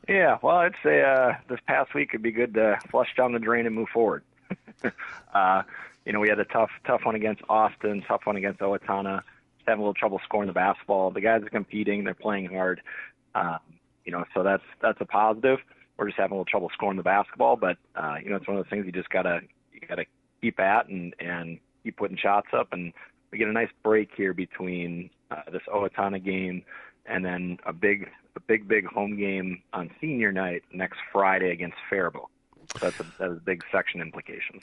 Yeah, 0.08 0.38
well, 0.42 0.56
I'd 0.56 0.74
say 0.82 1.02
uh, 1.02 1.34
this 1.48 1.60
past 1.66 1.94
week 1.94 2.12
would 2.12 2.22
be 2.22 2.32
good 2.32 2.54
to 2.54 2.78
flush 2.90 3.08
down 3.16 3.32
the 3.32 3.38
drain 3.38 3.66
and 3.66 3.74
move 3.74 3.88
forward. 3.92 4.24
uh, 5.34 5.62
you 6.04 6.12
know, 6.12 6.20
we 6.20 6.28
had 6.28 6.38
a 6.38 6.44
tough, 6.44 6.70
tough 6.86 7.02
one 7.04 7.14
against 7.14 7.42
Austin, 7.48 8.02
tough 8.06 8.22
one 8.24 8.36
against 8.36 8.60
Owatonna. 8.60 9.22
Having 9.66 9.80
a 9.80 9.84
little 9.84 9.94
trouble 9.94 10.20
scoring 10.24 10.46
the 10.46 10.52
basketball. 10.52 11.10
The 11.10 11.20
guys 11.20 11.42
are 11.42 11.50
competing; 11.50 12.04
they're 12.04 12.14
playing 12.14 12.46
hard. 12.46 12.80
Um, 13.34 13.58
you 14.04 14.12
know, 14.12 14.24
so 14.34 14.42
that's 14.42 14.62
that's 14.80 15.00
a 15.00 15.04
positive. 15.04 15.58
We're 15.96 16.06
just 16.06 16.18
having 16.18 16.32
a 16.32 16.34
little 16.36 16.46
trouble 16.46 16.70
scoring 16.72 16.96
the 16.96 17.02
basketball, 17.02 17.56
but 17.56 17.76
uh, 17.94 18.16
you 18.22 18.30
know, 18.30 18.36
it's 18.36 18.48
one 18.48 18.56
of 18.56 18.64
those 18.64 18.70
things 18.70 18.86
you 18.86 18.92
just 18.92 19.10
gotta 19.10 19.40
you 19.72 19.80
gotta 19.86 20.06
keep 20.40 20.58
at 20.58 20.88
and 20.88 21.14
and 21.20 21.58
keep 21.84 21.98
putting 21.98 22.16
shots 22.16 22.48
up. 22.52 22.68
And 22.72 22.92
we 23.30 23.38
get 23.38 23.48
a 23.48 23.52
nice 23.52 23.68
break 23.82 24.10
here 24.16 24.32
between 24.32 25.10
uh, 25.30 25.42
this 25.52 25.62
Owatonna 25.72 26.24
game 26.24 26.64
and 27.06 27.24
then 27.24 27.58
a 27.66 27.72
big 27.72 28.08
a 28.36 28.40
big 28.40 28.68
big 28.68 28.86
home 28.86 29.16
game 29.16 29.62
on 29.72 29.90
senior 30.00 30.32
night 30.32 30.62
next 30.72 30.98
Friday 31.12 31.50
against 31.50 31.76
Faribault. 31.88 32.30
That's 32.80 32.98
a, 33.00 33.06
that 33.18 33.30
has 33.30 33.38
big 33.40 33.64
section 33.72 34.00
implications. 34.00 34.62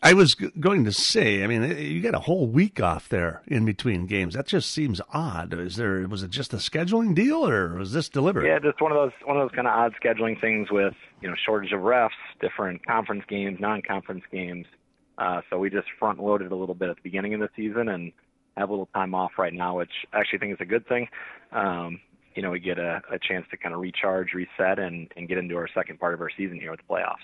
I 0.00 0.12
was 0.14 0.34
g- 0.34 0.50
going 0.60 0.84
to 0.84 0.92
say, 0.92 1.42
I 1.42 1.48
mean, 1.48 1.64
eh, 1.64 1.78
you 1.78 2.00
got 2.00 2.14
a 2.14 2.20
whole 2.20 2.46
week 2.46 2.80
off 2.80 3.08
there 3.08 3.42
in 3.48 3.64
between 3.64 4.06
games. 4.06 4.34
That 4.34 4.46
just 4.46 4.70
seems 4.70 5.00
odd. 5.12 5.52
Is 5.54 5.76
there 5.76 6.06
was 6.06 6.22
it 6.22 6.30
just 6.30 6.54
a 6.54 6.58
scheduling 6.58 7.14
deal, 7.14 7.48
or 7.48 7.74
was 7.74 7.92
this 7.92 8.08
deliberate? 8.08 8.46
Yeah, 8.46 8.60
just 8.60 8.80
one 8.80 8.92
of 8.92 8.96
those 8.96 9.12
one 9.24 9.36
of 9.36 9.42
those 9.42 9.54
kind 9.54 9.66
of 9.66 9.74
odd 9.74 9.94
scheduling 10.02 10.40
things 10.40 10.70
with 10.70 10.94
you 11.20 11.28
know 11.28 11.34
shortage 11.44 11.72
of 11.72 11.80
refs, 11.80 12.10
different 12.40 12.86
conference 12.86 13.24
games, 13.28 13.58
non-conference 13.60 14.24
games. 14.30 14.66
Uh, 15.18 15.40
so 15.50 15.58
we 15.58 15.68
just 15.68 15.88
front 15.98 16.22
loaded 16.22 16.52
a 16.52 16.56
little 16.56 16.76
bit 16.76 16.90
at 16.90 16.96
the 16.96 17.02
beginning 17.02 17.34
of 17.34 17.40
the 17.40 17.48
season 17.56 17.88
and 17.88 18.12
have 18.56 18.68
a 18.68 18.72
little 18.72 18.88
time 18.94 19.14
off 19.14 19.32
right 19.36 19.52
now, 19.52 19.78
which 19.78 19.90
I 20.12 20.20
actually 20.20 20.38
think 20.38 20.52
is 20.52 20.60
a 20.60 20.64
good 20.64 20.86
thing. 20.86 21.08
Um, 21.50 22.00
you 22.38 22.42
know, 22.42 22.52
we 22.52 22.60
get 22.60 22.78
a, 22.78 23.02
a 23.10 23.18
chance 23.18 23.44
to 23.50 23.56
kind 23.56 23.74
of 23.74 23.80
recharge, 23.80 24.32
reset, 24.32 24.78
and, 24.78 25.12
and 25.16 25.26
get 25.26 25.38
into 25.38 25.56
our 25.56 25.66
second 25.74 25.98
part 25.98 26.14
of 26.14 26.20
our 26.20 26.30
season 26.30 26.60
here 26.60 26.70
with 26.70 26.78
the 26.78 26.86
playoffs. 26.86 27.16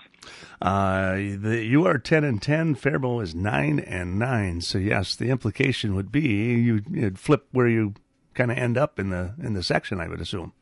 Uh, 0.60 1.38
the, 1.40 1.64
you 1.64 1.86
are 1.86 1.98
ten 1.98 2.24
and 2.24 2.42
ten. 2.42 2.74
Faribault 2.74 3.20
is 3.20 3.32
nine 3.32 3.78
and 3.78 4.18
nine. 4.18 4.60
So 4.60 4.76
yes, 4.76 5.14
the 5.14 5.30
implication 5.30 5.94
would 5.94 6.10
be 6.10 6.22
you, 6.22 6.82
you'd 6.90 7.20
flip 7.20 7.46
where 7.52 7.68
you 7.68 7.94
kind 8.34 8.50
of 8.50 8.58
end 8.58 8.76
up 8.76 8.98
in 8.98 9.10
the 9.10 9.34
in 9.40 9.54
the 9.54 9.62
section. 9.62 10.00
I 10.00 10.08
would 10.08 10.20
assume. 10.20 10.52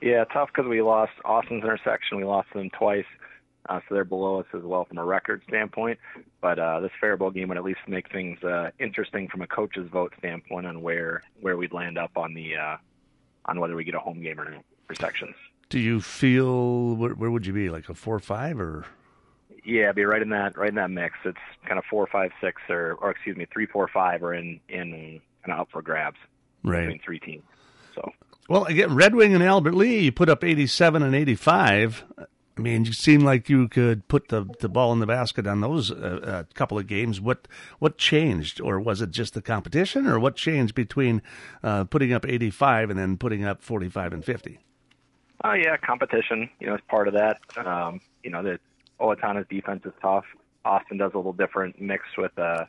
Yeah, 0.00 0.24
tough 0.32 0.48
because 0.48 0.66
we 0.66 0.80
lost 0.80 1.12
Austin's 1.26 1.62
intersection. 1.62 2.16
We 2.16 2.24
lost 2.24 2.48
them 2.54 2.70
twice, 2.70 3.04
uh, 3.68 3.80
so 3.86 3.96
they're 3.96 4.04
below 4.06 4.40
us 4.40 4.46
as 4.54 4.62
well 4.62 4.86
from 4.86 4.96
a 4.96 5.04
record 5.04 5.42
standpoint. 5.46 5.98
But 6.40 6.58
uh, 6.58 6.80
this 6.80 6.92
Faribault 6.98 7.34
game 7.34 7.48
would 7.48 7.58
at 7.58 7.64
least 7.64 7.80
make 7.86 8.10
things 8.10 8.42
uh, 8.42 8.70
interesting 8.80 9.28
from 9.28 9.42
a 9.42 9.46
coach's 9.46 9.90
vote 9.90 10.14
standpoint 10.16 10.66
on 10.66 10.80
where 10.80 11.22
where 11.42 11.58
we'd 11.58 11.74
land 11.74 11.98
up 11.98 12.12
on 12.16 12.32
the 12.32 12.56
uh, 12.56 12.76
on 13.46 13.60
whether 13.60 13.74
we 13.76 13.84
get 13.84 13.94
a 13.94 13.98
home 14.00 14.20
game 14.22 14.40
or 14.40 14.50
not 14.50 14.64
for 14.86 14.94
sections. 14.94 15.34
Do 15.70 15.78
you 15.78 16.00
feel 16.00 16.94
where, 16.96 17.12
where 17.14 17.30
would 17.30 17.46
you 17.46 17.52
be 17.52 17.70
like 17.70 17.88
a 17.88 17.94
four 17.94 18.14
or 18.16 18.20
five 18.20 18.60
or? 18.60 18.84
Yeah, 19.64 19.92
be 19.92 20.04
right 20.04 20.20
in 20.20 20.28
that 20.30 20.56
right 20.58 20.68
in 20.68 20.74
that 20.74 20.90
mix. 20.90 21.16
It's 21.24 21.38
kind 21.66 21.78
of 21.78 21.84
four, 21.88 22.06
five, 22.06 22.32
six, 22.40 22.60
or 22.68 22.94
or 23.00 23.10
excuse 23.10 23.36
me, 23.36 23.46
three, 23.52 23.66
four, 23.66 23.88
five 23.88 24.22
are 24.22 24.34
in 24.34 24.60
in 24.68 25.20
kind 25.44 25.52
of 25.54 25.60
up 25.60 25.68
for 25.72 25.80
grabs 25.82 26.18
Right. 26.62 26.82
between 26.82 27.00
three 27.00 27.18
teams. 27.18 27.42
So 27.94 28.10
Well, 28.48 28.64
again, 28.64 28.94
Red 28.94 29.14
Wing 29.14 29.34
and 29.34 29.42
Albert 29.42 29.74
Lea, 29.74 30.00
you 30.00 30.12
put 30.12 30.28
up 30.28 30.44
87 30.44 31.02
and 31.02 31.14
85. 31.14 32.04
I 32.56 32.60
mean, 32.60 32.84
you 32.84 32.92
seem 32.92 33.22
like 33.22 33.48
you 33.48 33.68
could 33.68 34.06
put 34.06 34.28
the, 34.28 34.44
the 34.60 34.68
ball 34.68 34.92
in 34.92 35.00
the 35.00 35.06
basket 35.06 35.46
on 35.46 35.60
those 35.60 35.90
uh, 35.90 36.20
uh, 36.22 36.44
couple 36.54 36.78
of 36.78 36.86
games. 36.86 37.20
What 37.20 37.48
what 37.80 37.98
changed, 37.98 38.60
or 38.60 38.78
was 38.78 39.00
it 39.00 39.10
just 39.10 39.34
the 39.34 39.42
competition, 39.42 40.06
or 40.06 40.20
what 40.20 40.36
changed 40.36 40.74
between 40.74 41.20
uh, 41.64 41.84
putting 41.84 42.12
up 42.12 42.24
85 42.26 42.90
and 42.90 42.98
then 42.98 43.16
putting 43.16 43.44
up 43.44 43.60
45 43.62 44.12
and 44.12 44.24
50? 44.24 44.60
Oh 45.42 45.52
yeah, 45.52 45.76
competition. 45.76 46.48
You 46.60 46.68
know, 46.68 46.74
is 46.76 46.80
part 46.88 47.08
of 47.08 47.14
that. 47.14 47.40
Um, 47.56 48.00
you 48.22 48.30
know, 48.30 48.42
the 48.42 48.60
Owatonna's 49.00 49.46
defense 49.50 49.82
is 49.84 49.92
tough. 50.00 50.24
Austin 50.64 50.96
does 50.96 51.12
a 51.14 51.16
little 51.16 51.32
different 51.32 51.80
mix 51.80 52.04
with 52.16 52.38
uh 52.38 52.66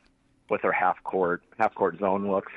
with 0.50 0.64
their 0.64 0.72
half 0.72 1.02
court 1.04 1.44
half 1.60 1.76
court 1.76 2.00
zone 2.00 2.30
looks. 2.30 2.52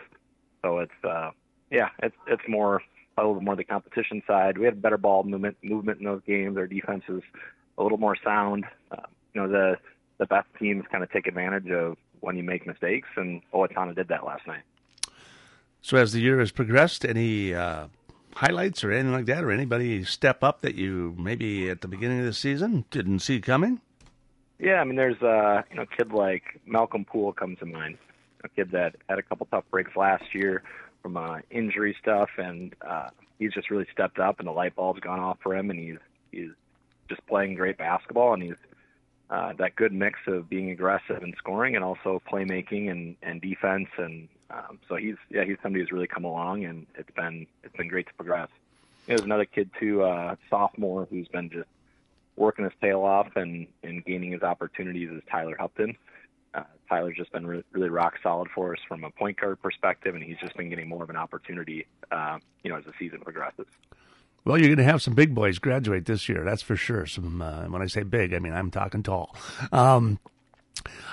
So 0.63 0.79
it's 0.79 1.05
uh 1.05 1.31
yeah, 1.71 1.91
it's 2.03 2.17
it's 2.27 2.43
more 2.49 2.83
a 3.25 3.29
little 3.29 3.43
more 3.43 3.57
the 3.57 3.65
competition 3.65 4.23
side. 4.27 4.59
We 4.59 4.65
had 4.65 4.81
better 4.81 4.99
ball 4.99 5.25
movement 5.25 5.57
movement 5.63 5.99
in 5.99 6.05
those 6.05 6.23
games. 6.27 6.57
Our 6.57 6.67
defense 6.67 7.05
is 7.09 7.23
a 7.77 7.83
little 7.83 7.99
more 7.99 8.17
sound. 8.23 8.65
Uh, 8.91 9.03
you 9.35 9.41
know, 9.41 9.49
the 9.49 9.77
the 10.19 10.27
best 10.27 10.49
teams 10.59 10.85
kind 10.91 11.05
of 11.05 11.11
take 11.11 11.27
advantage 11.27 11.71
of 11.71 11.97
when 12.21 12.37
you 12.37 12.43
make 12.43 12.67
mistakes, 12.67 13.09
and 13.17 13.41
Owatonna 13.53 13.95
did 13.95 14.09
that 14.09 14.25
last 14.25 14.47
night. 14.47 14.63
So 15.81 15.97
as 15.97 16.13
the 16.13 16.21
year 16.21 16.41
has 16.41 16.51
progressed, 16.51 17.05
any 17.05 17.55
uh, 17.55 17.87
highlights 18.35 18.83
or 18.83 18.91
anything 18.93 19.13
like 19.13 19.27
that, 19.27 19.45
or 19.45 19.51
anybody 19.51 20.05
step 20.05 20.43
up 20.43 20.61
that 20.63 20.75
you 20.75 21.15
maybe 21.19 21.71
at 21.71 21.81
the 21.81 21.89
beginning 21.89 22.21
of 22.21 22.25
the 22.25 22.33
season 22.33 22.85
didn't 22.91 23.21
see 23.21 23.41
coming? 23.41 23.81
Yeah, 24.59 24.81
I 24.81 24.85
mean, 24.85 24.97
there's 24.97 25.23
uh, 25.23 25.63
you 25.71 25.77
know, 25.77 25.83
a 25.83 25.87
kid 25.87 26.13
like 26.13 26.61
Malcolm 26.67 27.05
Poole 27.05 27.33
comes 27.33 27.59
to 27.61 27.67
mind. 27.67 27.99
A 28.45 28.49
kid 28.49 28.71
that 28.73 28.97
had 29.09 29.19
a 29.19 29.23
couple 29.23 29.47
tough 29.51 29.65
breaks 29.71 29.97
last 29.97 30.35
year 30.35 30.63
from 31.09 31.17
uh, 31.17 31.39
injury 31.51 31.97
stuff, 32.01 32.29
and 32.37 32.75
uh, 32.87 33.09
he's 33.39 33.53
just 33.53 33.71
really 33.71 33.87
stepped 33.93 34.19
up, 34.19 34.39
and 34.39 34.47
the 34.47 34.53
light 34.53 34.77
bulb's 34.77 35.01
gone 35.01 35.19
off 35.19 35.39
for 35.43 35.57
him, 35.57 35.71
and 35.71 35.79
he's 35.79 35.99
he's 36.31 36.51
just 37.09 37.27
playing 37.27 37.55
great 37.55 37.79
basketball, 37.79 38.35
and 38.35 38.43
he's 38.43 38.57
uh, 39.31 39.55
that 39.55 39.75
good 39.75 39.93
mix 39.93 40.19
of 40.27 40.49
being 40.51 40.71
aggressive 40.71 41.23
and 41.23 41.35
scoring, 41.39 41.77
and 41.77 41.85
also 41.85 42.21
playmaking 42.31 42.91
and 42.91 43.17
and 43.23 43.41
defense, 43.41 43.89
and 43.97 44.29
um, 44.51 44.79
so 44.87 44.97
he's 44.97 45.17
yeah 45.31 45.45
he's 45.45 45.57
somebody 45.63 45.83
who's 45.83 45.93
really 45.93 46.07
come 46.07 46.25
along, 46.25 46.65
and 46.65 46.87
it's 46.95 47.11
been 47.13 47.47
it's 47.65 47.77
been 47.77 47.89
great 47.89 48.07
to 48.07 48.15
progress. 48.15 48.49
There's 49.07 49.23
another 49.23 49.47
kid 49.47 49.71
too, 49.81 50.03
uh, 50.03 50.37
sophomore, 50.51 51.09
who's 51.11 51.29
been 51.29 51.49
just 51.49 51.69
working 52.37 52.67
his 52.67 52.75
tail 52.81 53.01
off 53.01 53.35
and, 53.37 53.67
and 53.83 54.05
gaining 54.05 54.33
his 54.33 54.43
opportunities 54.43 55.11
is 55.11 55.23
Tyler 55.31 55.57
Hupton. 55.59 55.97
Uh, 56.59 56.65
Tyler's 56.89 57.17
just 57.17 57.33
been 57.33 57.47
re- 57.47 57.65
really 57.73 57.89
rock 57.89 58.15
solid 58.23 58.49
for 58.55 58.73
us 58.73 58.81
from 58.89 59.05
a 59.05 59.11
point 59.11 59.39
guard 59.39 59.61
perspective, 59.61 60.15
and 60.15 60.25
he's 60.25 60.39
just 60.39 60.57
been 60.57 60.71
getting 60.71 60.89
more 60.89 61.03
of 61.03 61.11
an 61.11 61.17
opportunity, 61.17 61.87
uh, 62.11 62.39
you 62.63 62.71
know, 62.71 62.79
as 62.79 62.85
the 62.85 62.93
season 62.99 63.21
progresses. 63.21 63.67
Well, 64.45 64.57
you're 64.57 64.69
going 64.69 64.79
to 64.79 64.85
have 64.85 65.03
some 65.03 65.15
big 65.15 65.35
boys 65.35 65.59
graduate 65.59 66.07
this 66.07 66.29
year, 66.29 66.43
that's 66.45 66.63
for 66.63 66.77
sure. 66.77 67.05
Some 67.07 67.43
uh, 67.43 67.65
when 67.65 67.83
I 67.83 67.87
say 67.87 68.03
big, 68.03 68.33
I 68.33 68.39
mean 68.39 68.53
I'm 68.53 68.71
talking 68.71 69.03
tall. 69.03 69.35
Um, 69.73 70.19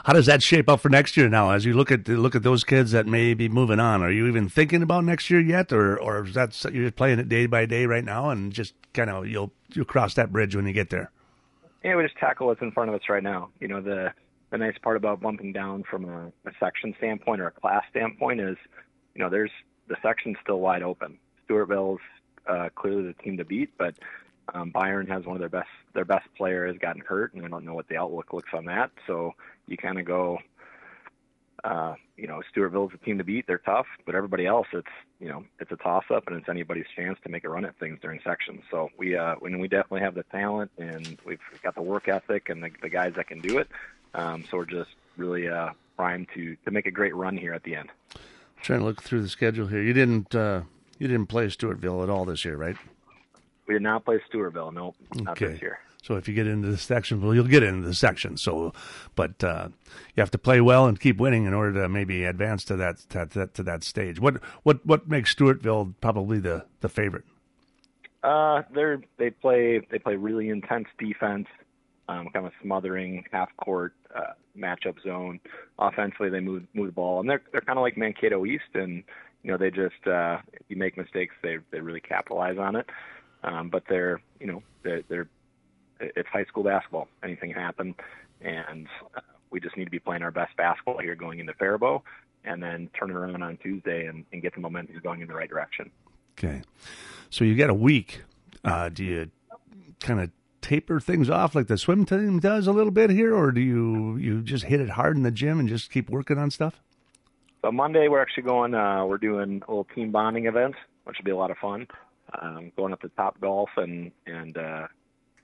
how 0.06 0.14
does 0.14 0.28
that 0.28 0.42
shape 0.42 0.70
up 0.70 0.80
for 0.80 0.90
next 0.90 1.18
year 1.18 1.28
now? 1.28 1.52
As 1.52 1.66
you 1.66 1.74
look 1.74 1.92
at 1.92 2.08
look 2.08 2.36
at 2.36 2.44
those 2.44 2.64
kids 2.64 2.92
that 2.92 3.08
may 3.08 3.34
be 3.34 3.50
moving 3.50 3.80
on, 3.80 4.02
are 4.04 4.12
you 4.12 4.28
even 4.28 4.48
thinking 4.48 4.82
about 4.82 5.04
next 5.04 5.30
year 5.30 5.42
yet, 5.42 5.74
or 5.74 6.00
or 6.00 6.26
is 6.26 6.36
that 6.36 6.64
you're 6.72 6.86
just 6.86 6.96
playing 6.96 7.20
it 7.20 7.28
day 7.28 7.46
by 7.46 7.66
day 7.66 7.86
right 7.86 8.06
now, 8.06 8.30
and 8.30 8.54
just 8.54 8.74
kind 8.94 9.10
of 9.10 9.28
you'll 9.28 9.52
you'll 9.74 9.86
cross 9.86 10.14
that 10.14 10.32
bridge 10.32 10.56
when 10.56 10.68
you 10.68 10.74
get 10.74 10.90
there? 10.90 11.12
Yeah, 11.84 11.96
we 11.96 12.04
just 12.04 12.18
tackle 12.18 12.48
what's 12.48 12.62
in 12.62 12.72
front 12.72 12.90
of 12.90 12.96
us 12.96 13.02
right 13.10 13.24
now. 13.24 13.50
You 13.60 13.68
know, 13.68 13.82
the 13.82 14.14
the 14.52 14.58
nice 14.58 14.78
part 14.82 14.98
about 14.98 15.22
bumping 15.22 15.54
down 15.54 15.84
from 15.90 16.06
a, 16.06 16.28
a 16.48 16.52
section 16.60 16.94
standpoint 16.98 17.42
or 17.42 17.48
a 17.48 17.52
class 17.52 17.84
standpoint 17.90 18.42
is, 18.42 18.58
you 19.14 19.22
know, 19.22 19.30
there's 19.30 19.52
the 19.88 19.98
section's 20.02 20.38
still 20.42 20.60
wide 20.60 20.84
open. 20.84 21.18
Stewartville's 21.48 22.02
uh, 22.48 22.70
clearly 22.76 23.04
the 23.04 23.14
team 23.24 23.38
to 23.38 23.46
beat, 23.46 23.72
but 23.78 23.96
Um, 24.54 24.70
Byron 24.70 25.08
has 25.08 25.26
one 25.26 25.36
of 25.36 25.40
their 25.40 25.50
best 25.50 25.74
their 25.96 26.06
best 26.06 26.28
player 26.38 26.68
has 26.68 26.78
gotten 26.78 27.02
hurt, 27.02 27.34
and 27.34 27.44
I 27.44 27.48
don't 27.48 27.66
know 27.66 27.74
what 27.74 27.88
the 27.88 27.98
outlook 27.98 28.32
looks 28.32 28.54
on 28.54 28.66
that. 28.66 28.92
So 29.08 29.34
you 29.66 29.76
kind 29.76 29.98
of 29.98 30.06
go, 30.06 30.38
uh, 31.64 31.96
you 32.16 32.28
know, 32.28 32.44
Stewartville's 32.52 32.94
a 32.94 33.04
team 33.04 33.18
to 33.18 33.24
beat. 33.24 33.48
They're 33.48 33.58
tough, 33.74 33.88
but 34.06 34.14
everybody 34.14 34.46
else, 34.46 34.68
it's 34.72 34.96
you 35.20 35.30
know, 35.30 35.46
it's 35.60 35.72
a 35.72 35.78
toss 35.78 36.04
up, 36.12 36.28
and 36.28 36.38
it's 36.38 36.48
anybody's 36.48 36.86
chance 36.96 37.18
to 37.24 37.30
make 37.30 37.44
a 37.44 37.50
run 37.50 37.66
at 37.66 37.76
things 37.80 37.98
during 38.04 38.20
sections. 38.24 38.62
So 38.70 38.90
we 39.00 39.18
uh, 39.18 39.34
when 39.40 39.58
we 39.58 39.68
definitely 39.68 40.02
have 40.02 40.14
the 40.14 40.28
talent, 40.40 40.70
and 40.78 41.18
we've 41.26 41.42
got 41.64 41.74
the 41.74 41.82
work 41.82 42.08
ethic, 42.08 42.50
and 42.50 42.62
the, 42.64 42.70
the 42.84 42.90
guys 42.90 43.14
that 43.16 43.28
can 43.28 43.40
do 43.40 43.58
it. 43.58 43.68
Um, 44.16 44.44
so 44.50 44.58
we're 44.58 44.66
just 44.66 44.92
really 45.18 45.48
uh, 45.48 45.70
primed 45.98 46.28
to 46.34 46.56
to 46.66 46.72
make 46.72 46.86
a 46.88 46.92
great 46.92 47.16
run 47.16 47.38
here 47.38 47.54
at 47.54 47.64
the 47.64 47.76
end. 47.76 47.90
Trying 48.62 48.80
to 48.80 48.86
look 48.86 49.04
through 49.04 49.22
the 49.22 49.30
schedule 49.30 49.68
here. 49.68 49.82
You 49.82 49.94
didn't 49.94 50.34
uh, 50.34 50.62
you 50.98 51.08
didn't 51.08 51.28
play 51.28 51.48
Stewartville 51.48 52.02
at 52.04 52.10
all 52.10 52.26
this 52.26 52.44
year, 52.46 52.56
right? 52.58 52.76
We 53.68 53.76
did 53.76 53.84
not 53.84 54.06
play 54.06 54.20
Stewartville. 54.32 54.74
Nope, 54.74 54.96
not 55.16 55.42
Okay. 55.42 55.54
this 55.54 55.62
year. 55.62 55.80
So 56.04 56.16
if 56.18 56.28
you 56.28 56.36
get 56.36 56.46
into 56.46 56.68
the 56.68 56.78
section, 56.78 57.20
well, 57.20 57.34
you'll 57.34 57.46
get 57.48 57.64
into 57.64 57.88
the 57.88 57.96
section. 57.96 58.38
So, 58.38 58.74
but 59.16 59.44
uh, 59.44 59.70
you 60.16 60.22
have 60.22 60.30
to 60.32 60.38
play 60.38 60.62
well 60.62 60.86
and 60.86 61.00
keep 61.00 61.18
winning 61.18 61.46
in 61.46 61.54
order 61.56 61.82
to 61.82 61.90
maybe 61.90 62.26
advance 62.26 62.64
to 62.66 62.76
that 62.76 62.98
to 63.10 63.26
that, 63.34 63.54
to 63.56 63.64
that 63.64 63.84
stage. 63.84 64.20
What 64.20 64.36
what 64.64 64.86
what 64.86 65.10
makes 65.10 65.34
Stewartville 65.34 65.96
probably 66.02 66.40
the 66.40 66.66
the 66.82 66.90
favorite? 66.90 67.24
Uh, 68.24 68.62
they're 68.74 69.02
they 69.18 69.32
play 69.32 69.80
they 69.90 69.98
play 70.00 70.16
really 70.16 70.50
intense 70.50 70.88
defense, 71.00 71.48
um, 72.08 72.30
kind 72.34 72.46
of 72.46 72.52
smothering 72.62 73.24
half 73.32 73.50
court 73.58 73.94
uh, 74.16 74.34
matchup 74.58 75.02
zone. 75.04 75.40
Offensively, 75.80 76.30
they 76.30 76.40
move 76.40 76.64
move 76.74 76.88
the 76.88 76.94
ball, 76.94 77.20
and 77.20 77.30
they're 77.30 77.42
they're 77.52 77.62
kind 77.62 77.78
of 77.78 77.84
like 77.84 77.98
Mankato 77.98 78.46
East, 78.46 78.64
and 78.74 79.04
you 79.44 79.52
know 79.52 79.58
they 79.58 79.72
just 79.72 80.08
uh, 80.08 80.38
if 80.54 80.62
you 80.70 80.76
make 80.76 80.98
mistakes, 80.98 81.36
they 81.42 81.58
they 81.72 81.80
really 81.80 82.02
capitalize 82.02 82.58
on 82.58 82.76
it. 82.76 82.88
Um, 83.44 83.70
but 83.70 83.84
they're 83.88 84.22
you 84.40 84.48
know 84.48 84.64
they're, 84.84 85.04
they're 85.10 85.28
it's 86.00 86.30
high 86.30 86.46
school 86.46 86.64
basketball. 86.64 87.08
Anything 87.24 87.54
can 87.54 87.62
happen, 87.62 87.96
and 88.42 88.88
uh, 89.16 89.22
we 89.50 89.60
just 89.60 89.78
need 89.78 89.86
to 89.86 89.92
be 89.92 90.00
playing 90.00 90.24
our 90.24 90.32
best 90.32 90.56
basketball 90.58 91.00
here 91.00 91.16
going 91.16 91.40
into 91.40 91.54
Faribault, 91.54 92.04
and 92.44 92.62
then 92.62 92.90
turn 92.98 93.10
it 93.10 93.16
around 93.16 93.42
on 93.42 93.58
Tuesday 93.58 94.06
and, 94.08 94.26
and 94.32 94.42
get 94.42 94.54
the 94.54 94.62
momentum 94.62 95.00
going 95.02 95.22
in 95.22 95.28
the 95.28 95.34
right 95.34 95.50
direction. 95.50 95.92
Okay, 96.38 96.62
so 97.30 97.44
you 97.44 97.56
got 97.56 97.70
a 97.70 97.76
week. 97.76 98.22
Uh, 98.64 98.90
do 98.90 99.04
you 99.04 99.32
kind 100.00 100.20
of 100.20 100.32
taper 100.66 101.00
things 101.00 101.30
off 101.30 101.54
like 101.54 101.68
the 101.68 101.78
swim 101.78 102.06
team 102.06 102.40
does 102.40 102.66
a 102.66 102.72
little 102.72 102.92
bit 102.92 103.12
here, 103.12 103.36
or 103.36 103.52
do 103.52 103.62
you 103.62 104.18
you 104.18 104.42
just 104.42 104.66
hit 104.66 104.82
it 104.82 104.90
hard 104.90 105.16
in 105.16 105.24
the 105.24 105.32
gym 105.32 105.60
and 105.60 105.70
just 105.70 105.92
keep 105.92 106.10
working 106.10 106.38
on 106.38 106.50
stuff? 106.50 106.82
So 107.62 107.72
Monday 107.72 108.08
we're 108.08 108.22
actually 108.22 108.44
going. 108.44 108.74
Uh, 108.74 109.06
we're 109.06 109.20
doing 109.20 109.62
a 109.68 109.72
little 109.72 109.88
team 109.96 110.12
bonding 110.12 110.48
event, 110.48 110.76
which 111.04 111.18
will 111.18 111.26
be 111.26 111.32
a 111.32 111.38
lot 111.38 111.52
of 111.52 111.58
fun. 111.58 111.88
Um, 112.42 112.72
going 112.76 112.94
up 112.94 113.02
to 113.02 113.10
Top 113.10 113.40
Golf 113.40 113.70
and 113.78 114.12
and 114.26 114.58
uh, 114.58 114.88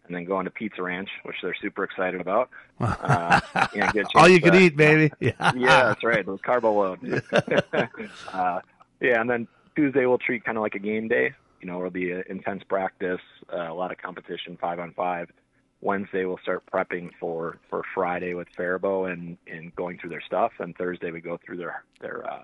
and 0.08 0.16
then 0.16 0.26
going 0.26 0.46
to 0.46 0.52
Pizza 0.52 0.82
Ranch, 0.82 1.10
which 1.24 1.36
they're 1.44 1.56
super 1.62 1.84
excited 1.84 2.20
about. 2.20 2.50
Uh, 2.82 3.40
get 3.94 3.96
a 3.96 4.06
All 4.16 4.28
you 4.28 4.42
can 4.42 4.56
eat, 4.56 4.76
baby. 4.76 5.14
Yeah. 5.20 5.32
yeah, 5.56 5.84
that's 5.84 6.04
right. 6.04 6.26
The 6.26 6.38
carbo 6.40 6.74
load. 6.74 7.24
uh, 8.34 8.62
yeah, 9.00 9.22
and 9.22 9.30
then 9.30 9.48
Tuesday 9.76 10.08
we'll 10.08 10.18
treat 10.18 10.44
kind 10.44 10.58
of 10.58 10.64
like 10.64 10.74
a 10.74 10.80
game 10.80 11.08
day. 11.08 11.34
You 11.62 11.68
know, 11.68 11.78
it'll 11.78 11.92
be 11.92 12.12
an 12.12 12.24
intense 12.30 12.64
practice, 12.64 13.22
uh, 13.54 13.72
a 13.72 13.74
lot 13.74 13.92
of 13.92 13.98
competition, 13.98 14.58
five 14.60 14.80
on 14.80 14.94
five. 14.94 15.30
Wednesday 15.82 16.26
we'll 16.26 16.40
start 16.44 16.64
prepping 16.72 17.10
for 17.20 17.58
for 17.70 17.84
Friday 17.94 18.34
with 18.34 18.48
Faribault 18.56 19.06
and 19.06 19.38
and 19.48 19.76
going 19.76 19.98
through 19.98 20.12
their 20.12 20.22
stuff. 20.22 20.52
And 20.60 20.76
Thursday 20.76 21.12
we 21.12 21.22
go 21.22 21.40
through 21.44 21.58
their 21.58 21.84
their 22.00 22.30
uh, 22.30 22.44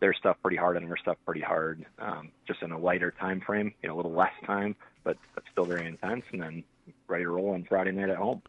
their 0.00 0.14
stuff 0.14 0.36
pretty 0.42 0.56
hard 0.56 0.76
and 0.76 0.88
our 0.88 0.96
stuff 0.96 1.16
pretty 1.24 1.40
hard, 1.40 1.84
um, 1.98 2.30
just 2.46 2.62
in 2.62 2.72
a 2.72 2.78
lighter 2.78 3.12
time 3.12 3.40
frame. 3.40 3.72
You 3.82 3.88
know, 3.88 3.94
a 3.94 3.96
little 3.96 4.12
less 4.12 4.32
time, 4.44 4.76
but 5.04 5.16
but 5.34 5.44
still 5.52 5.64
very 5.64 5.86
intense. 5.86 6.24
And 6.32 6.40
then 6.40 6.64
ready 7.08 7.24
to 7.24 7.30
roll 7.30 7.50
on 7.50 7.64
Friday 7.64 7.92
night 7.92 8.10
at 8.10 8.16
home. 8.16 8.42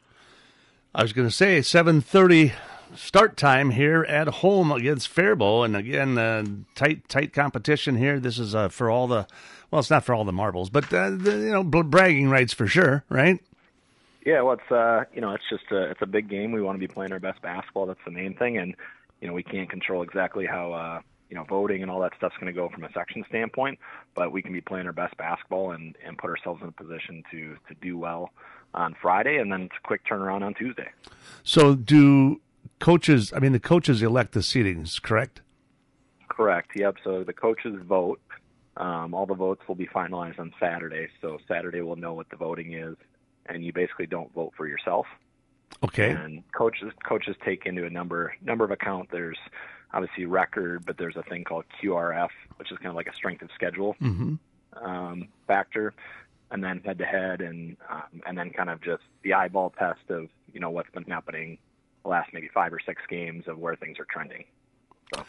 I 0.93 1.03
was 1.03 1.13
going 1.13 1.27
to 1.27 1.33
say 1.33 1.59
7:30 1.59 2.53
start 2.95 3.37
time 3.37 3.71
here 3.71 4.03
at 4.03 4.27
home 4.27 4.71
against 4.71 5.07
Faribault, 5.07 5.63
and 5.63 5.75
again, 5.75 6.17
uh, 6.17 6.45
tight 6.75 7.07
tight 7.07 7.33
competition 7.33 7.95
here. 7.95 8.19
This 8.19 8.39
is 8.39 8.55
uh, 8.55 8.69
for 8.69 8.89
all 8.89 9.07
the 9.07 9.27
well, 9.69 9.79
it's 9.79 9.89
not 9.89 10.03
for 10.03 10.13
all 10.13 10.25
the 10.25 10.33
marbles, 10.33 10.69
but 10.69 10.91
uh, 10.93 11.11
the, 11.11 11.31
you 11.31 11.51
know, 11.51 11.63
bragging 11.63 12.29
rights 12.29 12.53
for 12.53 12.67
sure, 12.67 13.03
right? 13.09 13.39
Yeah, 14.25 14.41
well, 14.41 14.53
it's 14.53 14.71
uh, 14.71 15.05
you 15.13 15.21
know, 15.21 15.31
it's 15.31 15.49
just 15.49 15.71
a 15.71 15.91
it's 15.91 16.01
a 16.01 16.05
big 16.07 16.29
game. 16.29 16.51
We 16.51 16.61
want 16.61 16.75
to 16.75 16.79
be 16.79 16.91
playing 16.91 17.11
our 17.11 17.19
best 17.19 17.41
basketball. 17.41 17.85
That's 17.85 17.99
the 18.05 18.11
main 18.11 18.35
thing, 18.35 18.57
and 18.57 18.75
you 19.19 19.27
know, 19.27 19.33
we 19.33 19.43
can't 19.43 19.69
control 19.69 20.03
exactly 20.03 20.45
how 20.45 20.73
uh, 20.73 21.01
you 21.29 21.35
know 21.35 21.43
voting 21.45 21.81
and 21.81 21.89
all 21.89 22.01
that 22.01 22.13
stuff's 22.17 22.35
going 22.35 22.53
to 22.53 22.59
go 22.59 22.69
from 22.69 22.83
a 22.83 22.91
section 22.91 23.23
standpoint, 23.29 23.79
but 24.15 24.31
we 24.31 24.41
can 24.41 24.53
be 24.53 24.61
playing 24.61 24.85
our 24.85 24.93
best 24.93 25.17
basketball 25.17 25.71
and 25.71 25.95
and 26.05 26.17
put 26.17 26.29
ourselves 26.29 26.61
in 26.61 26.67
a 26.67 26.71
position 26.71 27.23
to 27.31 27.55
to 27.67 27.75
do 27.81 27.97
well 27.97 28.31
on 28.73 28.95
Friday, 29.01 29.37
and 29.37 29.51
then 29.51 29.63
it's 29.63 29.75
a 29.83 29.87
quick 29.87 30.05
turnaround 30.05 30.43
on 30.43 30.53
Tuesday. 30.53 30.89
So, 31.43 31.75
do 31.75 32.39
coaches? 32.81 33.31
I 33.33 33.39
mean, 33.39 33.53
the 33.53 33.59
coaches 33.59 34.01
elect 34.01 34.33
the 34.33 34.41
seedings, 34.41 35.01
correct? 35.01 35.41
Correct. 36.27 36.71
Yep. 36.75 36.97
So 37.03 37.23
the 37.23 37.33
coaches 37.33 37.75
vote. 37.87 38.19
Um, 38.77 39.13
all 39.13 39.25
the 39.25 39.35
votes 39.35 39.61
will 39.67 39.75
be 39.75 39.87
finalized 39.87 40.39
on 40.39 40.53
Saturday. 40.59 41.07
So 41.21 41.37
Saturday 41.47 41.81
we'll 41.81 41.97
know 41.97 42.13
what 42.13 42.29
the 42.29 42.37
voting 42.37 42.73
is, 42.73 42.95
and 43.45 43.63
you 43.63 43.71
basically 43.73 44.07
don't 44.07 44.33
vote 44.33 44.53
for 44.57 44.67
yourself. 44.67 45.05
Okay. 45.83 46.11
And 46.11 46.43
coaches 46.51 46.91
coaches 47.07 47.35
take 47.45 47.65
into 47.65 47.85
a 47.85 47.89
number 47.89 48.33
number 48.41 48.65
of 48.65 48.71
account. 48.71 49.09
There's 49.11 49.37
obviously 49.93 50.25
record, 50.25 50.85
but 50.85 50.97
there's 50.97 51.17
a 51.17 51.23
thing 51.23 51.43
called 51.43 51.65
QRF, 51.81 52.29
which 52.57 52.71
is 52.71 52.77
kind 52.77 52.89
of 52.89 52.95
like 52.95 53.07
a 53.07 53.15
strength 53.15 53.41
of 53.41 53.49
schedule 53.55 53.95
Mm-hmm. 54.01 54.35
um, 54.85 55.27
factor, 55.47 55.93
and 56.49 56.63
then 56.63 56.81
head 56.85 56.97
to 56.99 57.05
head, 57.05 57.41
and 57.41 57.77
um, 57.89 58.21
and 58.25 58.37
then 58.37 58.51
kind 58.51 58.69
of 58.69 58.81
just 58.81 59.03
the 59.23 59.33
eyeball 59.33 59.71
test 59.77 60.09
of 60.09 60.27
you 60.53 60.59
know 60.59 60.69
what's 60.69 60.89
been 60.91 61.03
happening 61.03 61.57
last 62.03 62.31
maybe 62.33 62.49
five 62.53 62.73
or 62.73 62.79
six 62.85 63.01
games 63.09 63.47
of 63.47 63.57
where 63.57 63.75
things 63.75 63.99
are 63.99 64.05
trending. 64.05 64.43
So 65.13 65.23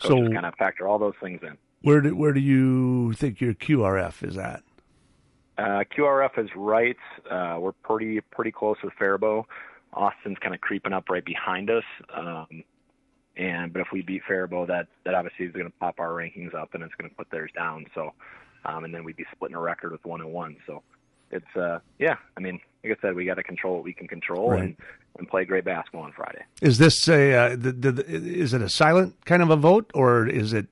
coaches 0.00 0.26
So- 0.28 0.32
kind 0.32 0.46
of 0.46 0.54
factor 0.56 0.86
all 0.88 0.98
those 0.98 1.14
things 1.20 1.40
in. 1.42 1.56
Where 1.82 2.00
do 2.00 2.14
where 2.16 2.32
do 2.32 2.40
you 2.40 3.12
think 3.12 3.40
your 3.40 3.54
QRF 3.54 4.24
is 4.24 4.36
at? 4.36 4.62
Uh, 5.56 5.84
QRF 5.96 6.36
is 6.38 6.50
right. 6.56 6.96
Uh, 7.30 7.58
we're 7.60 7.72
pretty 7.72 8.20
pretty 8.20 8.50
close 8.50 8.76
with 8.82 8.92
Faribault. 8.94 9.46
Austin's 9.92 10.38
kind 10.40 10.54
of 10.54 10.60
creeping 10.60 10.92
up 10.92 11.08
right 11.08 11.24
behind 11.24 11.70
us. 11.70 11.84
Um, 12.12 12.64
and 13.36 13.72
but 13.72 13.80
if 13.80 13.88
we 13.92 14.02
beat 14.02 14.22
Faribault, 14.26 14.66
that 14.66 14.88
that 15.04 15.14
obviously 15.14 15.46
is 15.46 15.52
going 15.52 15.66
to 15.66 15.72
pop 15.78 16.00
our 16.00 16.10
rankings 16.10 16.52
up, 16.54 16.74
and 16.74 16.82
it's 16.82 16.94
going 16.96 17.08
to 17.10 17.16
put 17.16 17.30
theirs 17.30 17.50
down. 17.54 17.86
So, 17.94 18.12
um, 18.64 18.84
and 18.84 18.92
then 18.92 19.04
we'd 19.04 19.16
be 19.16 19.26
splitting 19.32 19.56
a 19.56 19.60
record 19.60 19.92
with 19.92 20.04
one 20.04 20.20
and 20.20 20.32
one. 20.32 20.56
So, 20.66 20.82
it's 21.30 21.56
uh, 21.56 21.78
yeah. 21.98 22.16
I 22.36 22.40
mean, 22.40 22.60
like 22.84 22.98
I 22.98 23.00
said, 23.02 23.14
we 23.14 23.24
got 23.24 23.34
to 23.34 23.42
control 23.42 23.74
what 23.76 23.84
we 23.84 23.92
can 23.92 24.08
control 24.08 24.50
Right. 24.52 24.62
and 24.62 24.76
and 25.18 25.28
play 25.28 25.44
great 25.44 25.64
basketball 25.64 26.02
on 26.02 26.12
Friday. 26.12 26.42
Is 26.62 26.78
this 26.78 27.08
a 27.08 27.34
uh, 27.34 27.48
the, 27.56 27.72
the, 27.72 28.04
is 28.06 28.54
it 28.54 28.62
a 28.62 28.68
silent 28.68 29.16
kind 29.24 29.42
of 29.42 29.50
a 29.50 29.56
vote, 29.56 29.90
or 29.94 30.26
is 30.28 30.52
it 30.52 30.66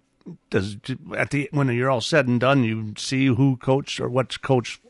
does 0.50 0.76
at 1.16 1.30
the 1.30 1.48
when 1.52 1.68
you're 1.68 1.90
all 1.90 2.00
said 2.00 2.26
and 2.28 2.38
done, 2.40 2.64
you 2.64 2.94
see 2.96 3.26
who 3.26 3.56
coached 3.56 4.00
or 4.00 4.08
what's 4.08 4.36
coached? 4.36 4.80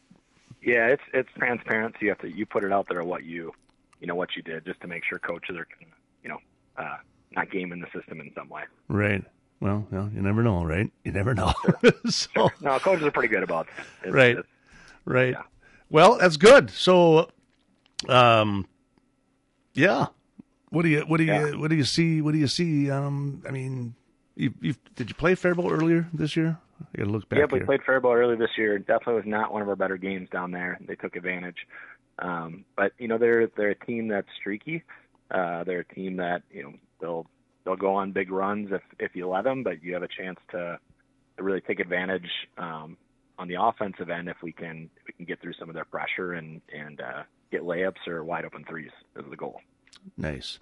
Yeah, 0.63 0.89
it's 0.89 1.03
it's 1.15 1.29
transparent. 1.39 1.95
So 1.99 2.05
you 2.05 2.09
have 2.11 2.19
to 2.21 2.31
you 2.31 2.45
put 2.47 2.65
it 2.65 2.73
out 2.73 2.87
there 2.91 3.03
what 3.05 3.25
you 3.25 3.53
you 4.01 4.07
know 4.07 4.15
what 4.15 4.37
you 4.37 4.43
did 4.43 4.65
just 4.67 4.81
to 4.83 4.89
make 4.89 5.05
sure 5.05 5.19
coaches 5.19 5.57
are 5.57 5.67
you 6.23 6.29
know 6.29 6.39
uh, 6.77 6.97
not 7.33 7.51
gaming 7.51 7.81
the 7.81 7.87
system 7.99 8.21
in 8.21 8.31
some 8.35 8.49
way. 8.49 8.63
Right. 8.89 9.25
Well, 9.59 9.87
well, 9.91 10.11
you 10.15 10.21
never 10.21 10.43
know, 10.43 10.65
right? 10.65 10.91
You 11.05 11.13
never 11.13 11.33
know. 11.35 11.55
so, 12.11 12.51
No, 12.61 12.79
coaches 12.79 13.07
are 13.07 13.11
pretty 13.11 13.29
good 13.29 13.43
about 13.43 13.69
it. 13.69 13.85
It's- 14.09 14.13
right, 14.15 14.31
it's- 14.33 14.45
right. 15.07 15.35
Well, 15.91 16.19
that's 16.19 16.37
good. 16.37 16.71
So, 16.71 17.29
um, 18.09 18.67
yeah. 19.75 20.07
What 20.71 20.83
do 20.83 20.89
you 20.89 21.01
what 21.03 21.19
do 21.19 21.25
you 21.25 21.59
what 21.59 21.71
do 21.71 21.77
you 21.77 21.85
see? 21.85 22.21
What 22.21 22.33
do 22.33 22.39
you 22.39 22.49
see? 22.49 22.91
Um, 22.91 23.43
I 23.49 23.53
mean, 23.53 23.95
you, 24.35 24.53
you 24.61 24.75
did 24.97 25.09
you 25.09 25.15
play 25.15 25.35
Faribault 25.35 25.71
earlier 25.71 26.09
this 26.13 26.37
year? 26.37 26.59
I 26.81 26.99
got 26.99 27.05
to 27.05 27.11
look 27.11 27.29
back 27.29 27.39
yeah, 27.39 27.47
we 27.51 27.61
here. 27.61 27.67
played 27.67 27.83
Faribault 27.85 28.17
earlier 28.17 28.37
this 28.37 28.51
year. 28.59 28.79
Definitely 28.79 29.15
was 29.15 29.25
not 29.27 29.53
one 29.53 29.63
of 29.63 29.69
our 29.69 29.77
better 29.77 29.97
games 29.97 30.29
down 30.31 30.51
there. 30.51 30.79
They 30.87 30.97
took 30.97 31.17
advantage. 31.17 31.57
Um, 32.19 32.65
but 32.77 32.93
you 32.99 33.09
know, 33.09 33.17
they're 33.17 33.47
they're 33.57 33.71
a 33.71 33.87
team 33.87 34.09
that's 34.09 34.29
streaky. 34.39 34.83
Uh, 35.31 35.65
they're 35.65 35.81
a 35.81 35.95
team 35.95 36.17
that 36.17 36.43
you 36.51 36.63
know 36.65 36.73
they'll 37.01 37.27
they'll 37.65 37.77
go 37.77 37.95
on 37.95 38.13
big 38.13 38.31
runs 38.31 38.71
if 38.73 38.83
if 38.99 39.15
you 39.15 39.29
let 39.29 39.45
them, 39.45 39.63
but 39.63 39.83
you 39.83 39.95
have 39.95 40.03
a 40.03 40.09
chance 40.09 40.39
to 40.51 40.79
to 41.37 41.43
really 41.43 41.61
take 41.61 41.81
advantage 41.81 42.29
um, 42.59 42.97
on 43.39 43.49
the 43.49 43.57
offensive 43.61 44.11
end 44.11 44.29
if 44.29 44.37
we 44.43 44.53
can 44.53 44.91
if 44.97 45.07
we 45.07 45.13
can 45.13 45.25
get 45.25 45.41
through 45.41 45.55
some 45.55 45.69
of 45.69 45.75
their 45.75 45.85
pressure 45.85 46.33
and 46.35 46.61
and 46.73 47.01
uh, 47.01 47.23
get 47.51 47.63
layups 47.63 48.07
or 48.07 48.25
wide 48.25 48.45
open 48.45 48.65
threes 48.65 48.91
is 49.17 49.25
the 49.31 49.37
goal. 49.37 49.61
Nice. 50.17 50.59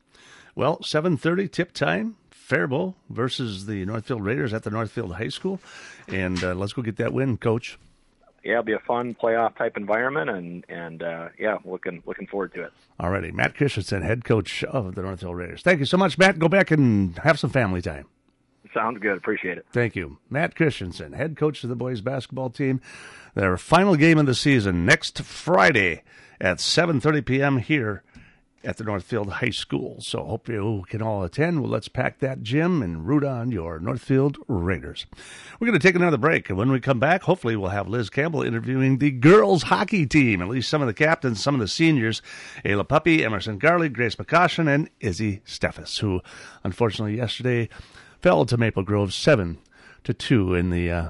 Well, 0.55 0.83
seven 0.83 1.17
thirty 1.17 1.49
tip 1.49 1.73
time. 1.73 2.17
Faribault 2.31 2.95
versus 3.09 3.65
the 3.65 3.87
Northfield 3.87 4.23
Raiders 4.23 4.53
at 4.53 4.65
the 4.65 4.71
Northfield 4.71 5.15
High 5.15 5.29
School, 5.29 5.61
and 6.09 6.45
uh, 6.45 6.55
let's 6.55 6.75
go 6.75 6.83
get 6.83 6.97
that 6.97 7.15
win, 7.15 7.39
Coach. 7.39 7.79
Yeah, 8.45 8.53
it'll 8.53 8.65
be 8.65 8.75
a 8.75 8.79
fun 8.81 9.15
playoff 9.15 9.57
type 9.57 9.79
environment, 9.79 10.29
and 10.29 10.65
and 10.69 11.03
uh, 11.03 11.29
yeah, 11.39 11.57
looking 11.65 12.03
looking 12.05 12.27
forward 12.27 12.53
to 12.55 12.65
it. 12.65 12.73
Alrighty, 13.01 13.33
Matt 13.33 13.57
Christensen, 13.57 14.03
head 14.03 14.27
coach 14.27 14.63
of 14.65 14.95
the 14.95 15.01
Northfield 15.01 15.35
Raiders. 15.35 15.63
Thank 15.63 15.81
you 15.81 15.87
so 15.87 15.97
much, 15.97 16.19
Matt. 16.19 16.39
Go 16.39 16.49
back 16.49 16.71
and 16.71 17.17
have 17.21 17.39
some 17.39 17.49
family 17.49 17.81
time. 17.81 18.07
Sounds 18.75 18.99
good. 18.99 19.17
Appreciate 19.17 19.57
it. 19.57 19.67
Thank 19.73 19.95
you. 19.95 20.19
Matt 20.29 20.57
Christensen, 20.57 21.13
head 21.13 21.37
coach 21.37 21.63
of 21.63 21.71
the 21.71 21.77
boys 21.77 22.01
basketball 22.01 22.51
team. 22.51 22.81
Their 23.35 23.57
final 23.57 23.97
game 23.97 24.19
of 24.19 24.27
the 24.27 24.35
season 24.35 24.85
next 24.85 25.23
Friday 25.23 26.03
at 26.41 26.59
7:30 26.59 27.25
p.m. 27.25 27.59
here 27.59 28.03
at 28.65 28.79
the 28.79 28.85
Northfield 28.85 29.31
High 29.31 29.51
School. 29.51 29.99
So 30.01 30.25
hope 30.25 30.49
you 30.49 30.85
can 30.89 31.03
all 31.03 31.23
attend. 31.23 31.61
Well, 31.61 31.71
let's 31.71 31.89
pack 31.89 32.19
that 32.21 32.43
gym 32.43 32.83
and 32.83 33.07
root 33.07 33.25
on 33.25 33.51
your 33.51 33.79
Northfield 33.79 34.39
Raiders. 34.49 35.07
We're 35.61 35.67
going 35.67 35.79
to 35.79 35.87
take 35.87 35.97
another 35.97 36.17
break, 36.17 36.49
and 36.49 36.59
when 36.59 36.73
we 36.73 36.81
come 36.81 36.99
back, 36.99 37.23
hopefully 37.23 37.57
we'll 37.57 37.71
have 37.71 37.89
Liz 37.89 38.11
Campbell 38.11 38.43
interviewing 38.43 38.99
the 38.99 39.11
girls 39.11 39.65
hockey 39.65 40.07
team, 40.07 40.41
at 40.41 40.49
least 40.49 40.71
some 40.71 40.81
of 40.81 40.89
the 40.89 40.95
captains, 40.95 41.43
some 41.43 41.55
of 41.55 41.61
the 41.61 41.69
seniors, 41.69 42.23
Ayla 42.65 42.89
Puppy, 42.89 43.25
Emerson 43.25 43.59
Garley, 43.59 43.93
Grace 43.93 44.17
McCaution, 44.17 44.73
and 44.73 44.89
Izzy 45.01 45.43
Steffes, 45.47 46.01
who 46.01 46.21
unfortunately 46.65 47.17
yesterday 47.17 47.69
fell 48.25 48.47
to 48.47 48.57
Maple 48.57 48.83
Grove 48.83 49.13
seven 49.13 49.59
to 50.03 50.15
two 50.15 50.55
in 50.55 50.71
the 50.71 50.91
uh, 50.91 51.09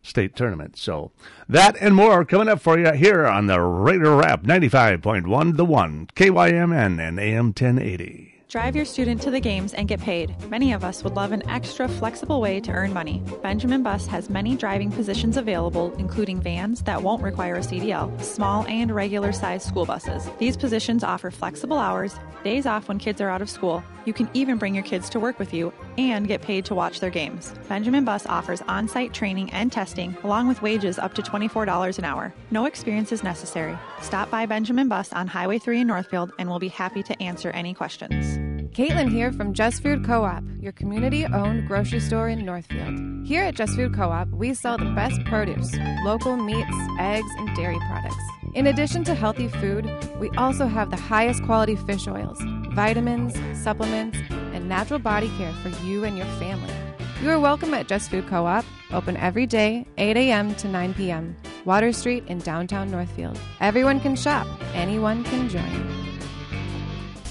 state 0.00 0.34
tournament. 0.34 0.78
So 0.78 1.12
that 1.46 1.76
and 1.78 1.94
more 1.94 2.24
coming 2.24 2.48
up 2.48 2.58
for 2.58 2.78
you 2.78 2.90
here 2.92 3.26
on 3.26 3.48
the 3.48 3.60
Raider 3.60 4.16
Wrap 4.16 4.44
95.1 4.44 5.58
The 5.58 5.66
One, 5.66 6.08
KYMN 6.16 7.06
and 7.06 7.20
AM 7.20 7.48
1080. 7.48 8.37
Drive 8.48 8.74
your 8.74 8.86
student 8.86 9.20
to 9.20 9.30
the 9.30 9.40
games 9.40 9.74
and 9.74 9.88
get 9.88 10.00
paid. 10.00 10.34
Many 10.48 10.72
of 10.72 10.82
us 10.82 11.04
would 11.04 11.14
love 11.14 11.32
an 11.32 11.46
extra 11.50 11.86
flexible 11.86 12.40
way 12.40 12.60
to 12.60 12.72
earn 12.72 12.94
money. 12.94 13.22
Benjamin 13.42 13.82
Bus 13.82 14.06
has 14.06 14.30
many 14.30 14.56
driving 14.56 14.90
positions 14.90 15.36
available, 15.36 15.92
including 15.98 16.40
vans 16.40 16.80
that 16.84 17.02
won't 17.02 17.22
require 17.22 17.56
a 17.56 17.60
CDL, 17.60 18.18
small 18.22 18.64
and 18.66 18.94
regular 18.94 19.32
sized 19.32 19.68
school 19.68 19.84
buses. 19.84 20.26
These 20.38 20.56
positions 20.56 21.04
offer 21.04 21.30
flexible 21.30 21.76
hours, 21.76 22.16
days 22.42 22.64
off 22.64 22.88
when 22.88 22.98
kids 22.98 23.20
are 23.20 23.28
out 23.28 23.42
of 23.42 23.50
school. 23.50 23.82
You 24.06 24.14
can 24.14 24.30
even 24.32 24.56
bring 24.56 24.74
your 24.74 24.84
kids 24.84 25.10
to 25.10 25.20
work 25.20 25.38
with 25.38 25.52
you 25.52 25.70
and 25.98 26.26
get 26.26 26.40
paid 26.40 26.64
to 26.66 26.74
watch 26.74 27.00
their 27.00 27.10
games. 27.10 27.52
Benjamin 27.68 28.06
Bus 28.06 28.24
offers 28.24 28.62
on 28.62 28.88
site 28.88 29.12
training 29.12 29.52
and 29.52 29.70
testing, 29.70 30.16
along 30.24 30.48
with 30.48 30.62
wages 30.62 30.98
up 30.98 31.12
to 31.14 31.22
$24 31.22 31.98
an 31.98 32.04
hour. 32.06 32.32
No 32.50 32.64
experience 32.64 33.12
is 33.12 33.22
necessary. 33.22 33.76
Stop 34.00 34.30
by 34.30 34.46
Benjamin 34.46 34.88
Bus 34.88 35.12
on 35.12 35.26
Highway 35.26 35.58
3 35.58 35.80
in 35.80 35.86
Northfield 35.86 36.32
and 36.38 36.48
we'll 36.48 36.58
be 36.58 36.68
happy 36.68 37.02
to 37.02 37.22
answer 37.22 37.50
any 37.50 37.74
questions. 37.74 38.47
Caitlin 38.78 39.10
here 39.10 39.32
from 39.32 39.54
Just 39.54 39.82
Food 39.82 40.04
Co 40.04 40.22
op, 40.22 40.44
your 40.60 40.70
community 40.70 41.26
owned 41.26 41.66
grocery 41.66 41.98
store 41.98 42.28
in 42.28 42.44
Northfield. 42.46 43.26
Here 43.26 43.42
at 43.42 43.56
Just 43.56 43.74
Food 43.74 43.92
Co 43.92 44.10
op, 44.10 44.28
we 44.28 44.54
sell 44.54 44.78
the 44.78 44.84
best 44.94 45.24
produce, 45.24 45.76
local 46.04 46.36
meats, 46.36 46.76
eggs, 47.00 47.28
and 47.38 47.56
dairy 47.56 47.76
products. 47.88 48.22
In 48.54 48.68
addition 48.68 49.02
to 49.02 49.16
healthy 49.16 49.48
food, 49.48 49.90
we 50.20 50.30
also 50.36 50.68
have 50.68 50.90
the 50.90 50.96
highest 50.96 51.42
quality 51.42 51.74
fish 51.74 52.06
oils, 52.06 52.38
vitamins, 52.70 53.34
supplements, 53.60 54.16
and 54.30 54.68
natural 54.68 55.00
body 55.00 55.28
care 55.36 55.52
for 55.54 55.70
you 55.84 56.04
and 56.04 56.16
your 56.16 56.28
family. 56.38 56.72
You 57.20 57.30
are 57.30 57.40
welcome 57.40 57.74
at 57.74 57.88
Just 57.88 58.10
Food 58.10 58.28
Co 58.28 58.46
op, 58.46 58.64
open 58.92 59.16
every 59.16 59.46
day, 59.46 59.88
8 59.98 60.16
a.m. 60.16 60.54
to 60.54 60.68
9 60.68 60.94
p.m. 60.94 61.34
Water 61.64 61.92
Street 61.92 62.22
in 62.28 62.38
downtown 62.38 62.92
Northfield. 62.92 63.40
Everyone 63.60 63.98
can 63.98 64.14
shop, 64.14 64.46
anyone 64.72 65.24
can 65.24 65.48
join. 65.48 65.97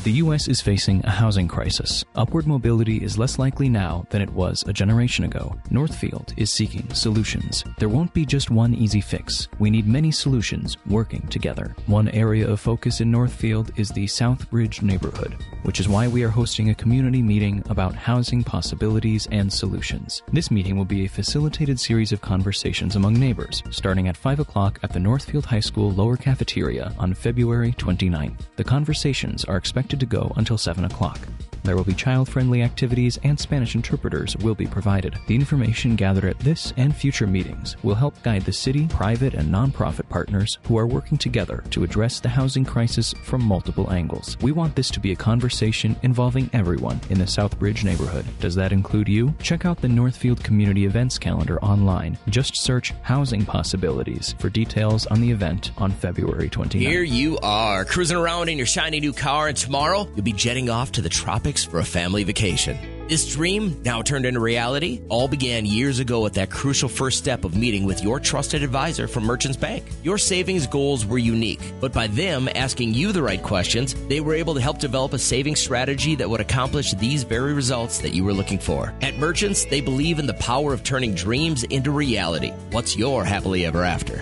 The 0.07 0.23
U.S. 0.23 0.47
is 0.47 0.61
facing 0.61 1.03
a 1.03 1.09
housing 1.09 1.49
crisis. 1.49 2.05
Upward 2.15 2.47
mobility 2.47 3.03
is 3.03 3.17
less 3.17 3.37
likely 3.37 3.67
now 3.67 4.05
than 4.09 4.21
it 4.21 4.29
was 4.29 4.63
a 4.65 4.71
generation 4.71 5.25
ago. 5.25 5.53
Northfield 5.69 6.33
is 6.37 6.49
seeking 6.49 6.89
solutions. 6.93 7.65
There 7.77 7.89
won't 7.89 8.13
be 8.13 8.25
just 8.25 8.49
one 8.49 8.73
easy 8.73 9.01
fix. 9.01 9.49
We 9.59 9.69
need 9.69 9.85
many 9.85 10.11
solutions 10.11 10.77
working 10.85 11.27
together. 11.27 11.75
One 11.87 12.07
area 12.07 12.49
of 12.49 12.61
focus 12.61 13.01
in 13.01 13.11
Northfield 13.11 13.71
is 13.75 13.89
the 13.89 14.05
Southbridge 14.05 14.81
neighborhood, 14.81 15.35
which 15.63 15.81
is 15.81 15.89
why 15.89 16.07
we 16.07 16.23
are 16.23 16.29
hosting 16.29 16.69
a 16.69 16.75
community 16.75 17.21
meeting 17.21 17.61
about 17.69 17.93
housing 17.93 18.45
possibilities 18.45 19.27
and 19.33 19.51
solutions. 19.51 20.23
This 20.31 20.49
meeting 20.49 20.77
will 20.77 20.85
be 20.85 21.03
a 21.03 21.09
facilitated 21.09 21.81
series 21.81 22.13
of 22.13 22.21
conversations 22.21 22.95
among 22.95 23.15
neighbors, 23.15 23.61
starting 23.71 24.07
at 24.07 24.15
5 24.15 24.39
o'clock 24.39 24.79
at 24.83 24.93
the 24.93 25.01
Northfield 25.01 25.47
High 25.47 25.59
School 25.59 25.91
lower 25.91 26.15
cafeteria 26.15 26.93
on 26.97 27.13
February 27.13 27.73
29th. 27.73 28.39
The 28.55 28.63
conversations 28.63 29.43
are 29.43 29.57
expected 29.57 29.96
to 29.99 30.05
go 30.05 30.33
until 30.35 30.57
7 30.57 30.85
o'clock. 30.85 31.19
There 31.67 31.75
will 31.75 31.83
be 31.83 31.93
child 31.93 32.29
friendly 32.29 32.61
activities 32.61 33.19
and 33.23 33.37
Spanish 33.37 33.75
interpreters 33.75 34.37
will 34.37 34.55
be 34.55 34.67
provided. 34.67 35.17
The 35.27 35.35
information 35.35 35.97
gathered 35.97 36.23
at 36.23 36.39
this 36.39 36.71
and 36.77 36.95
future 36.95 37.27
meetings 37.27 37.75
will 37.83 37.95
help 37.95 38.23
guide 38.23 38.45
the 38.45 38.53
city, 38.53 38.87
private, 38.87 39.33
and 39.33 39.53
nonprofit 39.53 40.07
partners 40.07 40.59
who 40.63 40.77
are 40.77 40.87
working 40.87 41.17
together 41.17 41.65
to 41.71 41.83
address 41.83 42.21
the 42.21 42.29
housing 42.29 42.63
crisis 42.63 43.13
from 43.21 43.43
multiple 43.43 43.91
angles. 43.91 44.37
We 44.41 44.53
want 44.53 44.77
this 44.77 44.89
to 44.91 45.01
be 45.01 45.11
a 45.11 45.15
conversation 45.17 45.97
involving 46.03 46.49
everyone 46.53 47.01
in 47.09 47.19
the 47.19 47.25
Southbridge 47.25 47.83
neighborhood. 47.83 48.25
Does 48.39 48.55
that 48.55 48.71
include 48.71 49.09
you? 49.09 49.35
Check 49.41 49.65
out 49.65 49.81
the 49.81 49.89
Northfield 49.89 50.41
Community 50.45 50.85
Events 50.85 51.19
calendar 51.19 51.59
online. 51.61 52.17
Just 52.29 52.63
search 52.63 52.93
Housing 53.01 53.43
Possibilities 53.43 54.35
for 54.39 54.49
details 54.49 55.05
on 55.07 55.19
the 55.19 55.31
event 55.31 55.71
on 55.77 55.91
February 55.91 56.49
29th. 56.49 56.79
Here 56.79 57.03
you 57.03 57.37
are, 57.39 57.83
cruising 57.83 58.15
around 58.15 58.47
in 58.47 58.55
your 58.55 58.65
shiny 58.65 59.01
new 59.01 59.11
car, 59.11 59.49
and 59.49 59.57
tomorrow 59.57 60.07
you'll 60.15 60.23
be 60.23 60.31
jetting 60.31 60.69
off 60.69 60.93
to 60.93 61.01
the 61.01 61.09
tropics 61.09 61.56
for 61.63 61.79
a 61.79 61.85
family 61.85 62.23
vacation. 62.23 62.77
This 63.07 63.25
dream, 63.33 63.81
now 63.85 64.01
turned 64.01 64.25
into 64.25 64.41
reality, 64.41 64.99
all 65.07 65.29
began 65.29 65.65
years 65.65 65.99
ago 65.99 66.25
at 66.25 66.33
that 66.33 66.49
crucial 66.49 66.89
first 66.89 67.17
step 67.17 67.45
of 67.45 67.55
meeting 67.55 67.85
with 67.85 68.03
your 68.03 68.19
trusted 68.19 68.63
advisor 68.63 69.07
from 69.07 69.23
Merchants 69.23 69.55
Bank. 69.55 69.85
Your 70.03 70.17
savings 70.17 70.67
goals 70.67 71.05
were 71.05 71.17
unique, 71.17 71.61
but 71.79 71.93
by 71.93 72.07
them 72.07 72.49
asking 72.53 72.93
you 72.93 73.13
the 73.13 73.23
right 73.23 73.41
questions, 73.41 73.93
they 74.09 74.19
were 74.19 74.33
able 74.33 74.55
to 74.55 74.61
help 74.61 74.79
develop 74.79 75.13
a 75.13 75.19
savings 75.19 75.61
strategy 75.61 76.15
that 76.15 76.29
would 76.29 76.41
accomplish 76.41 76.91
these 76.95 77.23
very 77.23 77.53
results 77.53 77.99
that 77.99 78.13
you 78.13 78.25
were 78.25 78.33
looking 78.33 78.59
for. 78.59 78.93
At 79.01 79.17
Merchants, 79.17 79.63
they 79.63 79.79
believe 79.79 80.19
in 80.19 80.27
the 80.27 80.33
power 80.33 80.73
of 80.73 80.83
turning 80.83 81.15
dreams 81.15 81.63
into 81.63 81.91
reality. 81.91 82.51
What's 82.71 82.97
your 82.97 83.23
happily 83.23 83.65
ever 83.65 83.85
after? 83.85 84.21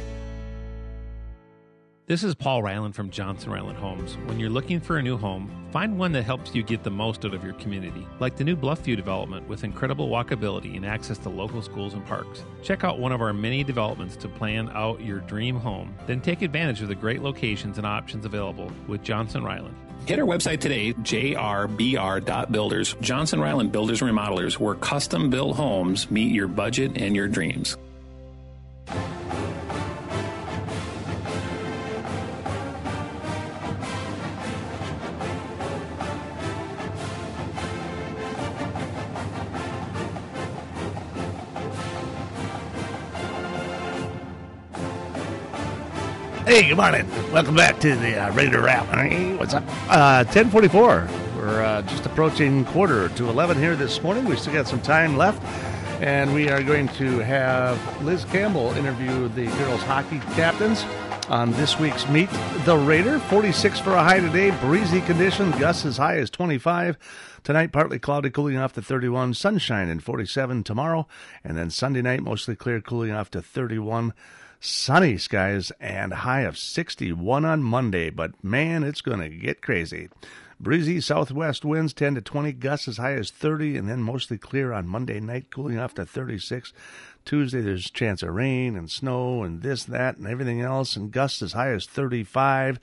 This 2.08 2.24
is 2.24 2.36
Paul 2.36 2.62
Ryland 2.62 2.94
from 2.94 3.10
Johnson 3.10 3.52
Ryland 3.52 3.80
Homes. 3.80 4.16
When 4.28 4.40
you're 4.40 4.52
looking 4.52 4.80
for 4.80 4.98
a 4.98 5.02
new 5.02 5.18
home, 5.18 5.50
find 5.72 5.98
one 5.98 6.12
that 6.12 6.22
helps 6.22 6.54
you 6.54 6.62
get 6.62 6.84
the 6.84 6.92
most 6.92 7.26
out 7.26 7.34
of 7.34 7.44
your 7.44 7.54
community, 7.54 8.06
like 8.20 8.36
the 8.36 8.44
new 8.44 8.56
Bluffview 8.56 8.96
development 8.96 9.50
with 9.50 9.64
incredible 9.64 10.08
walkability 10.08 10.76
and 10.76 10.86
access 10.86 11.18
to 11.18 11.30
local 11.30 11.64
schools 11.64 11.96
and 11.96 12.06
parks. 12.06 12.46
Check 12.62 12.84
out 12.84 13.00
one 13.00 13.12
of 13.12 13.22
our 13.22 13.34
many 13.34 13.64
developments 13.64 14.16
to 14.18 14.28
plan 14.28 14.70
out 14.76 15.02
your 15.02 15.22
dream 15.22 15.56
home. 15.56 15.96
Then 16.06 16.22
take 16.22 16.44
advantage 16.44 16.84
of 16.84 16.90
the 16.90 16.96
great 16.96 17.24
locations 17.24 17.80
and 17.80 17.88
options 17.88 18.24
available 18.24 18.72
with 18.88 19.02
Johnson 19.02 19.44
Ryland. 19.44 19.76
Hit 20.06 20.20
our 20.20 20.28
website 20.28 20.60
today, 20.60 20.94
jrbr.builders. 20.94 22.96
Johnson 23.02 23.40
Ryland 23.40 23.72
Builders 23.72 24.04
and 24.04 24.16
Remodelers, 24.16 24.60
where 24.60 24.76
custom 24.76 25.32
built 25.32 25.56
homes 25.56 26.12
meet 26.12 26.32
your 26.32 26.48
budget 26.48 26.98
and 26.98 27.16
your 27.16 27.28
dreams. 27.28 27.78
Hey, 46.46 46.68
good 46.68 46.78
morning. 46.78 47.10
Welcome 47.32 47.56
back 47.56 47.80
to 47.80 47.96
the 47.96 48.18
uh, 48.18 48.32
Raider 48.34 48.62
Wrap. 48.62 48.86
Hey, 48.90 49.36
what's 49.36 49.56
up? 49.56 49.64
Uh, 49.90 50.24
1044. 50.26 51.10
We're 51.36 51.64
uh, 51.64 51.82
just 51.82 52.06
approaching 52.06 52.66
quarter 52.66 53.10
to 53.10 53.28
11 53.30 53.58
here 53.58 53.76
this 53.76 54.04
morning. 54.04 54.26
We 54.26 54.36
still 54.36 54.54
got 54.54 54.68
some 54.68 54.80
time 54.80 55.18
left. 55.18 55.42
And 56.04 56.36
we 56.36 56.50
are 56.50 56.62
going 56.62 56.88
to 56.90 57.18
have 57.18 58.04
Liz 58.04 58.26
Campbell 58.26 58.70
interview 58.74 59.28
the 59.30 59.48
girls 59.58 59.82
hockey 59.82 60.20
captains 60.36 60.86
on 61.30 61.52
this 61.54 61.80
week's 61.80 62.08
Meet 62.10 62.30
the 62.64 62.78
Raider. 62.78 63.18
46 63.18 63.80
for 63.80 63.94
a 63.94 64.04
high 64.04 64.20
today, 64.20 64.52
breezy 64.62 65.02
condition, 65.02 65.50
gusts 65.54 65.84
as 65.84 65.98
high 65.98 66.18
as 66.18 66.30
25. 66.30 66.96
Tonight, 67.44 67.72
partly 67.72 67.98
cloudy, 67.98 68.30
cooling 68.30 68.58
off 68.58 68.74
to 68.74 68.84
31, 68.84 69.34
sunshine 69.34 69.90
and 69.90 70.04
47 70.04 70.64
tomorrow. 70.64 71.08
And 71.44 71.58
then 71.58 71.72
Sunday 71.72 72.04
night, 72.04 72.22
mostly 72.22 72.56
clear, 72.56 72.82
cooling 72.82 73.14
off 73.14 73.32
to 73.32 73.42
31 73.42 74.14
sunny 74.60 75.18
skies 75.18 75.72
and 75.80 76.14
high 76.14 76.42
of 76.42 76.58
61 76.58 77.46
on 77.46 77.64
Monday, 77.64 78.10
but 78.10 78.44
man, 78.44 78.84
it's 78.84 79.02
going 79.02 79.20
to 79.20 79.30
get 79.30 79.62
crazy. 79.62 80.10
Breezy 80.58 81.02
southwest 81.02 81.66
winds 81.66 81.94
10 81.94 82.16
to 82.16 82.22
20, 82.22 82.54
gusts 82.54 82.88
as 82.88 82.98
high 82.98 83.14
as 83.14 83.30
30, 83.30 83.76
and 83.76 83.90
then 83.90 84.02
mostly 84.02 84.38
clear 84.38 84.72
on 84.72 84.88
Monday 84.88 85.20
night, 85.20 85.52
cooling 85.52 85.78
off 85.78 85.94
to 85.96 86.06
36. 86.06 86.72
Tuesday, 87.26 87.60
there's 87.60 87.88
a 87.88 87.92
chance 87.92 88.24
of 88.24 88.34
rain 88.34 88.78
and 88.78 88.90
snow 88.90 89.44
and 89.44 89.62
this, 89.64 89.84
that, 89.84 90.16
and 90.16 90.26
everything 90.28 90.62
else, 90.62 90.96
and 90.96 91.12
gusts 91.12 91.42
as 91.42 91.54
high 91.54 91.72
as 91.72 91.86
35. 91.86 92.80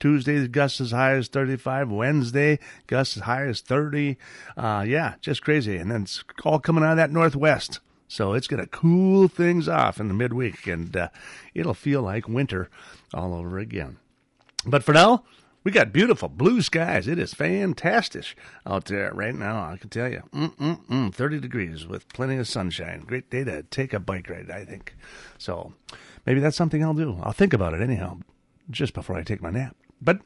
Tuesday, 0.00 0.48
gusts 0.48 0.80
as 0.80 0.90
high 0.90 1.12
as 1.12 1.28
35. 1.28 1.92
Wednesday, 1.92 2.58
gusts 2.88 3.16
as 3.16 3.22
high 3.22 3.46
as 3.46 3.60
30. 3.60 4.16
Uh, 4.56 4.84
yeah, 4.86 5.14
just 5.20 5.42
crazy. 5.42 5.76
And 5.76 5.92
then 5.92 6.02
it's 6.02 6.24
all 6.44 6.58
coming 6.58 6.82
out 6.82 6.92
of 6.92 6.96
that 6.96 7.12
northwest. 7.12 7.78
So 8.12 8.34
it's 8.34 8.46
going 8.46 8.60
to 8.62 8.68
cool 8.68 9.26
things 9.26 9.70
off 9.70 9.98
in 9.98 10.08
the 10.08 10.14
midweek, 10.14 10.66
and 10.66 10.94
uh, 10.94 11.08
it'll 11.54 11.72
feel 11.72 12.02
like 12.02 12.28
winter 12.28 12.68
all 13.14 13.32
over 13.32 13.58
again. 13.58 13.96
But 14.66 14.84
for 14.84 14.92
now, 14.92 15.24
We 15.64 15.70
got 15.70 15.92
beautiful 15.92 16.28
blue 16.28 16.60
skies. 16.60 17.06
It 17.06 17.20
is 17.20 17.34
fantastic 17.34 18.34
out 18.66 18.86
there 18.86 19.12
right 19.14 19.34
now. 19.34 19.62
I 19.62 19.76
can 19.76 19.90
tell 19.90 20.10
you, 20.10 20.24
Mm-mm-mm, 20.32 21.14
30 21.14 21.38
degrees 21.38 21.86
with 21.86 22.12
plenty 22.12 22.36
of 22.36 22.48
sunshine. 22.48 23.04
Great 23.06 23.30
day 23.30 23.44
to 23.44 23.62
take 23.62 23.92
a 23.92 24.00
bike 24.00 24.28
ride, 24.28 24.50
I 24.50 24.64
think. 24.64 24.96
So 25.38 25.72
maybe 26.26 26.40
that's 26.40 26.56
something 26.56 26.82
I'll 26.82 26.94
do. 26.94 27.16
I'll 27.22 27.32
think 27.32 27.52
about 27.52 27.74
it 27.74 27.80
anyhow, 27.80 28.18
just 28.70 28.92
before 28.92 29.16
I 29.16 29.22
take 29.22 29.40
my 29.40 29.50
nap. 29.50 29.76
But 30.00 30.18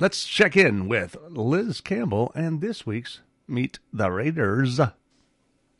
let's 0.00 0.26
check 0.26 0.56
in 0.56 0.88
with 0.88 1.16
Liz 1.30 1.80
Campbell 1.80 2.32
and 2.34 2.60
this 2.60 2.84
week's 2.84 3.20
Meet 3.46 3.78
the 3.92 4.10
Raiders. 4.10 4.80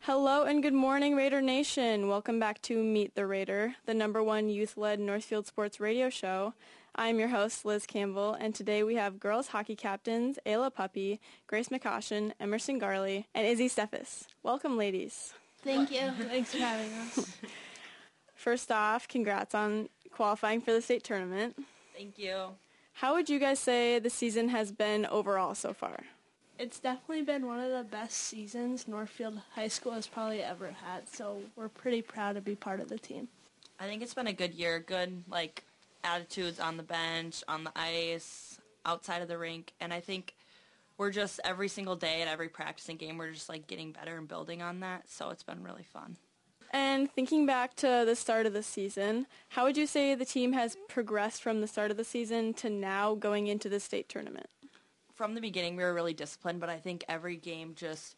Hello 0.07 0.43
and 0.43 0.63
good 0.63 0.75
morning, 0.75 1.17
Raider 1.17 1.41
Nation. 1.41 2.09
Welcome 2.09 2.39
back 2.39 2.61
to 2.61 2.85
Meet 2.85 3.15
the 3.15 3.25
Raider, 3.25 3.77
the 3.87 3.95
number 3.95 4.23
one 4.23 4.51
youth 4.51 4.77
led 4.77 5.01
Northfield 5.01 5.47
sports 5.47 5.81
radio 5.81 6.11
show. 6.11 6.53
I'm 6.95 7.19
your 7.19 7.29
host, 7.29 7.65
Liz 7.65 7.87
Campbell, 7.87 8.35
and 8.35 8.55
today 8.55 8.83
we 8.83 8.97
have 8.97 9.19
girls 9.19 9.49
hockey 9.49 9.75
captains 9.75 10.39
Ayla 10.45 10.75
Puppy, 10.75 11.23
Grace 11.47 11.71
McCaution, 11.71 12.33
Emerson 12.39 12.79
Garley, 12.79 13.25
and 13.35 13.47
Izzy 13.47 13.67
Steffes. 13.67 14.27
Welcome, 14.43 14.77
ladies. 14.77 15.33
Thank 15.63 15.91
you. 15.91 16.11
Thanks 16.29 16.53
for 16.53 16.59
having 16.59 16.93
us. 16.93 17.39
First 18.35 18.71
off, 18.71 19.09
congrats 19.09 19.55
on 19.55 19.89
qualifying 20.11 20.61
for 20.61 20.75
the 20.75 20.83
state 20.83 21.03
tournament. 21.03 21.57
Thank 21.97 22.19
you. 22.19 22.49
How 22.93 23.15
would 23.15 23.31
you 23.31 23.39
guys 23.39 23.59
say 23.59 23.99
the 23.99 24.11
season 24.11 24.51
has 24.51 24.71
been 24.71 25.07
overall 25.07 25.55
so 25.55 25.73
far? 25.73 26.01
It's 26.57 26.79
definitely 26.79 27.23
been 27.23 27.47
one 27.47 27.59
of 27.59 27.73
the 27.73 27.83
best 27.83 28.17
seasons 28.17 28.87
Northfield 28.87 29.41
High 29.55 29.69
School 29.69 29.93
has 29.93 30.07
probably 30.07 30.41
ever 30.41 30.71
had, 30.71 31.09
so 31.09 31.41
we're 31.57 31.69
pretty 31.69 32.01
proud 32.01 32.37
to 32.37 32.41
be 32.41 32.55
part 32.55 32.79
of 32.79 32.89
the 32.89 32.99
team. 32.99 33.27
I 33.81 33.87
think 33.87 34.03
it's 34.03 34.15
been 34.15 34.29
a 34.29 34.33
good 34.33 34.55
year, 34.55 34.79
good 34.79 35.25
like 35.29 35.65
attitudes 36.05 36.61
on 36.61 36.77
the 36.77 36.85
bench, 36.85 37.43
on 37.49 37.65
the 37.65 37.73
ice, 37.75 38.59
outside 38.87 39.21
of 39.21 39.27
the 39.27 39.37
rink, 39.37 39.73
and 39.81 39.93
I 39.93 39.99
think 39.99 40.37
we're 40.97 41.11
just 41.11 41.41
every 41.45 41.67
single 41.67 41.97
day 41.97 42.23
at 42.23 42.29
every 42.29 42.49
practicing 42.49 42.99
game 42.99 43.19
we're 43.19 43.33
just 43.33 43.49
like 43.49 43.67
getting 43.67 43.91
better 43.91 44.17
and 44.17 44.29
building 44.29 44.63
on 44.63 44.79
that, 44.81 45.11
so 45.11 45.31
it's 45.31 45.43
been 45.43 45.65
really 45.65 45.83
fun. 45.83 46.17
And 46.71 47.11
thinking 47.11 47.47
back 47.47 47.75
to 47.77 48.05
the 48.07 48.15
start 48.15 48.47
of 48.47 48.53
the 48.53 48.63
season, 48.63 49.27
how 49.51 49.65
would 49.65 49.77
you 49.77 49.89
say 49.89 50.15
the 50.15 50.25
team 50.25 50.53
has 50.53 50.77
progressed 50.89 51.43
from 51.43 51.61
the 51.61 51.67
start 51.67 51.91
of 51.91 51.97
the 51.97 52.05
season 52.05 52.55
to 52.55 52.71
now 52.71 53.17
going 53.17 53.49
into 53.49 53.69
the 53.69 53.81
state 53.81 54.09
tournament? 54.09 54.49
From 55.15 55.35
the 55.35 55.41
beginning, 55.41 55.77
we 55.77 55.83
were 55.83 55.95
really 55.95 56.15
disciplined, 56.15 56.61
but 56.61 56.69
I 56.69 56.79
think 56.79 57.05
every 57.09 57.37
game 57.37 57.75
just 57.77 58.17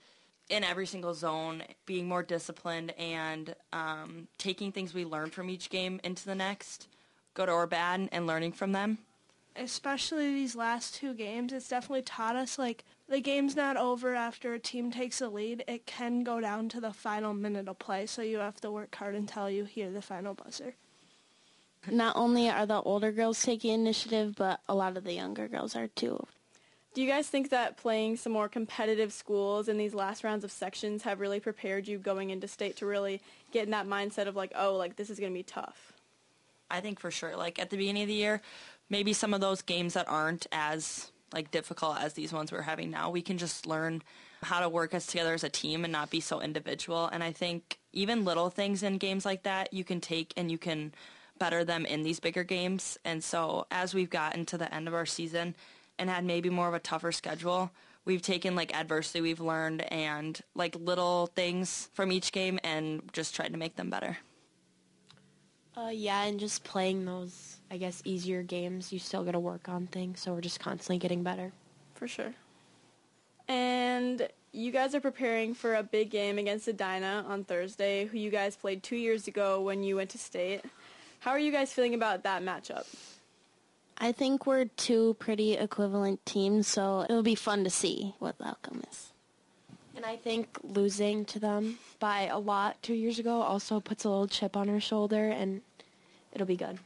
in 0.49 0.63
every 0.65 0.87
single 0.87 1.15
zone, 1.15 1.63
being 1.87 2.09
more 2.09 2.23
disciplined 2.23 2.93
and 2.99 3.55
um, 3.73 4.29
taking 4.39 4.73
things 4.73 4.95
we 4.95 5.05
learned 5.05 5.33
from 5.33 5.51
each 5.51 5.71
game 5.71 6.01
into 6.05 6.25
the 6.25 6.35
next, 6.35 6.89
good 7.35 7.49
or 7.49 7.67
bad, 7.67 8.09
and 8.13 8.27
learning 8.27 8.53
from 8.53 8.73
them. 8.73 8.99
Especially 9.57 10.33
these 10.33 10.55
last 10.55 10.95
two 10.95 11.15
games, 11.15 11.53
it's 11.53 11.69
definitely 11.69 12.03
taught 12.03 12.37
us 12.37 12.59
like 12.59 12.85
the 13.09 13.21
game's 13.21 13.57
not 13.57 13.77
over 13.77 14.15
after 14.15 14.53
a 14.53 14.59
team 14.59 14.91
takes 14.91 15.21
a 15.21 15.29
lead. 15.29 15.65
It 15.67 15.87
can 15.87 16.23
go 16.23 16.41
down 16.41 16.69
to 16.71 16.81
the 16.81 16.93
final 16.93 17.33
minute 17.33 17.67
of 17.67 17.79
play, 17.79 18.07
so 18.07 18.23
you 18.23 18.39
have 18.39 18.61
to 18.61 18.71
work 18.71 18.95
hard 18.95 19.15
until 19.15 19.49
you 19.51 19.65
hear 19.65 19.91
the 19.91 20.03
final 20.03 20.35
buzzer. 20.35 20.75
Not 21.91 22.17
only 22.17 22.51
are 22.51 22.67
the 22.67 22.83
older 22.83 23.13
girls 23.13 23.43
taking 23.43 23.73
initiative, 23.73 24.35
but 24.37 24.61
a 24.69 24.75
lot 24.75 24.97
of 24.97 25.05
the 25.05 25.15
younger 25.15 25.49
girls 25.49 25.75
are 25.75 25.89
too. 25.89 26.27
Do 26.97 27.03
you 27.03 27.09
guys 27.11 27.29
think 27.29 27.51
that 27.51 27.77
playing 27.77 28.17
some 28.17 28.33
more 28.33 28.49
competitive 28.49 29.13
schools 29.13 29.69
in 29.69 29.77
these 29.77 29.93
last 29.93 30.25
rounds 30.25 30.45
of 30.45 30.51
sections 30.51 31.03
have 31.03 31.21
really 31.21 31.41
prepared 31.41 31.87
you 31.87 31.99
going 31.99 32.31
into 32.31 32.49
state 32.49 32.79
to 32.79 32.87
really 32.87 33.21
get 33.53 33.65
in 33.65 33.71
that 33.73 33.87
mindset 33.87 34.27
of 34.27 34.35
like, 34.35 34.51
oh, 34.57 34.77
like 34.77 34.97
this 34.97 35.11
is 35.11 35.21
going 35.21 35.31
to 35.31 35.39
be 35.39 35.43
tough? 35.43 35.93
I 36.71 36.81
think 36.81 36.99
for 36.99 37.11
sure. 37.11 37.37
Like 37.37 37.59
at 37.59 37.69
the 37.69 37.77
beginning 37.77 38.05
of 38.05 38.09
the 38.09 38.15
year, 38.15 38.41
maybe 38.89 39.13
some 39.13 39.35
of 39.35 39.43
those 39.43 39.61
games 39.61 39.93
that 39.93 40.09
aren't 40.09 40.47
as 40.53 41.13
like 41.35 41.51
difficult 41.51 41.99
as 42.01 42.15
these 42.15 42.33
ones 42.33 42.51
we're 42.51 42.63
having 42.63 42.91
now, 42.91 43.11
we 43.11 43.21
can 43.21 43.37
just 43.37 43.67
learn 43.67 44.03
how 44.43 44.61
to 44.61 44.69
work 44.71 44.95
as 44.95 45.07
together 45.07 45.35
as 45.35 45.45
a 45.45 45.51
team 45.51 45.85
and 45.85 45.93
not 45.93 46.09
be 46.09 46.21
so 46.21 46.41
individual. 46.41 47.09
And 47.09 47.23
I 47.23 47.31
think 47.31 47.77
even 47.93 48.25
little 48.25 48.49
things 48.49 48.83
in 48.83 48.97
games 48.97 49.27
like 49.27 49.43
that 49.43 49.71
you 49.71 49.85
can 49.85 50.01
take 50.01 50.33
and 50.35 50.51
you 50.51 50.57
can 50.57 50.95
better 51.39 51.63
them 51.63 51.85
in 51.85 52.05
these 52.05 52.21
bigger 52.21 52.43
games. 52.43 52.97
And 53.05 53.23
so 53.23 53.67
as 53.71 53.93
we've 53.93 54.09
gotten 54.09 54.47
to 54.47 54.57
the 54.57 54.75
end 54.75 54.89
of 54.89 54.95
our 54.95 55.05
season, 55.05 55.55
and 55.99 56.11
had 56.11 56.25
maybe 56.25 56.51
more 56.51 56.69
of 56.69 56.75
a 56.75 56.79
tougher 56.79 57.13
schedule, 57.13 57.71
we've 58.05 58.23
taken 58.23 58.55
like 58.55 58.75
adversity 58.75 59.21
we've 59.21 59.41
learned 59.41 59.83
and 59.93 60.41
like 60.55 60.77
little 60.77 61.27
things 61.29 61.89
from 61.93 62.13
each 62.13 62.33
game 62.33 62.59
and 62.65 63.03
just 63.13 63.35
tried 63.35 63.53
to 63.53 63.59
make 63.59 63.77
them 63.77 63.91
better. 63.91 64.19
Uh, 65.77 65.91
yeah, 65.93 66.23
and 66.25 66.41
just 66.41 66.65
playing 66.65 67.05
those, 67.05 67.59
I 67.71 67.77
guess, 67.77 68.01
easier 68.07 68.43
games, 68.43 68.93
you 68.95 68.99
still 68.99 69.25
got 69.25 69.33
to 69.33 69.41
work 69.41 69.69
on 69.69 69.87
things, 69.87 70.21
so 70.21 70.33
we're 70.33 70.41
just 70.41 70.59
constantly 70.59 70.97
getting 70.99 71.23
better. 71.23 71.53
For 71.95 72.09
sure. 72.09 72.33
And 73.47 74.27
you 74.53 74.73
guys 74.73 74.95
are 74.95 75.01
preparing 75.01 75.53
for 75.53 75.75
a 75.75 75.83
big 75.83 76.11
game 76.11 76.39
against 76.39 76.67
Edina 76.67 77.27
on 77.29 77.45
Thursday, 77.45 78.07
who 78.07 78.17
you 78.17 78.31
guys 78.31 78.57
played 78.57 78.83
two 78.83 78.97
years 78.97 79.29
ago 79.29 79.61
when 79.61 79.83
you 79.83 79.97
went 79.97 80.11
to 80.11 80.19
state. 80.19 80.63
How 81.21 81.33
are 81.33 81.39
you 81.39 81.53
guys 81.53 81.73
feeling 81.73 81.93
about 81.93 82.23
that 82.23 82.43
matchup? 82.43 82.87
I 83.99 84.13
think 84.13 84.47
we're 84.47 84.67
two 84.67 85.15
pretty 85.19 85.55
equivalent 85.55 86.25
teams, 86.27 86.67
so 86.67 87.07
it'll 87.09 87.23
be 87.23 87.35
fun 87.35 87.65
to 87.65 87.71
see 87.71 88.15
what 88.19 88.39
the 88.39 88.49
outcome 88.49 88.83
is. 88.91 89.13
And 89.97 90.05
I 90.05 90.17
think 90.17 90.59
losing 90.63 91.25
to 91.27 91.39
them 91.39 91.79
by 91.99 92.27
a 92.27 92.39
lot 92.39 92.83
two 92.83 92.93
years 92.93 93.19
ago 93.19 93.41
also 93.41 93.81
puts 93.81 94.05
a 94.05 94.11
little 94.11 94.27
chip 94.27 94.57
on 94.57 94.69
her 94.69 94.81
shoulder, 94.81 95.31
and 95.31 95.63
it'll 96.33 96.47
be 96.47 96.57
good. 96.57 96.79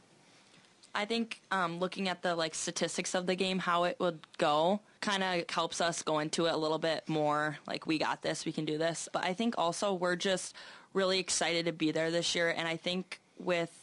I 0.95 1.05
think 1.05 1.41
um, 1.51 1.79
looking 1.79 2.07
at 2.07 2.21
the 2.21 2.35
like 2.35 2.55
statistics 2.55 3.13
of 3.13 3.25
the 3.25 3.35
game, 3.35 3.59
how 3.59 3.83
it 3.83 3.97
would 3.99 4.19
go, 4.37 4.79
kind 5.01 5.23
of 5.23 5.49
helps 5.49 5.81
us 5.81 6.03
go 6.03 6.19
into 6.19 6.45
it 6.45 6.53
a 6.53 6.57
little 6.57 6.79
bit 6.79 7.07
more. 7.07 7.57
Like 7.67 7.85
we 7.85 7.97
got 7.97 8.21
this, 8.21 8.45
we 8.45 8.51
can 8.51 8.65
do 8.65 8.77
this. 8.77 9.09
But 9.11 9.25
I 9.25 9.33
think 9.33 9.55
also 9.57 9.93
we're 9.93 10.15
just 10.15 10.55
really 10.93 11.19
excited 11.19 11.65
to 11.65 11.73
be 11.73 11.91
there 11.91 12.11
this 12.11 12.35
year, 12.35 12.49
and 12.49 12.67
I 12.67 12.77
think 12.77 13.19
with 13.37 13.80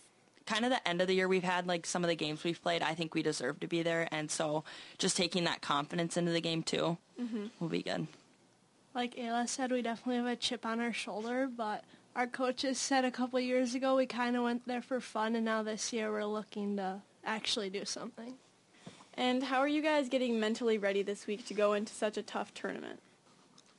kind 0.49 0.64
of 0.64 0.70
the 0.70 0.88
end 0.88 1.03
of 1.03 1.07
the 1.07 1.14
year 1.14 1.28
we've 1.28 1.44
had, 1.44 1.66
like 1.66 1.84
some 1.84 2.03
of 2.03 2.09
the 2.09 2.16
games 2.16 2.42
we've 2.42 2.62
played, 2.62 2.82
I 2.82 2.94
think 2.94 3.14
we 3.14 3.22
deserve 3.22 3.61
to 3.61 3.66
be 3.66 3.82
there. 3.82 4.09
And 4.11 4.30
so 4.30 4.64
just 4.96 5.16
taking 5.16 5.44
that 5.44 5.61
confidence 5.61 6.16
into 6.16 6.32
the 6.32 6.40
game 6.40 6.62
too 6.62 6.96
mm-hmm. 7.20 7.46
will 7.61 7.68
be 7.68 7.82
good. 7.82 8.07
Like 8.94 9.14
Ayla 9.16 9.46
said, 9.46 9.70
we 9.70 9.82
definitely 9.82 10.16
have 10.16 10.26
a 10.26 10.36
chip 10.36 10.64
on 10.64 10.80
our 10.80 10.92
shoulder, 10.92 11.49
but 11.55 11.84
our 12.16 12.26
coaches 12.26 12.78
said 12.78 13.05
a 13.05 13.11
couple 13.11 13.38
years 13.38 13.74
ago 13.74 13.94
we 13.94 14.07
kind 14.07 14.36
of 14.36 14.42
went 14.42 14.66
there 14.66 14.82
for 14.82 15.01
fun, 15.01 15.36
and 15.36 15.44
now 15.44 15.62
this 15.62 15.92
year 15.92 16.11
we're 16.11 16.24
looking 16.24 16.78
to 16.78 17.03
actually 17.24 17.68
do 17.68 17.84
something. 17.84 18.34
And 19.14 19.42
how 19.42 19.59
are 19.59 19.68
you 19.68 19.82
guys 19.82 20.09
getting 20.09 20.40
mentally 20.40 20.78
ready 20.78 21.03
this 21.03 21.26
week 21.26 21.46
to 21.46 21.55
go 21.55 21.74
into 21.74 21.92
such 21.92 22.16
a 22.16 22.22
tough 22.22 22.55
tournament? 22.55 23.01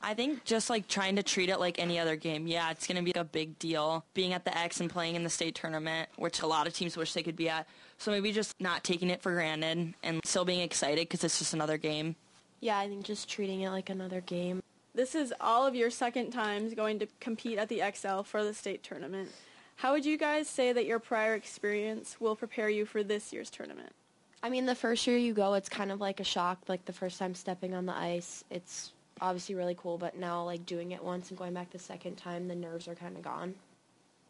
I 0.02 0.14
think 0.14 0.46
just 0.46 0.70
like 0.70 0.88
trying 0.88 1.18
to 1.18 1.24
treat 1.24 1.50
it 1.50 1.60
like 1.60 1.78
any 1.78 2.00
other 2.00 2.16
game. 2.16 2.48
Yeah, 2.48 2.72
it's 2.72 2.88
going 2.88 2.98
to 2.98 3.04
be 3.04 3.18
a 3.20 3.24
big 3.24 3.60
deal 3.60 4.06
being 4.14 4.34
at 4.34 4.46
the 4.46 4.58
X 4.58 4.80
and 4.80 4.90
playing 4.90 5.16
in 5.16 5.24
the 5.24 5.30
state 5.30 5.56
tournament, 5.56 6.10
which 6.16 6.42
a 6.42 6.48
lot 6.48 6.68
of 6.68 6.74
teams 6.74 6.96
wish 6.96 7.14
they 7.14 7.24
could 7.24 7.36
be 7.36 7.50
at. 7.50 7.68
So 7.98 8.12
maybe 8.12 8.32
just 8.32 8.60
not 8.62 8.84
taking 8.84 9.10
it 9.10 9.22
for 9.22 9.34
granted 9.34 9.94
and 10.02 10.22
still 10.24 10.46
being 10.46 10.62
excited 10.62 11.10
because 11.10 11.24
it's 11.24 11.40
just 11.40 11.54
another 11.54 11.78
game. 11.78 12.16
Yeah, 12.62 12.78
I 12.78 12.88
think 12.88 13.04
just 13.04 13.30
treating 13.30 13.62
it 13.62 13.72
like 13.72 13.90
another 13.90 14.22
game. 14.22 14.64
This 14.96 15.16
is 15.16 15.34
all 15.40 15.68
of 15.68 15.76
your 15.76 15.90
second 15.90 16.32
times 16.32 16.74
going 16.74 17.00
to 17.00 17.08
compete 17.20 17.58
at 17.58 17.70
the 17.70 17.80
Xcel 17.80 18.26
for 18.26 18.44
the 18.44 18.54
state 18.54 18.84
tournament. 18.84 19.30
How 19.78 19.94
would 19.94 20.06
you 20.06 20.18
guys 20.18 20.50
say 20.50 20.74
that 20.74 20.86
your 20.86 21.00
prior 21.00 21.36
experience 21.36 22.20
will 22.20 22.36
prepare 22.36 22.70
you 22.70 22.86
for 22.86 23.04
this 23.04 23.32
year's 23.32 23.50
tournament? 23.50 23.94
I 24.42 24.50
mean, 24.50 24.66
the 24.66 24.76
first 24.76 25.06
year 25.08 25.18
you 25.18 25.34
go, 25.34 25.54
it's 25.54 25.70
kind 25.70 25.92
of 25.92 26.00
like 26.02 26.20
a 26.20 26.24
shock, 26.24 26.60
like 26.68 26.86
the 26.86 26.94
first 26.94 27.20
time 27.20 27.36
stepping 27.36 27.74
on 27.74 27.86
the 27.86 27.96
ice. 27.96 28.44
It's 28.50 28.92
obviously 29.22 29.56
really 29.56 29.76
cool, 29.76 29.98
but 29.98 30.18
now 30.18 30.44
like 30.44 30.66
doing 30.66 30.92
it 30.92 31.04
once 31.04 31.30
and 31.30 31.38
going 31.38 31.54
back 31.54 31.72
the 31.72 31.80
second 31.80 32.16
time, 32.16 32.48
the 32.48 32.56
nerves 32.56 32.88
are 32.88 32.96
kind 32.96 33.16
of 33.16 33.24
gone. 33.24 33.56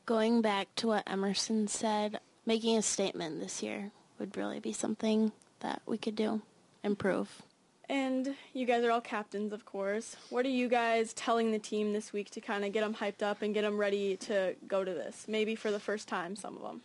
Going 0.05 0.41
back 0.41 0.67
to 0.77 0.87
what 0.87 1.03
Emerson 1.05 1.67
said, 1.67 2.19
making 2.45 2.77
a 2.77 2.81
statement 2.81 3.39
this 3.39 3.61
year 3.61 3.91
would 4.17 4.35
really 4.35 4.59
be 4.59 4.73
something 4.73 5.31
that 5.59 5.81
we 5.85 5.97
could 5.97 6.15
do, 6.15 6.41
improve. 6.83 7.41
And 7.87 8.35
you 8.53 8.67
guys 8.67 8.83
are 8.83 8.91
all 8.91 9.01
captains, 9.01 9.51
of 9.51 9.65
course. 9.65 10.15
What 10.29 10.45
are 10.45 10.49
you 10.49 10.67
guys 10.67 11.11
telling 11.13 11.51
the 11.51 11.59
team 11.59 11.93
this 11.93 12.13
week 12.13 12.29
to 12.31 12.41
kind 12.41 12.63
of 12.63 12.71
get 12.71 12.81
them 12.81 12.93
hyped 12.93 13.23
up 13.23 13.41
and 13.41 13.53
get 13.53 13.63
them 13.63 13.77
ready 13.77 14.15
to 14.17 14.55
go 14.67 14.83
to 14.83 14.93
this? 14.93 15.25
Maybe 15.27 15.55
for 15.55 15.71
the 15.71 15.79
first 15.79 16.07
time, 16.07 16.35
some 16.35 16.55
of 16.55 16.61
them. 16.61 16.81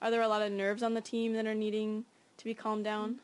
Are 0.00 0.10
there 0.10 0.22
a 0.22 0.28
lot 0.28 0.42
of 0.42 0.52
nerves 0.52 0.82
on 0.82 0.94
the 0.94 1.00
team 1.02 1.34
that 1.34 1.46
are 1.46 1.54
needing 1.54 2.06
to 2.38 2.44
be 2.44 2.54
calmed 2.54 2.84
down? 2.84 3.16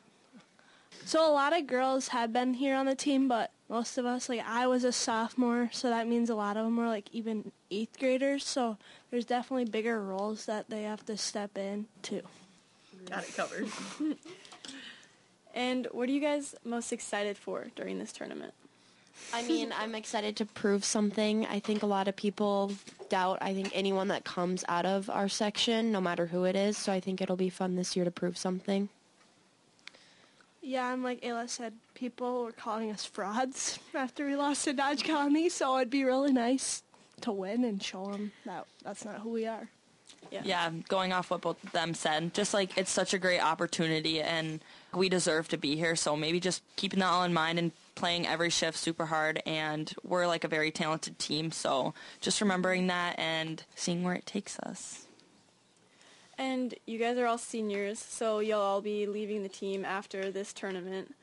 So 1.06 1.26
a 1.26 1.32
lot 1.32 1.56
of 1.56 1.66
girls 1.66 2.08
have 2.08 2.34
been 2.34 2.54
here 2.54 2.74
on 2.74 2.84
the 2.84 2.94
team, 2.94 3.28
but 3.28 3.50
most 3.72 3.96
of 3.96 4.04
us, 4.04 4.28
like 4.28 4.44
I 4.46 4.66
was 4.66 4.84
a 4.84 4.92
sophomore, 4.92 5.70
so 5.72 5.88
that 5.88 6.06
means 6.06 6.28
a 6.28 6.34
lot 6.34 6.58
of 6.58 6.64
them 6.64 6.76
were 6.76 6.88
like 6.88 7.08
even 7.10 7.52
eighth 7.70 7.98
graders. 7.98 8.44
So 8.44 8.76
there's 9.10 9.24
definitely 9.24 9.64
bigger 9.64 9.98
roles 10.00 10.44
that 10.44 10.68
they 10.68 10.82
have 10.82 11.06
to 11.06 11.16
step 11.16 11.56
in 11.56 11.86
to. 12.02 12.20
Got 13.08 13.24
it 13.24 13.34
covered. 13.34 13.68
and 15.54 15.88
what 15.90 16.10
are 16.10 16.12
you 16.12 16.20
guys 16.20 16.54
most 16.64 16.92
excited 16.92 17.38
for 17.38 17.68
during 17.74 17.98
this 17.98 18.12
tournament? 18.12 18.52
I 19.32 19.42
mean, 19.42 19.72
I'm 19.74 19.94
excited 19.94 20.36
to 20.36 20.44
prove 20.44 20.84
something. 20.84 21.46
I 21.46 21.58
think 21.58 21.82
a 21.82 21.86
lot 21.86 22.08
of 22.08 22.14
people 22.14 22.72
doubt, 23.08 23.38
I 23.40 23.54
think, 23.54 23.70
anyone 23.72 24.08
that 24.08 24.24
comes 24.24 24.64
out 24.68 24.84
of 24.84 25.08
our 25.08 25.30
section, 25.30 25.90
no 25.90 26.00
matter 26.00 26.26
who 26.26 26.44
it 26.44 26.56
is. 26.56 26.76
So 26.76 26.92
I 26.92 27.00
think 27.00 27.22
it'll 27.22 27.36
be 27.36 27.48
fun 27.48 27.76
this 27.76 27.96
year 27.96 28.04
to 28.04 28.10
prove 28.10 28.36
something. 28.36 28.90
Yeah, 30.62 30.92
and 30.92 31.02
like 31.02 31.20
Ayla 31.22 31.48
said, 31.48 31.74
people 31.94 32.44
were 32.44 32.52
calling 32.52 32.90
us 32.90 33.04
frauds 33.04 33.78
after 33.94 34.26
we 34.26 34.36
lost 34.36 34.64
to 34.64 34.72
Dodge 34.72 35.02
County, 35.02 35.48
so 35.48 35.76
it'd 35.76 35.90
be 35.90 36.04
really 36.04 36.32
nice 36.32 36.82
to 37.22 37.32
win 37.32 37.64
and 37.64 37.82
show 37.82 38.12
them 38.12 38.32
that 38.46 38.66
that's 38.84 39.04
not 39.04 39.20
who 39.20 39.30
we 39.30 39.46
are. 39.46 39.68
Yeah. 40.30 40.42
yeah, 40.44 40.70
going 40.88 41.12
off 41.12 41.30
what 41.30 41.42
both 41.42 41.62
of 41.62 41.72
them 41.72 41.92
said, 41.92 42.32
just 42.32 42.54
like 42.54 42.78
it's 42.78 42.90
such 42.90 43.12
a 43.12 43.18
great 43.18 43.40
opportunity 43.40 44.22
and 44.22 44.60
we 44.94 45.10
deserve 45.10 45.48
to 45.48 45.58
be 45.58 45.76
here. 45.76 45.94
So 45.94 46.16
maybe 46.16 46.40
just 46.40 46.62
keeping 46.76 47.00
that 47.00 47.06
all 47.06 47.24
in 47.24 47.34
mind 47.34 47.58
and 47.58 47.72
playing 47.96 48.26
every 48.26 48.48
shift 48.48 48.78
super 48.78 49.06
hard. 49.06 49.42
And 49.44 49.92
we're 50.02 50.26
like 50.26 50.44
a 50.44 50.48
very 50.48 50.70
talented 50.70 51.18
team. 51.18 51.50
So 51.50 51.92
just 52.22 52.40
remembering 52.40 52.86
that 52.86 53.18
and 53.18 53.62
seeing 53.74 54.04
where 54.04 54.14
it 54.14 54.24
takes 54.24 54.58
us. 54.60 55.06
And 56.38 56.74
you 56.86 56.98
guys 56.98 57.18
are 57.18 57.26
all 57.26 57.38
seniors, 57.38 57.98
so 57.98 58.40
you'll 58.40 58.60
all 58.60 58.80
be 58.80 59.06
leaving 59.06 59.42
the 59.42 59.48
team 59.48 59.84
after 59.84 60.30
this 60.30 60.52
tournament. 60.52 61.14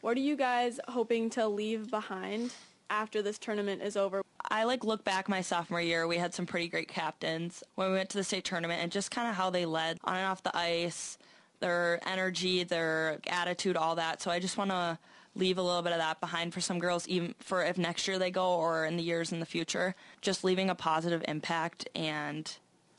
What 0.00 0.16
are 0.16 0.20
you 0.20 0.36
guys 0.36 0.78
hoping 0.88 1.30
to 1.30 1.48
leave 1.48 1.90
behind 1.90 2.52
after 2.90 3.22
this 3.22 3.38
tournament 3.38 3.82
is 3.82 3.96
over? 3.96 4.22
I 4.50 4.64
like 4.64 4.84
look 4.84 5.04
back 5.04 5.28
my 5.28 5.40
sophomore 5.40 5.80
year. 5.80 6.06
We 6.06 6.18
had 6.18 6.34
some 6.34 6.46
pretty 6.46 6.68
great 6.68 6.88
captains 6.88 7.62
when 7.74 7.90
we 7.90 7.96
went 7.96 8.10
to 8.10 8.18
the 8.18 8.24
state 8.24 8.44
tournament, 8.44 8.80
and 8.82 8.92
just 8.92 9.10
kind 9.10 9.28
of 9.28 9.34
how 9.34 9.50
they 9.50 9.66
led 9.66 9.98
on 10.04 10.16
and 10.16 10.26
off 10.26 10.42
the 10.42 10.56
ice, 10.56 11.18
their 11.60 11.98
energy, 12.06 12.62
their 12.62 13.18
attitude, 13.26 13.76
all 13.76 13.96
that. 13.96 14.22
So 14.22 14.30
I 14.30 14.38
just 14.38 14.56
want 14.56 14.70
to 14.70 14.98
leave 15.34 15.58
a 15.58 15.62
little 15.62 15.82
bit 15.82 15.92
of 15.92 15.98
that 15.98 16.20
behind 16.20 16.54
for 16.54 16.60
some 16.60 16.78
girls, 16.78 17.08
even 17.08 17.34
for 17.40 17.64
if 17.64 17.78
next 17.78 18.06
year 18.06 18.18
they 18.18 18.30
go 18.30 18.54
or 18.54 18.86
in 18.86 18.96
the 18.96 19.02
years 19.02 19.32
in 19.32 19.40
the 19.40 19.46
future. 19.46 19.94
Just 20.20 20.44
leaving 20.44 20.70
a 20.70 20.74
positive 20.74 21.24
impact 21.26 21.88
and 21.94 22.56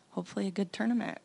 hopefully 0.10 0.48
a 0.48 0.52
good 0.52 0.74
tournament. 0.74 1.20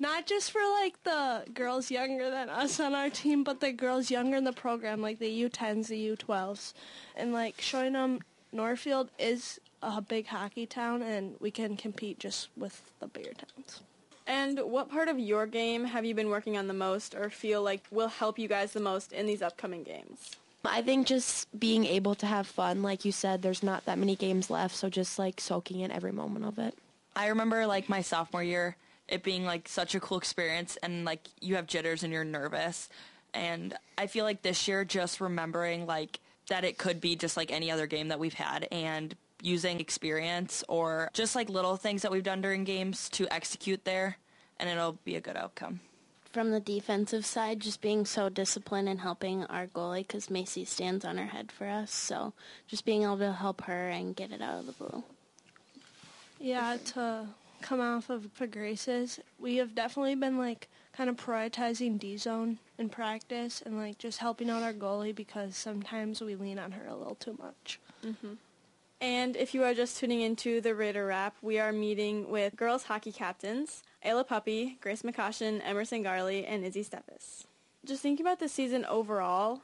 Not 0.00 0.26
just 0.26 0.50
for 0.50 0.62
like 0.80 1.02
the 1.04 1.44
girls 1.52 1.90
younger 1.90 2.30
than 2.30 2.48
us 2.48 2.80
on 2.80 2.94
our 2.94 3.10
team, 3.10 3.44
but 3.44 3.60
the 3.60 3.70
girls 3.70 4.10
younger 4.10 4.38
in 4.38 4.44
the 4.44 4.52
program, 4.52 5.02
like 5.02 5.18
the 5.18 5.42
U10s, 5.44 5.88
the 5.88 6.16
U12s, 6.16 6.72
and 7.14 7.34
like 7.34 7.60
showing 7.60 7.92
them 7.92 8.20
Norfield 8.50 9.10
is 9.18 9.60
a 9.82 10.00
big 10.00 10.26
hockey 10.26 10.64
town 10.64 11.02
and 11.02 11.36
we 11.38 11.50
can 11.50 11.76
compete 11.76 12.18
just 12.18 12.48
with 12.56 12.90
the 13.00 13.06
bigger 13.06 13.32
towns. 13.34 13.82
And 14.26 14.60
what 14.60 14.90
part 14.90 15.08
of 15.08 15.18
your 15.18 15.46
game 15.46 15.84
have 15.84 16.04
you 16.04 16.14
been 16.14 16.30
working 16.30 16.56
on 16.56 16.66
the 16.66 16.74
most 16.74 17.14
or 17.14 17.28
feel 17.28 17.62
like 17.62 17.82
will 17.90 18.08
help 18.08 18.38
you 18.38 18.48
guys 18.48 18.72
the 18.72 18.80
most 18.80 19.12
in 19.12 19.26
these 19.26 19.42
upcoming 19.42 19.82
games? 19.82 20.36
I 20.64 20.82
think 20.82 21.06
just 21.06 21.48
being 21.58 21.84
able 21.84 22.14
to 22.16 22.26
have 22.26 22.46
fun, 22.46 22.82
like 22.82 23.04
you 23.04 23.12
said, 23.12 23.42
there's 23.42 23.62
not 23.62 23.86
that 23.86 23.98
many 23.98 24.14
games 24.14 24.50
left, 24.50 24.76
so 24.76 24.88
just 24.88 25.18
like 25.18 25.40
soaking 25.40 25.80
in 25.80 25.90
every 25.90 26.12
moment 26.12 26.44
of 26.44 26.58
it. 26.58 26.74
I 27.16 27.28
remember 27.28 27.66
like 27.66 27.88
my 27.88 28.02
sophomore 28.02 28.42
year, 28.42 28.76
it 29.10 29.22
being 29.22 29.44
like 29.44 29.68
such 29.68 29.94
a 29.94 30.00
cool 30.00 30.18
experience, 30.18 30.78
and 30.82 31.04
like 31.04 31.28
you 31.40 31.56
have 31.56 31.66
jitters 31.66 32.02
and 32.02 32.12
you're 32.12 32.24
nervous. 32.24 32.88
And 33.34 33.74
I 33.98 34.06
feel 34.06 34.24
like 34.24 34.42
this 34.42 34.66
year, 34.66 34.84
just 34.84 35.20
remembering 35.20 35.86
like 35.86 36.20
that 36.48 36.64
it 36.64 36.78
could 36.78 37.00
be 37.00 37.16
just 37.16 37.36
like 37.36 37.52
any 37.52 37.70
other 37.70 37.86
game 37.86 38.08
that 38.08 38.18
we've 38.18 38.34
had 38.34 38.66
and 38.72 39.14
using 39.42 39.80
experience 39.80 40.62
or 40.68 41.10
just 41.14 41.34
like 41.34 41.48
little 41.48 41.76
things 41.76 42.02
that 42.02 42.10
we've 42.10 42.22
done 42.22 42.40
during 42.40 42.64
games 42.64 43.08
to 43.08 43.32
execute 43.32 43.84
there 43.84 44.18
and 44.58 44.68
it'll 44.68 44.98
be 45.04 45.16
a 45.16 45.20
good 45.20 45.36
outcome. 45.36 45.80
From 46.32 46.52
the 46.52 46.60
defensive 46.60 47.26
side, 47.26 47.58
just 47.58 47.80
being 47.80 48.04
so 48.04 48.28
disciplined 48.28 48.88
and 48.88 49.00
helping 49.00 49.44
our 49.46 49.66
goalie 49.66 50.06
because 50.06 50.30
Macy 50.30 50.64
stands 50.64 51.04
on 51.04 51.16
her 51.16 51.26
head 51.26 51.50
for 51.50 51.66
us. 51.66 51.92
So 51.92 52.34
just 52.68 52.84
being 52.84 53.02
able 53.02 53.18
to 53.18 53.32
help 53.32 53.62
her 53.62 53.88
and 53.88 54.14
get 54.14 54.30
it 54.30 54.40
out 54.40 54.60
of 54.60 54.66
the 54.66 54.72
blue. 54.72 55.02
Yeah, 56.38 56.76
to 56.94 57.26
come 57.62 57.80
off 57.80 58.10
of 58.10 58.28
Grace's, 58.50 59.20
we 59.38 59.56
have 59.56 59.74
definitely 59.74 60.14
been 60.14 60.38
like 60.38 60.68
kind 60.92 61.08
of 61.08 61.16
prioritizing 61.16 61.98
D 61.98 62.16
zone 62.16 62.58
in 62.78 62.88
practice 62.88 63.62
and 63.64 63.76
like 63.76 63.98
just 63.98 64.18
helping 64.18 64.50
out 64.50 64.62
our 64.62 64.72
goalie 64.72 65.14
because 65.14 65.56
sometimes 65.56 66.20
we 66.20 66.34
lean 66.34 66.58
on 66.58 66.72
her 66.72 66.86
a 66.86 66.96
little 66.96 67.14
too 67.14 67.36
much. 67.38 67.80
Mm-hmm. 68.04 68.34
And 69.00 69.34
if 69.36 69.54
you 69.54 69.64
are 69.64 69.72
just 69.72 69.98
tuning 69.98 70.20
into 70.20 70.60
the 70.60 70.74
Raider 70.74 71.06
Wrap, 71.06 71.36
we 71.40 71.58
are 71.58 71.72
meeting 71.72 72.28
with 72.28 72.56
girls 72.56 72.84
hockey 72.84 73.12
captains 73.12 73.82
Ayla 74.04 74.26
Puppy, 74.26 74.78
Grace 74.80 75.02
McCoshen, 75.02 75.60
Emerson 75.64 76.02
Garley, 76.02 76.46
and 76.46 76.64
Izzy 76.64 76.84
Steffes. 76.84 77.44
Just 77.84 78.02
thinking 78.02 78.24
about 78.24 78.40
the 78.40 78.48
season 78.48 78.84
overall, 78.84 79.62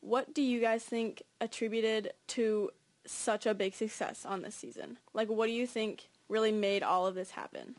what 0.00 0.32
do 0.34 0.42
you 0.42 0.60
guys 0.60 0.84
think 0.84 1.22
attributed 1.40 2.12
to 2.28 2.70
such 3.06 3.46
a 3.46 3.54
big 3.54 3.74
success 3.74 4.24
on 4.24 4.42
this 4.42 4.54
season? 4.54 4.98
Like, 5.12 5.28
what 5.28 5.46
do 5.46 5.52
you 5.52 5.66
think 5.66 6.08
really 6.30 6.52
made 6.52 6.82
all 6.82 7.06
of 7.06 7.14
this 7.14 7.32
happen? 7.32 7.76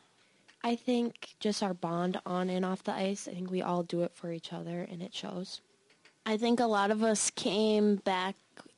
I 0.64 0.76
think 0.76 1.36
just 1.40 1.64
our 1.64 1.74
bond 1.74 2.20
on 2.26 2.50
and 2.50 2.64
off 2.64 2.84
the 2.84 2.94
ice. 2.94 3.28
I 3.28 3.34
think 3.34 3.50
we 3.50 3.62
all 3.62 3.84
do 3.84 4.04
it 4.04 4.12
for 4.14 4.32
each 4.32 4.54
other, 4.54 4.88
and 4.90 5.02
it 5.02 5.14
shows. 5.14 5.62
I 6.26 6.38
think 6.38 6.60
a 6.60 6.66
lot 6.66 6.92
of 6.92 7.02
us 7.02 7.32
came 7.32 7.96
back 7.96 8.36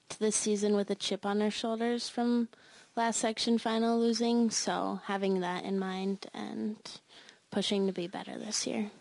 to 0.09 0.19
this 0.19 0.35
season 0.35 0.75
with 0.75 0.89
a 0.89 0.95
chip 0.95 1.25
on 1.25 1.41
our 1.41 1.51
shoulders 1.51 2.07
from 2.07 2.47
last 2.95 3.19
section 3.19 3.57
final 3.57 3.99
losing, 3.99 4.49
so 4.49 5.01
having 5.05 5.41
that 5.41 5.65
in 5.65 5.77
mind 5.77 6.27
and 6.33 6.77
pushing 7.51 7.85
to 7.87 7.93
be 7.93 8.07
better 8.07 8.37
this 8.37 8.65
year. 8.65 8.91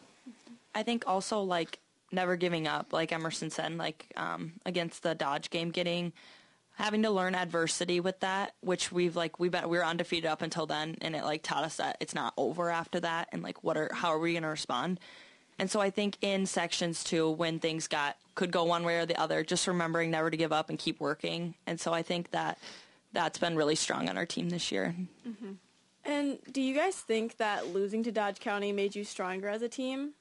I 0.74 0.82
think 0.82 1.04
also 1.06 1.42
like 1.42 1.78
never 2.10 2.36
giving 2.36 2.66
up, 2.66 2.92
like 2.92 3.12
Emerson 3.12 3.50
said, 3.50 3.76
like 3.78 4.06
um, 4.16 4.54
against 4.66 5.02
the 5.02 5.14
Dodge 5.14 5.50
game, 5.50 5.70
getting 5.70 6.12
having 6.74 7.02
to 7.02 7.10
learn 7.10 7.34
adversity 7.34 8.00
with 8.00 8.20
that, 8.20 8.54
which 8.60 8.90
we've 8.90 9.16
like 9.16 9.38
we 9.38 9.48
bet 9.48 9.68
we 9.68 9.78
were 9.78 9.84
undefeated 9.84 10.30
up 10.30 10.42
until 10.42 10.66
then, 10.66 10.96
and 11.00 11.14
it 11.14 11.24
like 11.24 11.42
taught 11.42 11.64
us 11.64 11.76
that 11.76 11.96
it's 12.00 12.14
not 12.14 12.32
over 12.36 12.70
after 12.70 13.00
that, 13.00 13.28
and 13.32 13.42
like 13.42 13.62
what 13.62 13.76
are 13.76 13.90
how 13.92 14.08
are 14.08 14.18
we 14.18 14.32
going 14.32 14.42
to 14.42 14.48
respond? 14.48 14.98
And 15.58 15.70
so 15.70 15.80
I 15.80 15.90
think 15.90 16.16
in 16.22 16.46
sections 16.46 17.04
too, 17.04 17.30
when 17.30 17.58
things 17.58 17.86
got 17.86 18.16
could 18.34 18.50
go 18.50 18.64
one 18.64 18.84
way 18.84 18.98
or 18.98 19.06
the 19.06 19.20
other, 19.20 19.44
just 19.44 19.66
remembering 19.66 20.10
never 20.10 20.30
to 20.30 20.36
give 20.36 20.52
up 20.52 20.70
and 20.70 20.78
keep 20.78 20.98
working. 20.98 21.54
And 21.66 21.78
so 21.78 21.92
I 21.92 22.02
think 22.02 22.30
that 22.30 22.58
that's 23.12 23.38
been 23.38 23.56
really 23.56 23.74
strong 23.74 24.08
on 24.08 24.16
our 24.16 24.26
team 24.26 24.48
this 24.48 24.72
year. 24.72 24.94
Mm-hmm. 25.28 25.52
And 26.04 26.38
do 26.50 26.60
you 26.60 26.74
guys 26.74 26.96
think 26.96 27.36
that 27.36 27.68
losing 27.68 28.02
to 28.04 28.10
Dodge 28.12 28.40
County 28.40 28.72
made 28.72 28.96
you 28.96 29.04
stronger 29.04 29.48
as 29.48 29.62
a 29.62 29.68
team? 29.68 30.14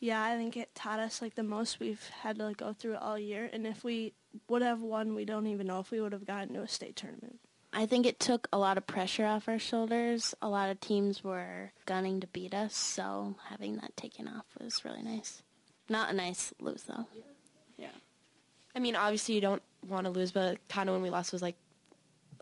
Yeah, 0.00 0.22
I 0.22 0.36
think 0.36 0.56
it 0.56 0.74
taught 0.74 1.00
us 1.00 1.20
like 1.20 1.34
the 1.34 1.42
most 1.42 1.80
we've 1.80 2.08
had 2.22 2.36
to 2.36 2.44
like, 2.44 2.58
go 2.58 2.72
through 2.72 2.96
all 2.96 3.18
year. 3.18 3.50
And 3.52 3.66
if 3.66 3.84
we 3.84 4.14
would 4.48 4.62
have 4.62 4.80
won, 4.80 5.14
we 5.14 5.24
don't 5.24 5.46
even 5.46 5.66
know 5.66 5.80
if 5.80 5.90
we 5.90 6.00
would 6.00 6.12
have 6.12 6.26
gotten 6.26 6.54
to 6.54 6.62
a 6.62 6.68
state 6.68 6.96
tournament. 6.96 7.38
I 7.72 7.86
think 7.86 8.06
it 8.06 8.20
took 8.20 8.46
a 8.52 8.58
lot 8.58 8.78
of 8.78 8.86
pressure 8.86 9.26
off 9.26 9.48
our 9.48 9.58
shoulders. 9.58 10.34
A 10.40 10.48
lot 10.48 10.70
of 10.70 10.80
teams 10.80 11.24
were 11.24 11.72
gunning 11.86 12.20
to 12.20 12.26
beat 12.28 12.54
us, 12.54 12.76
so 12.76 13.34
having 13.48 13.76
that 13.76 13.96
taken 13.96 14.28
off 14.28 14.46
was 14.60 14.84
really 14.84 15.02
nice. 15.02 15.42
Not 15.88 16.10
a 16.10 16.14
nice 16.14 16.54
lose 16.60 16.84
though. 16.84 17.06
Yeah. 17.76 17.88
I 18.74 18.78
mean, 18.78 18.96
obviously 18.96 19.34
you 19.34 19.40
don't 19.40 19.62
want 19.88 20.04
to 20.04 20.10
lose, 20.10 20.32
but 20.32 20.58
kind 20.68 20.88
of 20.88 20.94
when 20.94 21.02
we 21.02 21.10
lost 21.10 21.32
was 21.32 21.42
like 21.42 21.56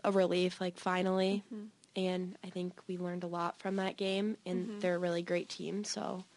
a 0.03 0.11
relief, 0.11 0.61
like 0.61 0.77
finally. 0.77 1.43
Mm-hmm. 1.53 1.65
And 1.95 2.37
I 2.43 2.49
think 2.49 2.73
we 2.87 2.97
learned 2.97 3.23
a 3.23 3.27
lot 3.27 3.59
from 3.59 3.75
that 3.75 3.97
game, 3.97 4.37
and 4.45 4.67
mm-hmm. 4.67 4.79
they're 4.79 4.95
a 4.95 4.99
really 4.99 5.21
great 5.21 5.49
team. 5.49 5.83
So, 5.83 6.23
yeah, 6.23 6.32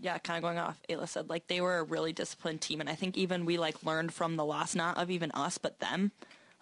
yeah. 0.00 0.18
Kind 0.18 0.38
of 0.38 0.42
going 0.42 0.58
off, 0.58 0.80
Ayla 0.88 1.08
said 1.08 1.28
like 1.28 1.46
they 1.46 1.60
were 1.60 1.78
a 1.78 1.84
really 1.84 2.12
disciplined 2.12 2.60
team, 2.60 2.80
and 2.80 2.88
I 2.88 2.94
think 2.94 3.16
even 3.16 3.44
we 3.44 3.58
like 3.58 3.84
learned 3.84 4.12
from 4.12 4.36
the 4.36 4.44
loss, 4.44 4.74
not 4.74 4.98
of 4.98 5.10
even 5.10 5.30
us, 5.32 5.58
but 5.58 5.80
them 5.80 6.12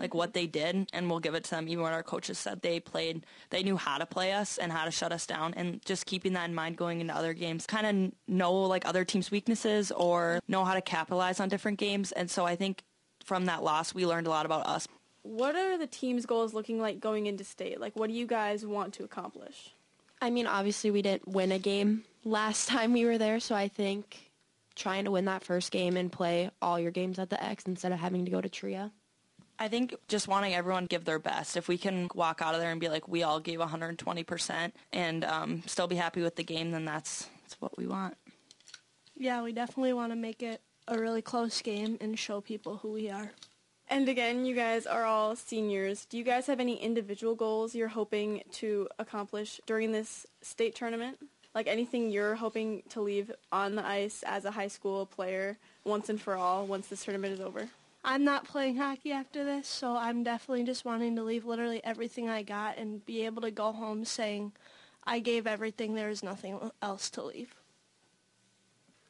like 0.02 0.14
what 0.14 0.34
they 0.34 0.46
did, 0.46 0.90
and 0.92 1.08
we'll 1.08 1.20
give 1.20 1.34
it 1.34 1.44
to 1.44 1.50
them. 1.50 1.68
Even 1.68 1.82
what 1.82 1.92
our 1.92 2.02
coaches 2.02 2.36
said, 2.36 2.60
they 2.60 2.80
played, 2.80 3.24
they 3.50 3.62
knew 3.62 3.76
how 3.76 3.98
to 3.98 4.04
play 4.04 4.32
us 4.32 4.58
and 4.58 4.72
how 4.72 4.84
to 4.84 4.90
shut 4.90 5.12
us 5.12 5.26
down, 5.26 5.54
and 5.54 5.82
just 5.84 6.06
keeping 6.06 6.32
that 6.32 6.48
in 6.48 6.54
mind 6.54 6.76
going 6.76 7.00
into 7.00 7.14
other 7.14 7.32
games. 7.32 7.66
Kind 7.66 7.86
of 7.86 8.12
know 8.26 8.52
like 8.52 8.86
other 8.86 9.04
teams' 9.04 9.30
weaknesses 9.30 9.92
or 9.92 10.40
know 10.48 10.64
how 10.64 10.74
to 10.74 10.82
capitalize 10.82 11.40
on 11.40 11.48
different 11.48 11.78
games, 11.78 12.12
and 12.12 12.30
so 12.30 12.44
I 12.44 12.56
think 12.56 12.82
from 13.24 13.46
that 13.46 13.62
loss 13.62 13.94
we 13.94 14.04
learned 14.04 14.26
a 14.26 14.30
lot 14.30 14.44
about 14.44 14.66
us. 14.66 14.88
What 15.22 15.54
are 15.54 15.78
the 15.78 15.86
team's 15.86 16.26
goals 16.26 16.52
looking 16.52 16.80
like 16.80 16.98
going 16.98 17.26
into 17.26 17.44
state? 17.44 17.80
Like, 17.80 17.94
what 17.94 18.08
do 18.08 18.14
you 18.14 18.26
guys 18.26 18.66
want 18.66 18.94
to 18.94 19.04
accomplish? 19.04 19.72
I 20.22 20.30
mean, 20.30 20.46
obviously 20.46 20.92
we 20.92 21.02
didn't 21.02 21.26
win 21.26 21.50
a 21.50 21.58
game 21.58 22.04
last 22.24 22.68
time 22.68 22.92
we 22.92 23.04
were 23.04 23.18
there, 23.18 23.40
so 23.40 23.54
I 23.54 23.68
think 23.68 24.30
trying 24.76 25.04
to 25.04 25.10
win 25.10 25.26
that 25.26 25.42
first 25.42 25.70
game 25.70 25.96
and 25.96 26.10
play 26.10 26.50
all 26.62 26.78
your 26.78 26.92
games 26.92 27.18
at 27.18 27.28
the 27.28 27.42
X 27.42 27.64
instead 27.66 27.92
of 27.92 27.98
having 27.98 28.24
to 28.24 28.30
go 28.30 28.40
to 28.40 28.48
TRIA. 28.48 28.92
I 29.58 29.68
think 29.68 29.94
just 30.08 30.28
wanting 30.28 30.54
everyone 30.54 30.84
to 30.84 30.88
give 30.88 31.04
their 31.04 31.18
best. 31.18 31.56
If 31.56 31.68
we 31.68 31.76
can 31.76 32.08
walk 32.14 32.40
out 32.40 32.54
of 32.54 32.60
there 32.60 32.70
and 32.70 32.80
be 32.80 32.88
like, 32.88 33.06
we 33.06 33.22
all 33.22 33.38
gave 33.38 33.58
120% 33.58 34.72
and 34.92 35.24
um, 35.24 35.62
still 35.66 35.88
be 35.88 35.96
happy 35.96 36.22
with 36.22 36.36
the 36.36 36.42
game, 36.42 36.70
then 36.70 36.84
that's, 36.84 37.28
that's 37.42 37.60
what 37.60 37.76
we 37.76 37.86
want. 37.86 38.16
Yeah, 39.16 39.42
we 39.42 39.52
definitely 39.52 39.92
want 39.92 40.12
to 40.12 40.16
make 40.16 40.42
it 40.42 40.62
a 40.88 40.98
really 40.98 41.22
close 41.22 41.60
game 41.62 41.98
and 42.00 42.18
show 42.18 42.40
people 42.40 42.78
who 42.78 42.92
we 42.92 43.10
are. 43.10 43.32
And 43.92 44.08
again, 44.08 44.46
you 44.46 44.54
guys 44.54 44.86
are 44.86 45.04
all 45.04 45.36
seniors. 45.36 46.06
Do 46.06 46.16
you 46.16 46.24
guys 46.24 46.46
have 46.46 46.60
any 46.60 46.76
individual 46.76 47.34
goals 47.34 47.74
you're 47.74 47.88
hoping 47.88 48.42
to 48.52 48.88
accomplish 48.98 49.60
during 49.66 49.92
this 49.92 50.26
state 50.40 50.74
tournament? 50.74 51.18
Like 51.54 51.66
anything 51.66 52.08
you're 52.08 52.36
hoping 52.36 52.84
to 52.88 53.02
leave 53.02 53.30
on 53.52 53.74
the 53.74 53.86
ice 53.86 54.24
as 54.26 54.46
a 54.46 54.50
high 54.50 54.68
school 54.68 55.04
player 55.04 55.58
once 55.84 56.08
and 56.08 56.18
for 56.18 56.36
all 56.36 56.64
once 56.64 56.86
this 56.86 57.04
tournament 57.04 57.34
is 57.34 57.40
over? 57.40 57.68
I'm 58.02 58.24
not 58.24 58.48
playing 58.48 58.78
hockey 58.78 59.12
after 59.12 59.44
this, 59.44 59.68
so 59.68 59.94
I'm 59.94 60.22
definitely 60.22 60.64
just 60.64 60.86
wanting 60.86 61.14
to 61.16 61.22
leave 61.22 61.44
literally 61.44 61.84
everything 61.84 62.30
I 62.30 62.44
got 62.44 62.78
and 62.78 63.04
be 63.04 63.26
able 63.26 63.42
to 63.42 63.50
go 63.50 63.72
home 63.72 64.06
saying 64.06 64.52
I 65.04 65.18
gave 65.18 65.46
everything, 65.46 65.96
there 65.96 66.08
is 66.08 66.22
nothing 66.22 66.58
else 66.80 67.10
to 67.10 67.22
leave. 67.24 67.54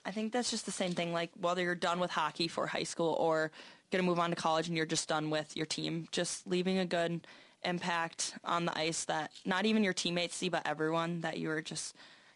I 0.04 0.10
think 0.10 0.32
that's 0.32 0.50
just 0.50 0.66
the 0.66 0.72
same 0.72 0.90
thing. 0.90 1.12
Like 1.12 1.30
whether 1.40 1.62
you're 1.62 1.76
done 1.76 2.00
with 2.00 2.10
hockey 2.10 2.48
for 2.48 2.66
high 2.66 2.82
school 2.82 3.16
or 3.20 3.52
going 3.92 4.02
to 4.02 4.08
move 4.08 4.18
on 4.18 4.30
to 4.30 4.36
college 4.36 4.66
and 4.66 4.76
you're 4.76 4.86
just 4.86 5.08
done 5.08 5.30
with 5.30 5.56
your 5.56 5.66
team, 5.66 6.08
just 6.10 6.46
leaving 6.46 6.78
a 6.78 6.84
good 6.84 7.26
impact 7.64 8.34
on 8.44 8.64
the 8.64 8.76
ice 8.76 9.04
that 9.04 9.30
not 9.44 9.66
even 9.66 9.84
your 9.84 9.92
teammates 9.92 10.34
see, 10.34 10.48
but 10.48 10.66
everyone 10.66 11.20
that 11.20 11.38
you 11.38 11.48
were 11.48 11.62
just 11.62 11.94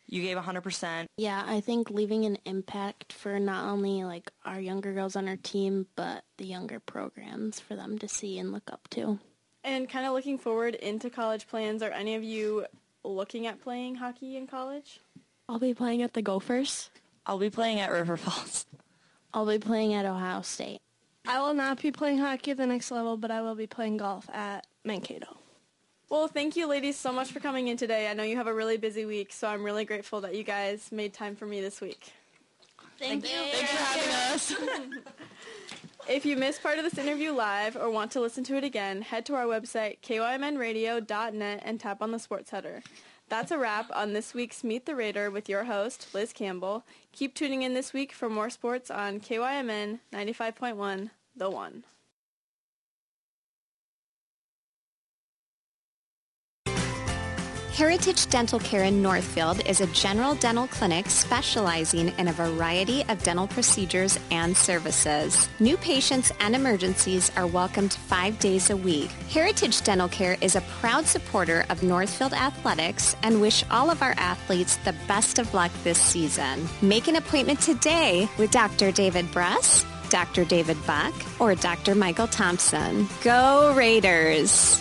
you 0.09 0.23
gave 0.23 0.37
100%. 0.37 1.07
Yeah, 1.17 1.43
I 1.47 1.61
think 1.61 1.91
leaving 1.91 2.25
an 2.25 2.39
impact 2.45 3.13
for 3.13 3.41
not 3.41 3.69
only 3.69 4.05
like 4.05 4.31
our 4.45 4.61
younger 4.61 4.93
girls 4.93 5.17
on 5.17 5.29
our 5.29 5.37
team, 5.37 5.87
but 5.97 6.23
the 6.39 6.45
younger 6.45 6.79
programs 6.79 7.59
for 7.59 7.75
them 7.75 7.99
to 7.99 8.09
see 8.09 8.39
and 8.39 8.53
look 8.53 8.71
up 8.71 8.87
to. 8.91 9.19
And 9.65 9.89
kind 9.89 10.07
of 10.07 10.13
looking 10.13 10.39
forward 10.39 10.77
into 10.77 11.11
college 11.11 11.49
plans, 11.49 11.83
are 11.83 11.91
any 11.91 12.15
of 12.15 12.23
you 12.23 12.67
looking 13.03 13.49
at 13.49 13.61
playing 13.61 13.97
hockey 13.97 14.37
in 14.37 14.47
college? 14.47 15.01
I'll 15.49 15.59
be 15.59 15.75
playing 15.75 16.03
at 16.03 16.13
the 16.13 16.23
Gophers. 16.23 16.91
I'll 17.25 17.39
be 17.39 17.51
playing 17.51 17.81
at 17.81 17.91
River 17.91 18.17
Falls. 18.17 18.67
I'll 19.35 19.47
be 19.47 19.59
playing 19.59 19.93
at 19.95 20.07
Ohio 20.07 20.43
State. 20.43 20.81
I 21.27 21.41
will 21.41 21.55
not 21.55 21.81
be 21.83 21.91
playing 21.91 22.19
hockey 22.19 22.53
at 22.53 22.57
the 22.57 22.67
next 22.67 22.91
level, 22.91 23.17
but 23.17 23.31
I 23.31 23.43
will 23.43 23.55
be 23.55 23.67
playing 23.67 23.97
golf 23.97 24.29
at 24.33 24.67
Mankato. 24.85 25.37
Well, 26.09 26.29
thank 26.29 26.55
you, 26.55 26.69
ladies, 26.69 26.97
so 26.97 27.13
much 27.13 27.33
for 27.33 27.41
coming 27.41 27.67
in 27.69 27.77
today. 27.77 28.09
I 28.09 28.15
know 28.15 28.23
you 28.23 28.37
have 28.37 28.47
a 28.47 28.55
really 28.55 28.77
busy 28.77 29.05
week, 29.05 29.33
so 29.33 29.49
I'm 29.49 29.65
really 29.65 29.85
grateful 29.85 30.21
that 30.21 30.37
you 30.37 30.45
guys 30.45 30.93
made 30.93 31.13
time 31.13 31.35
for 31.35 31.47
me 31.47 31.61
this 31.61 31.81
week. 31.81 32.13
Thank, 32.99 33.25
you. 33.25 33.31
Thanks 33.31 33.71
for 33.73 33.85
having 33.85 34.15
us. 34.35 34.55
If 36.09 36.25
you 36.25 36.37
missed 36.37 36.63
part 36.63 36.79
of 36.79 36.85
this 36.85 36.99
interview 36.99 37.33
live 37.33 37.77
or 37.77 37.91
want 37.91 38.13
to 38.13 38.21
listen 38.21 38.45
to 38.45 38.57
it 38.57 38.63
again, 38.63 39.03
head 39.03 39.27
to 39.27 39.35
our 39.35 39.45
website, 39.45 40.01
kymnradio.net, 40.03 41.63
and 41.65 41.81
tap 41.81 42.01
on 42.01 42.13
the 42.13 42.21
sports 42.21 42.51
header. 42.51 42.81
That's 43.29 43.51
a 43.51 43.59
wrap 43.59 43.91
on 43.93 44.13
this 44.13 44.35
week's 44.35 44.63
Meet 44.63 44.87
the 44.87 44.95
Raider 44.95 45.33
with 45.33 45.49
your 45.49 45.65
host, 45.65 46.15
Liz 46.15 46.33
Campbell. 46.33 46.85
Keep 47.11 47.35
tuning 47.35 47.63
in 47.63 47.75
this 47.75 47.93
week 47.93 48.13
for 48.13 48.31
more 48.31 48.51
sports 48.51 48.89
on 48.89 49.19
KYMN 49.19 49.99
95.1, 50.13 51.11
The 51.35 51.51
One. 51.51 51.83
Heritage 57.77 58.29
Dental 58.29 58.59
Care 58.59 58.85
in 58.85 59.03
Northfield 59.03 59.61
is 59.67 59.83
a 59.83 59.87
general 59.89 60.35
dental 60.35 60.67
clinic 60.67 61.11
specializing 61.11 62.09
in 62.17 62.29
a 62.29 62.33
variety 62.33 63.05
of 63.11 63.23
dental 63.23 63.47
procedures 63.47 64.19
and 64.31 64.57
services. 64.57 65.47
New 65.61 65.77
patients 65.77 66.33
and 66.41 66.57
emergencies 66.57 67.31
are 67.37 67.47
welcomed 67.47 67.93
five 67.93 68.39
days 68.39 68.71
a 68.71 68.77
week. 68.79 69.11
Heritage 69.29 69.83
Dental 69.83 70.09
Care 70.09 70.39
is 70.41 70.57
a 70.57 70.63
proud 70.81 71.05
supporter 71.05 71.67
of 71.69 71.83
Northfield 71.83 72.33
Athletics 72.33 73.15
and 73.23 73.43
wish 73.43 73.63
all 73.71 73.91
of 73.91 74.01
our 74.01 74.15
athletes 74.17 74.77
the 74.77 74.95
best 75.07 75.39
of 75.39 75.53
luck 75.53 75.71
this 75.85 76.01
season. 76.01 76.67
Make 76.81 77.09
an 77.09 77.17
appointment 77.17 77.61
today 77.61 78.27
with 78.39 78.51
Dr. 78.53 78.91
David 78.91 79.27
Bruss, 79.27 79.85
Dr. 80.09 80.47
David 80.47 80.79
Buck, 80.87 81.13
or 81.39 81.55
Dr. 81.55 81.95
Michael 81.95 82.29
Thompson. 82.29 83.07
Go 83.23 83.75
Raiders! 83.77 84.81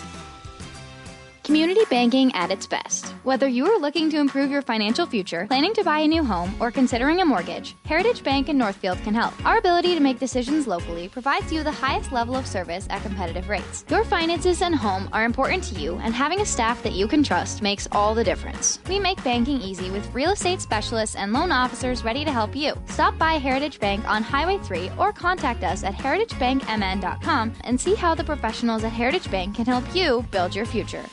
Community 1.46 1.82
banking 1.88 2.34
at 2.34 2.50
its 2.50 2.66
best. 2.66 3.06
Whether 3.22 3.46
you 3.46 3.66
are 3.66 3.78
looking 3.78 4.10
to 4.10 4.18
improve 4.18 4.50
your 4.50 4.62
financial 4.62 5.06
future, 5.06 5.46
planning 5.46 5.72
to 5.74 5.84
buy 5.84 6.00
a 6.00 6.08
new 6.08 6.24
home, 6.24 6.52
or 6.58 6.72
considering 6.72 7.20
a 7.20 7.24
mortgage, 7.24 7.76
Heritage 7.84 8.24
Bank 8.24 8.48
in 8.48 8.58
Northfield 8.58 8.98
can 9.04 9.14
help. 9.14 9.32
Our 9.46 9.58
ability 9.58 9.94
to 9.94 10.00
make 10.00 10.18
decisions 10.18 10.66
locally 10.66 11.08
provides 11.08 11.52
you 11.52 11.62
the 11.62 11.70
highest 11.70 12.10
level 12.10 12.34
of 12.34 12.48
service 12.48 12.88
at 12.90 13.02
competitive 13.02 13.48
rates. 13.48 13.84
Your 13.88 14.02
finances 14.02 14.60
and 14.60 14.74
home 14.74 15.08
are 15.12 15.24
important 15.24 15.62
to 15.64 15.80
you, 15.80 15.94
and 16.02 16.12
having 16.12 16.40
a 16.40 16.44
staff 16.44 16.82
that 16.82 16.94
you 16.94 17.06
can 17.06 17.22
trust 17.22 17.62
makes 17.62 17.86
all 17.92 18.12
the 18.12 18.24
difference. 18.24 18.80
We 18.88 18.98
make 18.98 19.22
banking 19.22 19.60
easy 19.60 19.92
with 19.92 20.12
real 20.12 20.32
estate 20.32 20.60
specialists 20.60 21.14
and 21.14 21.32
loan 21.32 21.52
officers 21.52 22.02
ready 22.02 22.24
to 22.24 22.32
help 22.32 22.56
you. 22.56 22.74
Stop 22.86 23.18
by 23.18 23.34
Heritage 23.34 23.78
Bank 23.78 24.04
on 24.08 24.24
Highway 24.24 24.58
3 24.58 24.90
or 24.98 25.12
contact 25.12 25.62
us 25.62 25.84
at 25.84 25.94
heritagebankmn.com 25.94 27.52
and 27.62 27.80
see 27.80 27.94
how 27.94 28.16
the 28.16 28.24
professionals 28.24 28.82
at 28.82 28.90
Heritage 28.90 29.30
Bank 29.30 29.54
can 29.54 29.66
help 29.66 29.84
you 29.94 30.26
build 30.32 30.52
your 30.52 30.66
future. 30.66 31.04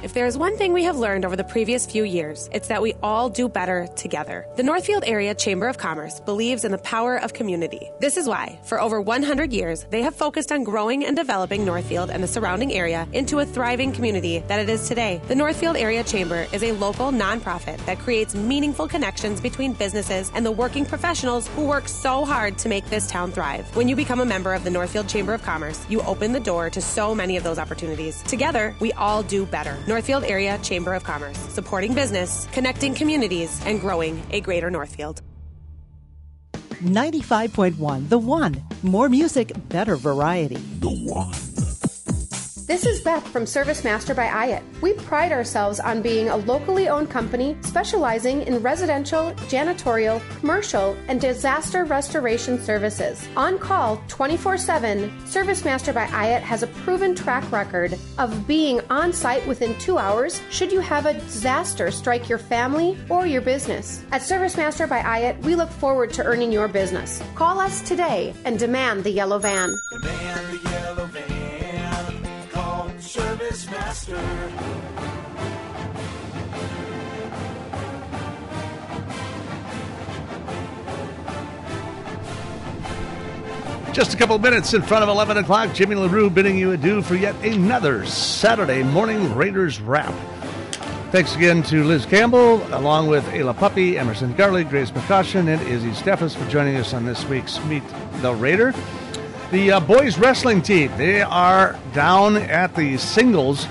If 0.00 0.14
there 0.14 0.26
is 0.26 0.38
one 0.38 0.56
thing 0.56 0.72
we 0.72 0.84
have 0.84 0.96
learned 0.96 1.24
over 1.24 1.34
the 1.34 1.42
previous 1.42 1.84
few 1.84 2.04
years, 2.04 2.48
it's 2.52 2.68
that 2.68 2.80
we 2.80 2.94
all 3.02 3.28
do 3.28 3.48
better 3.48 3.88
together. 3.96 4.46
The 4.54 4.62
Northfield 4.62 5.02
Area 5.04 5.34
Chamber 5.34 5.66
of 5.66 5.76
Commerce 5.76 6.20
believes 6.20 6.64
in 6.64 6.70
the 6.70 6.78
power 6.78 7.16
of 7.16 7.32
community. 7.32 7.90
This 7.98 8.16
is 8.16 8.28
why, 8.28 8.60
for 8.62 8.80
over 8.80 9.00
100 9.00 9.52
years, 9.52 9.86
they 9.90 10.02
have 10.02 10.14
focused 10.14 10.52
on 10.52 10.62
growing 10.62 11.04
and 11.04 11.16
developing 11.16 11.64
Northfield 11.64 12.10
and 12.10 12.22
the 12.22 12.28
surrounding 12.28 12.74
area 12.74 13.08
into 13.12 13.40
a 13.40 13.44
thriving 13.44 13.90
community 13.90 14.38
that 14.46 14.60
it 14.60 14.68
is 14.68 14.86
today. 14.86 15.20
The 15.26 15.34
Northfield 15.34 15.76
Area 15.76 16.04
Chamber 16.04 16.46
is 16.52 16.62
a 16.62 16.70
local 16.70 17.10
nonprofit 17.10 17.84
that 17.86 17.98
creates 17.98 18.36
meaningful 18.36 18.86
connections 18.86 19.40
between 19.40 19.72
businesses 19.72 20.30
and 20.32 20.46
the 20.46 20.52
working 20.52 20.86
professionals 20.86 21.48
who 21.48 21.64
work 21.64 21.88
so 21.88 22.24
hard 22.24 22.56
to 22.58 22.68
make 22.68 22.88
this 22.88 23.08
town 23.08 23.32
thrive. 23.32 23.74
When 23.74 23.88
you 23.88 23.96
become 23.96 24.20
a 24.20 24.24
member 24.24 24.54
of 24.54 24.62
the 24.62 24.70
Northfield 24.70 25.08
Chamber 25.08 25.34
of 25.34 25.42
Commerce, 25.42 25.84
you 25.88 26.02
open 26.02 26.32
the 26.32 26.38
door 26.38 26.70
to 26.70 26.80
so 26.80 27.16
many 27.16 27.36
of 27.36 27.42
those 27.42 27.58
opportunities. 27.58 28.22
Together, 28.22 28.76
we 28.78 28.92
all 28.92 29.24
do 29.24 29.44
better. 29.44 29.76
Northfield 29.88 30.24
Area 30.24 30.58
Chamber 30.62 30.92
of 30.92 31.02
Commerce, 31.02 31.38
supporting 31.48 31.94
business, 31.94 32.46
connecting 32.52 32.94
communities, 32.94 33.60
and 33.64 33.80
growing 33.80 34.22
a 34.30 34.40
greater 34.40 34.70
Northfield. 34.70 35.22
95.1 36.82 38.08
The 38.08 38.18
One. 38.18 38.62
More 38.82 39.08
music, 39.08 39.50
better 39.68 39.96
variety. 39.96 40.58
The 40.80 40.90
One. 40.90 41.47
This 42.68 42.84
is 42.84 43.00
Beth 43.00 43.26
from 43.26 43.46
Service 43.46 43.82
Master 43.82 44.14
by 44.14 44.26
Ayat. 44.26 44.62
We 44.82 44.92
pride 44.92 45.32
ourselves 45.32 45.80
on 45.80 46.02
being 46.02 46.28
a 46.28 46.36
locally 46.36 46.86
owned 46.86 47.08
company 47.08 47.56
specializing 47.62 48.42
in 48.42 48.60
residential, 48.60 49.32
janitorial, 49.48 50.20
commercial, 50.40 50.94
and 51.08 51.18
disaster 51.18 51.86
restoration 51.86 52.60
services. 52.60 53.26
On 53.38 53.58
call 53.58 54.02
24 54.08 54.58
7, 54.58 55.26
Service 55.26 55.64
Master 55.64 55.94
by 55.94 56.08
Ayat 56.08 56.42
has 56.42 56.62
a 56.62 56.66
proven 56.84 57.14
track 57.14 57.50
record 57.50 57.98
of 58.18 58.46
being 58.46 58.82
on 58.90 59.14
site 59.14 59.46
within 59.46 59.74
two 59.78 59.96
hours 59.96 60.42
should 60.50 60.70
you 60.70 60.80
have 60.80 61.06
a 61.06 61.14
disaster 61.14 61.90
strike 61.90 62.28
your 62.28 62.36
family 62.36 62.98
or 63.08 63.26
your 63.26 63.40
business. 63.40 64.04
At 64.12 64.20
Service 64.20 64.58
Master 64.58 64.86
by 64.86 65.00
Ayat, 65.00 65.40
we 65.40 65.54
look 65.54 65.70
forward 65.70 66.12
to 66.12 66.22
earning 66.22 66.52
your 66.52 66.68
business. 66.68 67.22
Call 67.34 67.60
us 67.60 67.80
today 67.80 68.34
and 68.44 68.58
demand 68.58 69.04
the 69.04 69.10
yellow 69.10 69.38
van. 69.38 69.74
Demand 69.90 70.46
the 70.50 70.70
yellow 70.70 71.06
van. 71.06 71.27
Service 73.08 73.70
Master. 73.70 74.20
Just 83.94 84.12
a 84.12 84.16
couple 84.18 84.38
minutes 84.38 84.74
in 84.74 84.82
front 84.82 85.02
of 85.02 85.08
11 85.08 85.38
o'clock, 85.38 85.72
Jimmy 85.72 85.94
LaRue 85.94 86.28
bidding 86.28 86.58
you 86.58 86.72
adieu 86.72 87.00
for 87.00 87.14
yet 87.14 87.34
another 87.36 88.04
Saturday 88.04 88.82
morning 88.82 89.34
Raiders 89.34 89.80
wrap. 89.80 90.12
Thanks 91.10 91.34
again 91.34 91.62
to 91.62 91.84
Liz 91.84 92.04
Campbell, 92.04 92.56
along 92.76 93.06
with 93.06 93.24
Ayla 93.28 93.56
Puppy, 93.56 93.96
Emerson 93.96 94.34
Garley, 94.34 94.68
Grace 94.68 94.90
McCaution, 94.90 95.48
and 95.48 95.66
Izzy 95.66 95.92
Steffes 95.92 96.36
for 96.36 96.46
joining 96.50 96.76
us 96.76 96.92
on 96.92 97.06
this 97.06 97.24
week's 97.24 97.58
Meet 97.64 97.84
the 98.20 98.34
Raider. 98.34 98.74
The 99.50 99.72
uh, 99.72 99.80
boys 99.80 100.18
wrestling 100.18 100.60
team, 100.60 100.94
they 100.98 101.22
are 101.22 101.78
down 101.94 102.36
at 102.36 102.76
the 102.76 102.98
singles. 102.98 103.66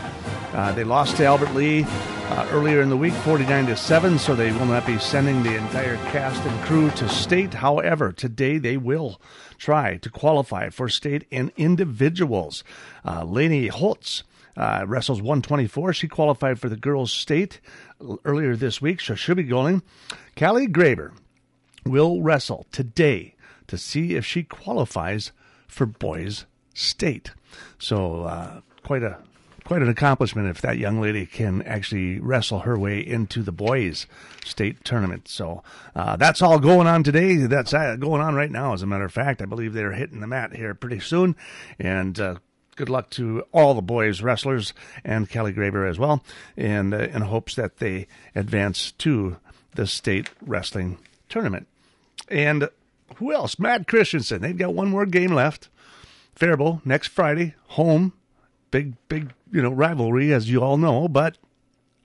Uh, 0.52 0.72
they 0.72 0.84
lost 0.84 1.18
to 1.18 1.26
Albert 1.26 1.54
Lea 1.54 1.84
uh, 1.84 2.48
earlier 2.50 2.82
in 2.82 2.90
the 2.90 2.98
week, 2.98 3.14
49 3.14 3.68
to 3.68 3.78
7, 3.78 4.18
so 4.18 4.34
they 4.34 4.52
will 4.52 4.66
not 4.66 4.88
be 4.88 4.98
sending 4.98 5.44
the 5.44 5.56
entire 5.56 5.98
cast 6.12 6.44
and 6.44 6.66
crew 6.66 6.90
to 6.92 7.08
state. 7.08 7.54
However, 7.54 8.12
today 8.12 8.58
they 8.58 8.76
will 8.76 9.22
try 9.60 9.98
to 9.98 10.10
qualify 10.10 10.72
for 10.72 10.90
state 10.90 11.28
in 11.30 11.52
individuals. 11.58 12.64
Uh, 13.06 13.24
Lainey 13.24 13.68
Holtz 13.68 14.24
uh, 14.58 14.84
wrestles 14.88 15.22
124. 15.22 15.94
She 15.94 16.08
qualified 16.08 16.60
for 16.60 16.70
the 16.70 16.76
girls' 16.76 17.14
state 17.14 17.62
earlier 18.26 18.56
this 18.56 18.82
week, 18.82 19.00
so 19.00 19.14
she'll 19.14 19.36
be 19.36 19.44
going. 19.44 19.84
Callie 20.36 20.68
Graber 20.68 21.12
will 21.86 22.24
wrestle 22.24 22.66
today 22.72 23.36
to 23.68 23.78
see 23.78 24.16
if 24.16 24.26
she 24.26 24.42
qualifies 24.42 25.32
for 25.68 25.86
boys' 25.86 26.46
state. 26.74 27.32
So 27.80 28.24
uh, 28.24 28.62
quite 28.84 29.04
a 29.04 29.18
quite 29.64 29.82
an 29.82 29.90
accomplishment 29.90 30.48
if 30.48 30.62
that 30.62 30.78
young 30.78 31.02
lady 31.02 31.26
can 31.26 31.62
actually 31.64 32.20
wrestle 32.20 32.60
her 32.60 32.80
way 32.80 33.06
into 33.06 33.44
the 33.44 33.52
boys' 33.52 34.08
state 34.46 34.82
tournament. 34.86 35.28
So 35.28 35.62
uh, 35.94 36.16
that's 36.16 36.42
all 36.42 36.60
going 36.60 36.88
on 36.88 37.04
today. 37.04 37.36
That's 37.36 37.74
uh, 37.74 37.98
going 37.98 38.22
on 38.22 38.34
right 38.34 38.50
now. 38.50 38.74
As 38.74 38.82
a 38.82 38.88
matter 38.88 39.04
of 39.04 39.12
fact, 39.12 39.42
I 39.42 39.46
believe 39.46 39.74
they're 39.74 39.92
hitting 39.92 40.22
the 40.22 40.28
mat 40.28 40.56
here 40.56 40.74
pretty 40.74 41.00
soon, 41.00 41.36
and. 41.80 42.20
Uh, 42.20 42.36
Good 42.76 42.90
luck 42.90 43.10
to 43.12 43.44
all 43.52 43.74
the 43.74 43.82
boys 43.82 44.22
wrestlers 44.22 44.72
and 45.04 45.28
Kelly 45.28 45.52
Graber 45.52 45.90
as 45.90 45.98
well, 45.98 46.24
and 46.56 46.94
uh, 46.94 47.00
in 47.00 47.24
hopes 47.24 47.56
that 47.56 47.78
they 47.78 48.06
advance 48.36 48.92
to 49.00 49.38
the 49.74 49.88
state 49.88 50.30
wrestling 50.46 51.00
tournament. 51.28 51.66
And 52.30 52.70
who 53.16 53.34
else? 53.34 53.58
Matt 53.58 53.88
Christensen. 53.88 54.42
They've 54.42 54.58
got 54.58 54.74
one 54.74 54.90
more 54.90 55.06
game 55.06 55.32
left. 55.32 55.70
Faribault 56.36 56.82
next 56.86 57.08
Friday, 57.08 57.56
home. 57.70 58.14
Big, 58.70 58.94
big, 59.10 59.34
you 59.52 59.62
know, 59.62 59.72
rivalry, 59.72 60.34
as 60.34 60.50
you 60.50 60.62
all 60.62 60.78
know, 60.78 61.08
but 61.08 61.38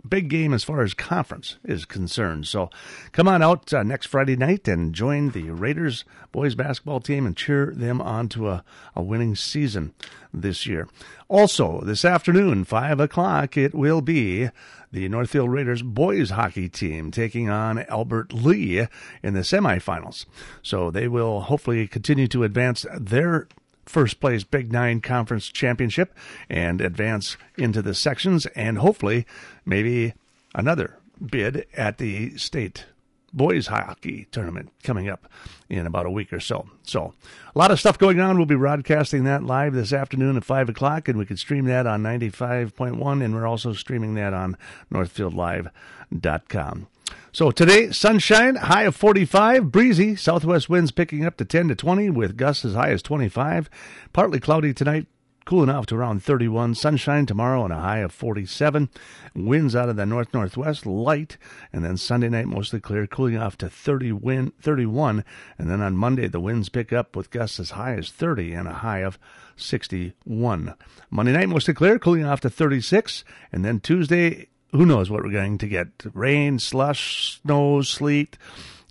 big 0.09 0.29
game 0.29 0.53
as 0.53 0.65
far 0.65 0.83
as 0.83 0.95
conference 0.95 1.59
is 1.65 1.85
concerned. 1.85 2.47
So 2.47 2.71
come 3.13 3.29
on 3.29 3.43
out 3.43 3.73
uh, 3.73 3.83
next 3.83 4.07
Friday 4.07 4.37
night 4.37 4.69
and 4.69 4.95
join 4.95 5.31
the 5.31 5.51
Raiders 5.51 6.05
boys 6.33 6.55
basketball 6.55 7.01
team 7.01 7.27
and 7.27 7.37
cheer 7.37 7.73
them 7.75 8.01
on 8.01 8.29
to 8.31 8.49
a, 8.49 8.65
a 8.95 9.03
winning 9.03 9.37
season 9.37 9.95
this 10.33 10.67
year. 10.67 10.89
Also, 11.29 11.81
this 11.83 12.05
afternoon, 12.05 12.65
5 12.65 13.01
o'clock, 13.01 13.57
it 13.57 13.75
will 13.75 14.01
be 14.01 14.49
the 14.91 15.09
Northfield 15.09 15.51
Raiders 15.51 15.83
boys 15.83 16.31
hockey 16.31 16.69
team 16.69 17.11
taking 17.11 17.49
on 17.49 17.81
Albert 17.87 18.33
Lea 18.33 18.89
in 19.23 19.35
the 19.35 19.41
semifinals. 19.41 20.27
So 20.63 20.91
they 20.91 21.09
will 21.09 21.43
hopefully 21.43 21.87
continue 21.87 22.29
to 22.29 22.45
advance 22.45 22.85
their 22.99 23.49
first 23.87 24.21
place 24.21 24.45
Big 24.45 24.73
Nine 24.73 25.01
Conference 25.01 25.49
Championship 25.49 26.15
and 26.49 26.81
advance 26.81 27.37
into 27.57 27.83
the 27.83 27.95
sections 27.95 28.47
and 28.47 28.79
hopefully 28.79 29.27
maybe 29.65 30.15
another 30.55 30.99
bid 31.25 31.67
at 31.77 31.99
the 31.99 32.37
state 32.37 32.87
boys 33.33 33.69
hockey 33.69 34.27
tournament 34.31 34.71
coming 34.83 35.09
up 35.09 35.27
in 35.69 35.87
about 35.87 36.07
a 36.07 36.11
week 36.11 36.33
or 36.33 36.41
so. 36.41 36.69
So, 36.83 37.15
a 37.55 37.59
lot 37.59 37.71
of 37.71 37.81
stuff 37.81 37.99
going 37.99 38.21
on. 38.21 38.37
We'll 38.37 38.47
be 38.47 38.57
broadcasting 38.57 39.25
that 39.25 39.43
live 39.43 39.73
this 39.73 39.93
afternoon 39.93 40.37
at 40.37 40.45
5 40.45 40.69
o'clock, 40.69 41.09
and 41.09 41.19
we 41.19 41.27
can 41.27 41.37
stream 41.37 41.65
that 41.67 41.87
on 41.87 42.03
95.1, 42.03 43.25
and 43.25 43.35
we're 43.35 43.47
also 43.47 43.73
streaming 43.73 44.15
that 44.15 44.35
on 44.35 44.57
northfieldlive.com. 44.93 46.89
So 47.35 47.51
today, 47.51 47.91
sunshine, 47.93 48.57
high 48.57 48.83
of 48.83 48.95
45, 48.95 49.73
breezy, 49.73 50.17
southwest 50.17 50.69
winds 50.69 50.91
picking 50.91 51.25
up 51.25 51.37
to 51.39 51.45
10 51.45 51.69
to 51.69 51.75
20 51.75 52.11
with 52.11 52.37
gusts 52.37 52.65
as 52.65 52.75
high 52.75 52.91
as 52.91 53.03
25. 53.03 53.71
Partly 54.13 54.39
cloudy 54.39 54.75
tonight, 54.75 55.07
cooling 55.45 55.71
off 55.71 55.87
to 55.87 55.97
around 55.97 56.23
31. 56.23 56.75
Sunshine 56.75 57.27
tomorrow 57.27 57.65
and 57.65 57.73
a 57.73 57.79
high 57.79 57.99
of 57.99 58.13
47. 58.13 58.89
Winds 59.35 59.75
out 59.75 59.89
of 59.89 59.97
the 59.97 60.07
north 60.07 60.33
northwest, 60.33 60.87
light, 60.87 61.37
and 61.73 61.85
then 61.85 61.97
Sunday 61.97 62.29
night 62.29 62.47
mostly 62.47 62.81
clear, 62.81 63.07
cooling 63.07 63.37
off 63.37 63.57
to 63.59 63.69
30 63.69 64.13
wind, 64.13 64.53
31. 64.61 65.25
And 65.59 65.71
then 65.71 65.81
on 65.81 65.97
Monday, 65.97 66.29
the 66.29 66.41
winds 66.41 66.69
pick 66.69 66.93
up 66.93 67.17
with 67.17 67.31
gusts 67.31 67.61
as 67.61 67.71
high 67.71 67.95
as 67.95 68.11
30 68.11 68.53
and 68.53 68.69
a 68.69 68.75
high 68.75 69.01
of 69.01 69.19
61. 69.57 70.75
Monday 71.11 71.33
night 71.33 71.49
mostly 71.49 71.75
clear, 71.75 71.99
cooling 71.99 72.25
off 72.25 72.41
to 72.41 72.51
36. 72.51 73.25
And 73.53 73.65
then 73.65 73.81
Tuesday, 73.81 74.49
who 74.73 74.87
knows 74.87 75.11
what 75.11 75.23
we're 75.23 75.31
going 75.31 75.59
to 75.59 75.69
get? 75.69 75.89
Rain, 76.15 76.59
slush, 76.59 77.41
snow, 77.43 77.83
sleet. 77.83 78.39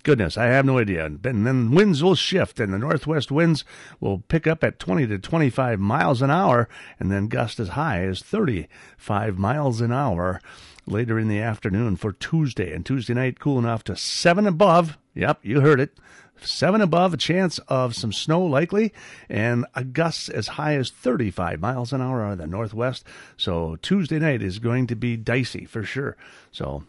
Goodness, 0.04 0.36
I 0.36 0.46
have 0.46 0.64
no 0.64 0.78
idea. 0.78 1.06
And 1.06 1.46
then 1.46 1.70
winds 1.70 2.02
will 2.02 2.16
shift, 2.16 2.58
and 2.58 2.74
the 2.74 2.78
northwest 2.78 3.30
winds 3.30 3.64
will 4.00 4.18
pick 4.18 4.46
up 4.46 4.64
at 4.64 4.80
20 4.80 5.06
to 5.06 5.18
25 5.18 5.78
miles 5.78 6.22
an 6.22 6.30
hour, 6.30 6.68
and 6.98 7.10
then 7.10 7.28
gust 7.28 7.60
as 7.60 7.70
high 7.70 8.04
as 8.04 8.20
35 8.20 9.38
miles 9.38 9.80
an 9.80 9.92
hour 9.92 10.40
later 10.86 11.18
in 11.18 11.28
the 11.28 11.40
afternoon 11.40 11.94
for 11.94 12.12
Tuesday. 12.12 12.72
And 12.72 12.84
Tuesday 12.84 13.14
night, 13.14 13.38
cooling 13.38 13.66
off 13.66 13.84
to 13.84 13.96
7 13.96 14.46
above. 14.46 14.98
Yep, 15.14 15.40
you 15.42 15.60
heard 15.60 15.78
it. 15.80 15.96
Seven 16.44 16.80
above, 16.80 17.14
a 17.14 17.18
chance 17.18 17.58
of 17.68 17.94
some 17.94 18.12
snow 18.12 18.44
likely, 18.44 18.92
and 19.28 19.64
a 19.76 19.84
gust 19.84 20.28
as 20.30 20.48
high 20.48 20.74
as 20.74 20.90
35 20.90 21.60
miles 21.60 21.92
an 21.92 22.00
hour 22.00 22.24
out 22.24 22.32
of 22.32 22.38
the 22.38 22.46
northwest. 22.48 23.04
So 23.36 23.76
Tuesday 23.80 24.18
night 24.18 24.42
is 24.42 24.58
going 24.58 24.88
to 24.88 24.96
be 24.96 25.16
dicey 25.16 25.64
for 25.64 25.84
sure. 25.84 26.16
So 26.50 26.82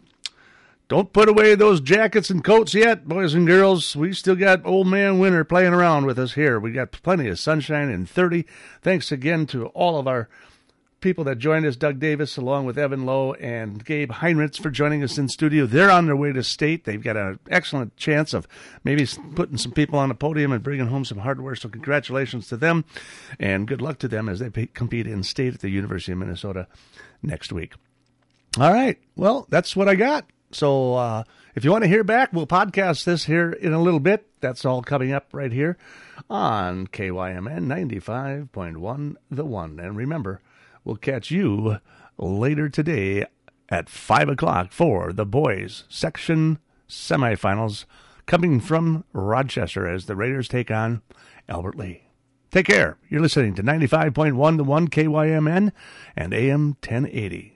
don't 0.94 1.12
put 1.12 1.28
away 1.28 1.56
those 1.56 1.82
jackets 1.82 2.30
and 2.30 2.44
coats 2.44 2.76
yet, 2.76 3.08
boys 3.08 3.34
and 3.34 3.48
girls. 3.48 3.96
We 3.96 4.14
still 4.14 4.36
got 4.36 4.64
old 4.64 4.86
man 4.86 5.18
winter 5.18 5.44
playing 5.44 5.74
around 5.74 6.06
with 6.06 6.20
us 6.20 6.34
here. 6.34 6.60
We 6.60 6.72
got 6.72 6.91
plenty 6.91 7.28
of 7.30 7.39
sunshine 7.39 7.89
and 7.89 8.08
30. 8.08 8.46
Thanks 8.84 9.12
again 9.12 9.48
to 9.48 9.66
all 9.70 9.98
of 9.98 10.08
our 10.08 10.30
people 11.02 11.24
that 11.24 11.39
joined 11.39 11.66
us 11.66 11.76
Doug 11.76 11.98
Davis, 11.98 12.38
along 12.38 12.68
with 12.68 12.78
Evan 12.78 13.08
Loe 13.08 13.34
and 13.34 13.84
Gabe 13.84 14.12
Heinritz 14.12 14.62
for 14.62 14.70
joining 14.70 15.02
us 15.02 15.18
in 15.18 15.30
studio. 15.30 15.66
They're 15.66 15.89
on 15.89 16.06
their 16.06 16.16
way 16.16 16.32
to 16.32 16.44
state. 16.44 16.86
They've 16.86 17.04
got 17.04 17.18
an 17.18 17.39
excellent 17.50 17.98
chance 17.98 18.32
of 18.32 18.48
maybe 18.84 19.08
putting 19.34 19.58
some 19.58 19.72
people 19.72 19.98
on 19.98 20.10
the 20.10 20.16
podium 20.16 20.52
and 20.52 20.62
bringing 20.62 20.89
home 20.89 21.06
some 21.06 21.18
hardware. 21.18 21.56
So, 21.56 21.70
congratulations 21.70 22.48
to 22.50 22.56
them 22.56 22.86
and 23.39 23.68
good 23.68 23.82
luck 23.82 23.98
to 23.98 24.08
them 24.08 24.30
as 24.30 24.38
they 24.38 24.68
compete 24.68 25.08
in 25.08 25.24
state 25.24 25.56
at 25.56 25.62
the 25.62 25.72
University 25.72 26.12
of 26.12 26.20
Minnesota 26.20 26.68
next 27.24 27.52
week. 27.52 27.74
All 28.60 28.72
right. 28.72 29.00
Well, 29.16 29.48
that's 29.50 29.76
what 29.76 29.89
I 29.89 29.96
got. 29.96 30.28
So, 30.54 30.95
uh, 30.95 31.24
if 31.56 31.64
you 31.64 31.72
want 31.72 31.84
to 31.84 31.89
hear 31.89 32.04
back, 32.04 32.34
we'll 32.34 32.47
podcast 32.47 33.04
this 33.04 33.26
here 33.26 33.51
in 33.51 33.74
a 33.74 33.82
little 33.82 33.99
bit. 33.99 34.28
That's 34.39 34.66
all 34.66 34.82
coming 34.82 35.12
up 35.12 35.28
right 35.32 35.51
here 35.51 35.78
on 36.30 36.88
KYMN 36.88 37.68
95.1 37.68 39.16
The 39.30 39.45
One. 39.45 39.80
And 39.80 39.95
remember, 39.95 40.41
We'll 40.84 40.97
catch 40.97 41.32
you 41.32 41.78
later 42.18 42.68
today 42.70 43.26
at 43.70 43.89
5 43.89 44.30
o'clock 44.30 44.72
for 44.72 45.14
the 45.14 45.26
boys 45.26 45.86
section 45.88 46.60
semifinals 46.89 47.86
coming 48.26 48.60
from 48.60 49.06
Rochester 49.14 49.88
as 49.88 50.06
the 50.06 50.16
Raiders 50.16 50.47
take 50.47 50.70
on 50.70 51.01
Albert 51.47 51.76
Lea. 51.76 52.04
Take 52.51 52.68
care. 52.68 52.97
You're 53.10 53.22
listening 53.22 53.56
to 53.56 53.64
95.1 53.64 54.58
The 54.58 54.64
1 54.64 54.88
KYMN 54.89 55.72
and 56.16 56.34
AM 56.34 56.68
1080. 56.86 57.53